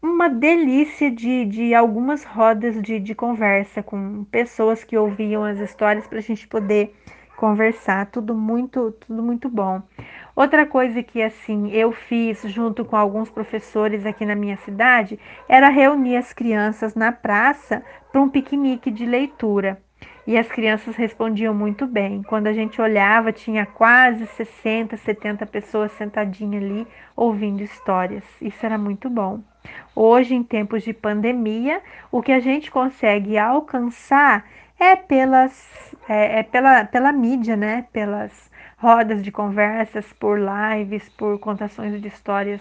uma 0.01 0.28
delícia 0.28 1.11
de, 1.11 1.45
de 1.45 1.76
algumas 1.76 2.24
rodas 2.24 2.82
de, 2.82 2.99
de 2.99 3.13
conversa 3.13 3.84
com 3.84 4.24
pessoas 4.26 4.84
que 4.84 4.97
ouviam 4.97 5.43
as 5.43 5.59
histórias 5.59 6.07
para 6.07 6.17
a 6.17 6.21
gente 6.21 6.47
poder 6.47 6.95
conversar, 7.36 8.05
tudo 8.07 8.34
muito, 8.34 8.91
tudo 9.05 9.21
muito 9.21 9.49
bom. 9.49 9.82
Outra 10.36 10.65
coisa 10.65 11.03
que 11.03 11.21
assim 11.21 11.71
eu 11.71 11.91
fiz 11.91 12.41
junto 12.43 12.84
com 12.84 12.95
alguns 12.95 13.29
professores 13.29 14.03
aqui 14.05 14.25
na 14.25 14.34
minha 14.34 14.57
cidade 14.57 15.19
era 15.47 15.69
reunir 15.69 16.17
as 16.17 16.34
crianças 16.34 16.95
na 16.95 17.11
praça 17.11 17.84
para 18.11 18.21
um 18.21 18.29
piquenique 18.29 18.89
de 18.89 19.05
leitura. 19.05 19.79
E 20.25 20.38
as 20.38 20.47
crianças 20.47 20.95
respondiam 20.95 21.53
muito 21.53 21.86
bem. 21.86 22.23
Quando 22.23 22.47
a 22.47 22.53
gente 22.53 22.81
olhava, 22.81 23.31
tinha 23.31 23.65
quase 23.65 24.25
60, 24.25 24.97
70 24.97 25.45
pessoas 25.45 25.91
sentadinhas 25.93 26.63
ali 26.63 26.88
ouvindo 27.15 27.61
histórias. 27.61 28.23
Isso 28.41 28.65
era 28.65 28.77
muito 28.77 29.09
bom. 29.09 29.41
Hoje, 29.95 30.34
em 30.34 30.43
tempos 30.43 30.84
de 30.84 30.93
pandemia, 30.93 31.81
o 32.11 32.21
que 32.21 32.31
a 32.31 32.39
gente 32.39 32.71
consegue 32.71 33.38
alcançar 33.38 34.45
é 34.79 34.95
pelas 34.95 35.93
é, 36.07 36.39
é 36.39 36.43
pela, 36.43 36.86
pela 36.86 37.11
mídia, 37.11 37.55
né? 37.55 37.86
Pelas 37.93 38.51
rodas 38.84 39.23
de 39.23 39.31
conversas, 39.31 40.05
por 40.19 40.38
lives, 40.38 41.07
por 41.17 41.39
contações 41.39 42.01
de 42.01 42.07
histórias 42.09 42.59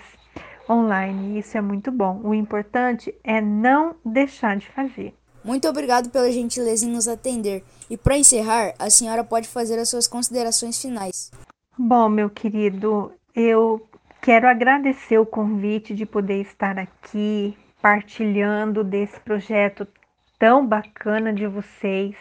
online. 0.70 1.41
Isso 1.41 1.59
é 1.59 1.61
muito 1.61 1.91
bom. 1.91 2.20
O 2.23 2.33
importante 2.33 3.12
é 3.25 3.41
não 3.41 3.97
deixar 4.05 4.57
de 4.57 4.68
fazer. 4.68 5.12
Muito 5.45 5.68
obrigado 5.68 6.11
pela 6.11 6.31
gentileza 6.31 6.87
em 6.87 6.91
nos 6.93 7.09
atender. 7.09 7.64
E 7.91 7.97
para 7.97 8.16
encerrar, 8.16 8.73
a 8.79 8.89
senhora 8.89 9.25
pode 9.25 9.49
fazer 9.49 9.77
as 9.81 9.89
suas 9.89 10.07
considerações 10.07 10.81
finais. 10.81 11.33
Bom, 11.77 12.09
meu 12.09 12.31
querido, 12.31 13.11
eu 13.35 13.85
quero 14.20 14.47
agradecer 14.47 15.18
o 15.18 15.27
convite 15.27 15.93
de 15.93 16.07
poder 16.07 16.41
estar 16.41 16.79
aqui 16.79 17.57
partilhando 17.81 18.85
desse 18.85 19.18
projeto 19.18 19.89
tão 20.39 20.64
bacana 20.64 21.33
de 21.33 21.49
vocês. 21.49 22.14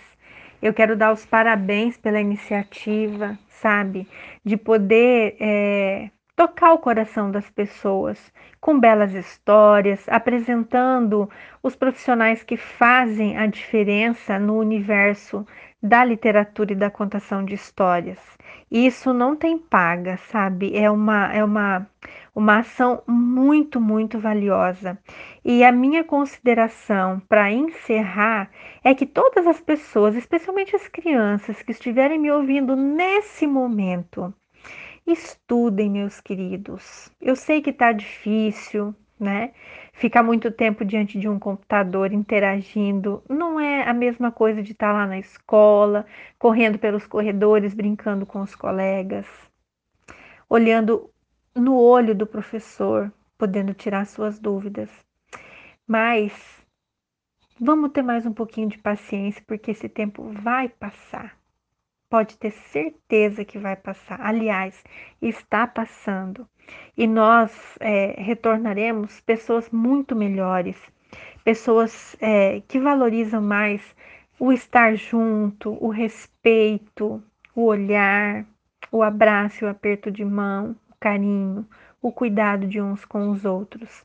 Eu 0.61 0.73
quero 0.73 0.95
dar 0.95 1.11
os 1.11 1.25
parabéns 1.25 1.97
pela 1.97 2.21
iniciativa, 2.21 3.37
sabe? 3.49 4.07
De 4.43 4.57
poder 4.57 5.35
é, 5.39 6.09
tocar 6.35 6.73
o 6.73 6.79
coração 6.79 7.31
das 7.31 7.49
pessoas 7.49 8.31
com 8.59 8.79
belas 8.79 9.13
histórias, 9.13 10.07
apresentando 10.07 11.29
os 11.63 11.75
profissionais 11.75 12.43
que 12.43 12.57
fazem 12.57 13.37
a 13.37 13.45
diferença 13.45 14.37
no 14.39 14.57
universo 14.57 15.45
da 15.81 16.05
literatura 16.05 16.73
e 16.73 16.75
da 16.75 16.91
contação 16.91 17.43
de 17.43 17.55
histórias. 17.55 18.19
Isso 18.69 19.13
não 19.13 19.35
tem 19.35 19.57
paga, 19.57 20.17
sabe? 20.17 20.77
É 20.77 20.89
uma 20.89 21.33
é 21.33 21.43
uma 21.43 21.87
uma 22.33 22.59
ação 22.59 23.03
muito, 23.07 23.79
muito 23.79 24.19
valiosa. 24.19 24.97
E 25.43 25.63
a 25.63 25.71
minha 25.71 26.03
consideração 26.03 27.19
para 27.27 27.51
encerrar 27.51 28.49
é 28.83 28.95
que 28.95 29.05
todas 29.05 29.45
as 29.47 29.59
pessoas, 29.59 30.15
especialmente 30.15 30.75
as 30.75 30.87
crianças 30.87 31.61
que 31.61 31.71
estiverem 31.71 32.19
me 32.19 32.31
ouvindo 32.31 32.75
nesse 32.75 33.45
momento, 33.45 34.33
Estudem, 35.05 35.89
meus 35.89 36.21
queridos. 36.21 37.11
Eu 37.19 37.35
sei 37.35 37.61
que 37.61 37.71
está 37.71 37.91
difícil, 37.91 38.95
né? 39.19 39.51
Ficar 39.93 40.23
muito 40.23 40.51
tempo 40.51 40.85
diante 40.85 41.19
de 41.19 41.27
um 41.27 41.39
computador 41.39 42.13
interagindo 42.13 43.23
não 43.27 43.59
é 43.59 43.83
a 43.87 43.93
mesma 43.93 44.31
coisa 44.31 44.61
de 44.61 44.71
estar 44.71 44.87
tá 44.87 44.93
lá 44.93 45.07
na 45.07 45.19
escola, 45.19 46.05
correndo 46.37 46.77
pelos 46.79 47.05
corredores, 47.07 47.73
brincando 47.73 48.25
com 48.25 48.41
os 48.41 48.55
colegas, 48.55 49.25
olhando 50.49 51.10
no 51.55 51.75
olho 51.75 52.15
do 52.15 52.25
professor, 52.25 53.11
podendo 53.37 53.73
tirar 53.73 54.05
suas 54.05 54.39
dúvidas. 54.39 54.89
Mas 55.87 56.31
vamos 57.59 57.91
ter 57.91 58.01
mais 58.01 58.25
um 58.25 58.33
pouquinho 58.33 58.69
de 58.69 58.77
paciência, 58.77 59.43
porque 59.45 59.71
esse 59.71 59.89
tempo 59.89 60.31
vai 60.31 60.69
passar 60.69 61.41
pode 62.11 62.37
ter 62.37 62.51
certeza 62.51 63.45
que 63.45 63.57
vai 63.57 63.77
passar. 63.77 64.19
Aliás, 64.21 64.83
está 65.21 65.65
passando. 65.65 66.45
E 66.97 67.07
nós 67.07 67.77
é, 67.79 68.21
retornaremos 68.21 69.21
pessoas 69.21 69.69
muito 69.69 70.13
melhores, 70.13 70.77
pessoas 71.45 72.15
é, 72.19 72.61
que 72.67 72.79
valorizam 72.79 73.41
mais 73.41 73.81
o 74.37 74.51
estar 74.51 74.95
junto, 74.95 75.77
o 75.83 75.87
respeito, 75.87 77.23
o 77.55 77.63
olhar, 77.63 78.45
o 78.91 79.01
abraço, 79.01 79.65
o 79.65 79.69
aperto 79.69 80.11
de 80.11 80.25
mão, 80.25 80.75
carinho, 81.01 81.67
o 81.99 82.11
cuidado 82.11 82.67
de 82.67 82.79
uns 82.79 83.03
com 83.03 83.29
os 83.29 83.43
outros. 83.43 84.03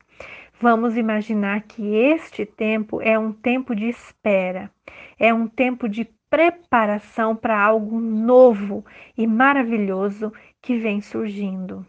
Vamos 0.59 0.97
imaginar 0.97 1.61
que 1.61 1.95
este 1.95 2.43
tempo 2.43 2.99
é 2.99 3.17
um 3.17 3.31
tempo 3.31 3.75
de 3.75 3.85
espera, 3.87 4.71
é 5.19 5.31
um 5.31 5.47
tempo 5.47 5.87
de 5.87 6.05
preparação 6.29 7.35
para 7.35 7.57
algo 7.57 7.99
novo 7.99 8.83
e 9.15 9.27
maravilhoso 9.27 10.33
que 10.59 10.77
vem 10.77 10.99
surgindo. 10.99 11.85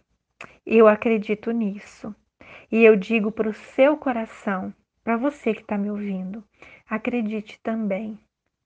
Eu 0.64 0.86
acredito 0.86 1.50
nisso. 1.50 2.14
E 2.70 2.84
eu 2.84 2.94
digo 2.94 3.32
para 3.32 3.48
o 3.48 3.54
seu 3.54 3.96
coração, 3.96 4.74
para 5.02 5.16
você 5.16 5.54
que 5.54 5.62
está 5.62 5.78
me 5.78 5.90
ouvindo, 5.90 6.44
acredite 6.86 7.58
também, 7.62 8.18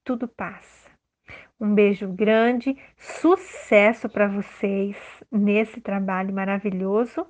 tudo 0.05 0.27
passa. 0.27 0.82
Um 1.63 1.77
beijo 1.77 2.09
grande, 2.09 2.77
sucesso 2.99 4.09
para 4.09 4.27
vocês 4.27 4.97
nesse 5.31 5.81
trabalho 5.81 6.35
maravilhoso 6.35 7.25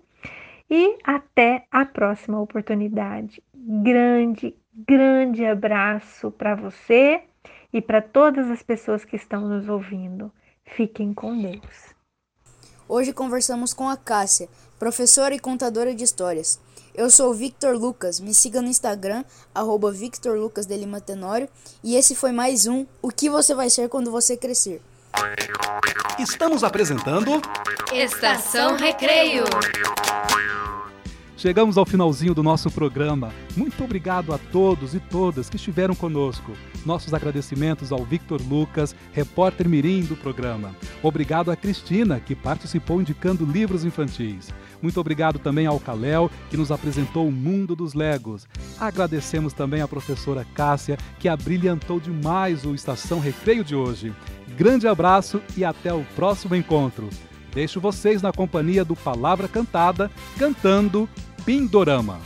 e 0.70 0.96
até 1.04 1.66
a 1.70 1.84
próxima 1.84 2.40
oportunidade. 2.40 3.42
Grande, 3.54 4.56
grande 4.74 5.44
abraço 5.44 6.30
para 6.30 6.54
você 6.54 7.24
e 7.70 7.82
para 7.82 8.00
todas 8.00 8.50
as 8.50 8.62
pessoas 8.62 9.04
que 9.04 9.16
estão 9.16 9.46
nos 9.46 9.68
ouvindo. 9.68 10.32
Fiquem 10.64 11.12
com 11.12 11.38
Deus. 11.38 11.94
Hoje 12.88 13.12
conversamos 13.12 13.74
com 13.74 13.86
a 13.86 13.98
Cássia, 13.98 14.48
professora 14.78 15.34
e 15.34 15.38
contadora 15.38 15.94
de 15.94 16.04
histórias. 16.04 16.58
Eu 16.94 17.08
sou 17.10 17.30
o 17.30 17.34
Victor 17.34 17.74
Lucas, 17.74 18.20
me 18.20 18.34
siga 18.34 18.60
no 18.60 18.68
Instagram, 18.68 19.24
arroba 19.54 19.90
Victor 19.90 20.38
Lucas 20.38 20.66
de 20.66 20.76
Lima 20.76 21.00
Tenório, 21.00 21.48
e 21.82 21.96
esse 21.96 22.14
foi 22.14 22.32
mais 22.32 22.66
um 22.66 22.84
O 23.00 23.08
que 23.08 23.30
você 23.30 23.54
vai 23.54 23.70
ser 23.70 23.88
quando 23.88 24.10
você 24.10 24.36
crescer. 24.36 24.82
Estamos 26.18 26.62
apresentando 26.62 27.40
Estação 27.94 28.76
Recreio. 28.76 29.44
Chegamos 31.42 31.76
ao 31.76 31.84
finalzinho 31.84 32.34
do 32.34 32.40
nosso 32.40 32.70
programa. 32.70 33.32
Muito 33.56 33.82
obrigado 33.82 34.32
a 34.32 34.38
todos 34.38 34.94
e 34.94 35.00
todas 35.00 35.50
que 35.50 35.56
estiveram 35.56 35.92
conosco. 35.92 36.52
Nossos 36.86 37.12
agradecimentos 37.12 37.90
ao 37.90 38.04
Victor 38.04 38.40
Lucas, 38.48 38.94
repórter 39.12 39.68
mirim 39.68 40.02
do 40.02 40.14
programa. 40.14 40.70
Obrigado 41.02 41.50
a 41.50 41.56
Cristina, 41.56 42.20
que 42.20 42.36
participou 42.36 43.00
indicando 43.00 43.44
livros 43.44 43.84
infantis. 43.84 44.54
Muito 44.80 45.00
obrigado 45.00 45.40
também 45.40 45.66
ao 45.66 45.80
Caléu, 45.80 46.30
que 46.48 46.56
nos 46.56 46.70
apresentou 46.70 47.26
o 47.26 47.32
mundo 47.32 47.74
dos 47.74 47.92
Legos. 47.92 48.46
Agradecemos 48.78 49.52
também 49.52 49.80
à 49.80 49.88
professora 49.88 50.46
Cássia, 50.54 50.96
que 51.18 51.28
abrilhantou 51.28 51.98
demais 51.98 52.64
o 52.64 52.72
Estação 52.72 53.18
Recreio 53.18 53.64
de 53.64 53.74
hoje. 53.74 54.14
Grande 54.56 54.86
abraço 54.86 55.42
e 55.56 55.64
até 55.64 55.92
o 55.92 56.04
próximo 56.14 56.54
encontro. 56.54 57.08
Deixo 57.52 57.80
vocês 57.80 58.22
na 58.22 58.32
companhia 58.32 58.84
do 58.84 58.96
Palavra 58.96 59.48
Cantada, 59.48 60.08
cantando. 60.38 61.08
Pindorama, 61.44 62.20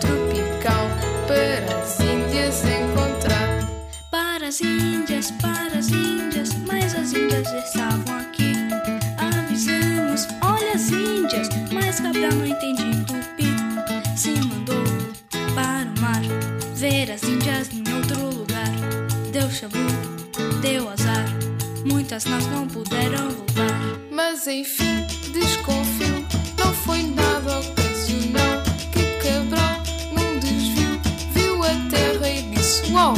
tropical 0.00 0.88
para 1.26 1.82
as 1.82 2.00
Índias 2.00 2.62
encontrar. 2.64 3.68
Para 4.10 4.48
as 4.48 4.60
Índias, 4.60 5.30
para 5.32 5.78
as 5.78 5.88
Índias, 5.88 6.54
mas 6.66 6.94
as 6.94 7.12
Índias 7.12 7.46
estavam 7.64 8.18
aqui. 8.18 8.52
Avisamos, 9.18 10.26
olha 10.42 10.72
as 10.74 10.90
Índias, 10.90 11.48
mas 11.72 12.00
Cabral 12.00 12.32
não 12.32 12.46
entendia 12.46 13.04
tupi. 13.04 13.46
Se 14.16 14.30
mandou 14.46 14.82
para 15.54 15.88
o 15.96 16.00
mar, 16.00 16.22
ver 16.74 17.10
as 17.12 17.22
Índias 17.22 17.70
em 17.72 17.84
outro 17.94 18.38
lugar. 18.38 18.70
Deu 19.32 19.50
chabu, 19.50 19.78
deu 20.60 20.88
azar, 20.90 21.26
muitas 21.84 22.24
nós 22.24 22.46
não 22.48 22.66
puderam 22.66 23.30
voltar. 23.30 23.80
Mas 24.10 24.46
enfim, 24.46 25.06
desconfio, 25.32 26.26
não 26.58 26.72
foi 26.72 27.02
nada 27.02 27.58
ocasional. 27.58 27.79
Uau! 32.92 33.14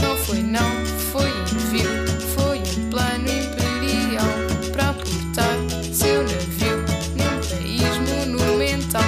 Não 0.00 0.16
foi, 0.16 0.38
não, 0.38 0.86
foi 1.12 1.28
envio, 1.52 1.90
foi 2.34 2.58
um 2.58 2.90
plano 2.90 3.28
imperial 3.28 4.26
para 4.72 4.90
aportar 4.90 5.54
seu 5.92 6.22
navio 6.22 6.78
num 7.16 7.40
país 7.46 7.98
monumental. 8.08 9.02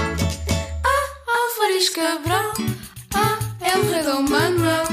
Ah, 0.84 1.08
Álvares 1.26 1.88
Cabral, 1.88 2.52
ah, 3.14 3.38
é 3.62 3.94
rei 3.94 4.02
Dom 4.02 4.22
Manuel, 4.22 4.84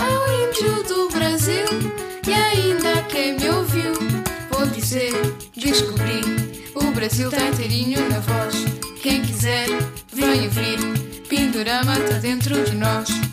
ah, 0.00 0.26
o 0.26 0.48
índio 0.48 0.82
do 0.84 1.08
Brasil, 1.10 1.66
e 2.26 2.32
ainda 2.32 3.02
quem 3.04 3.38
me 3.38 3.48
ouviu, 3.50 3.92
vou 4.50 4.66
dizer, 4.66 5.12
descobri, 5.56 6.20
o 6.74 6.90
Brasil 6.90 7.30
tá 7.30 7.40
inteirinho 7.46 8.08
na 8.08 8.18
voz. 8.18 8.56
Quem 9.02 9.22
quiser, 9.22 9.68
vem 10.12 10.46
ouvir, 10.46 10.78
Pindorama 11.28 11.94
tá 12.00 12.18
dentro 12.18 12.64
de 12.64 12.74
nós. 12.74 13.27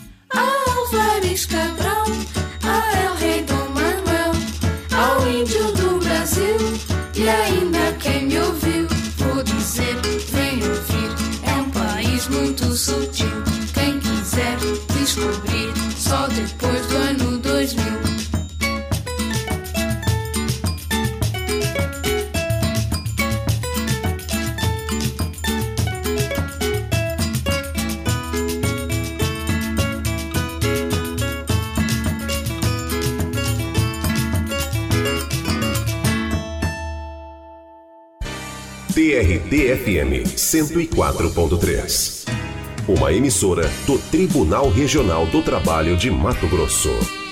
Sutil. 12.86 13.26
Quem 13.74 13.98
quiser 13.98 14.56
descobrir, 14.96 15.72
só 15.96 16.28
depois 16.28 16.86
do 16.86 16.96
ano 16.96 17.38
2000. 17.38 17.96
TRT-FM 38.94 40.24
104.3. 40.36 42.15
Uma 42.88 43.12
emissora 43.12 43.68
do 43.84 43.98
Tribunal 43.98 44.70
Regional 44.70 45.26
do 45.26 45.42
Trabalho 45.42 45.96
de 45.96 46.08
Mato 46.08 46.46
Grosso. 46.46 47.25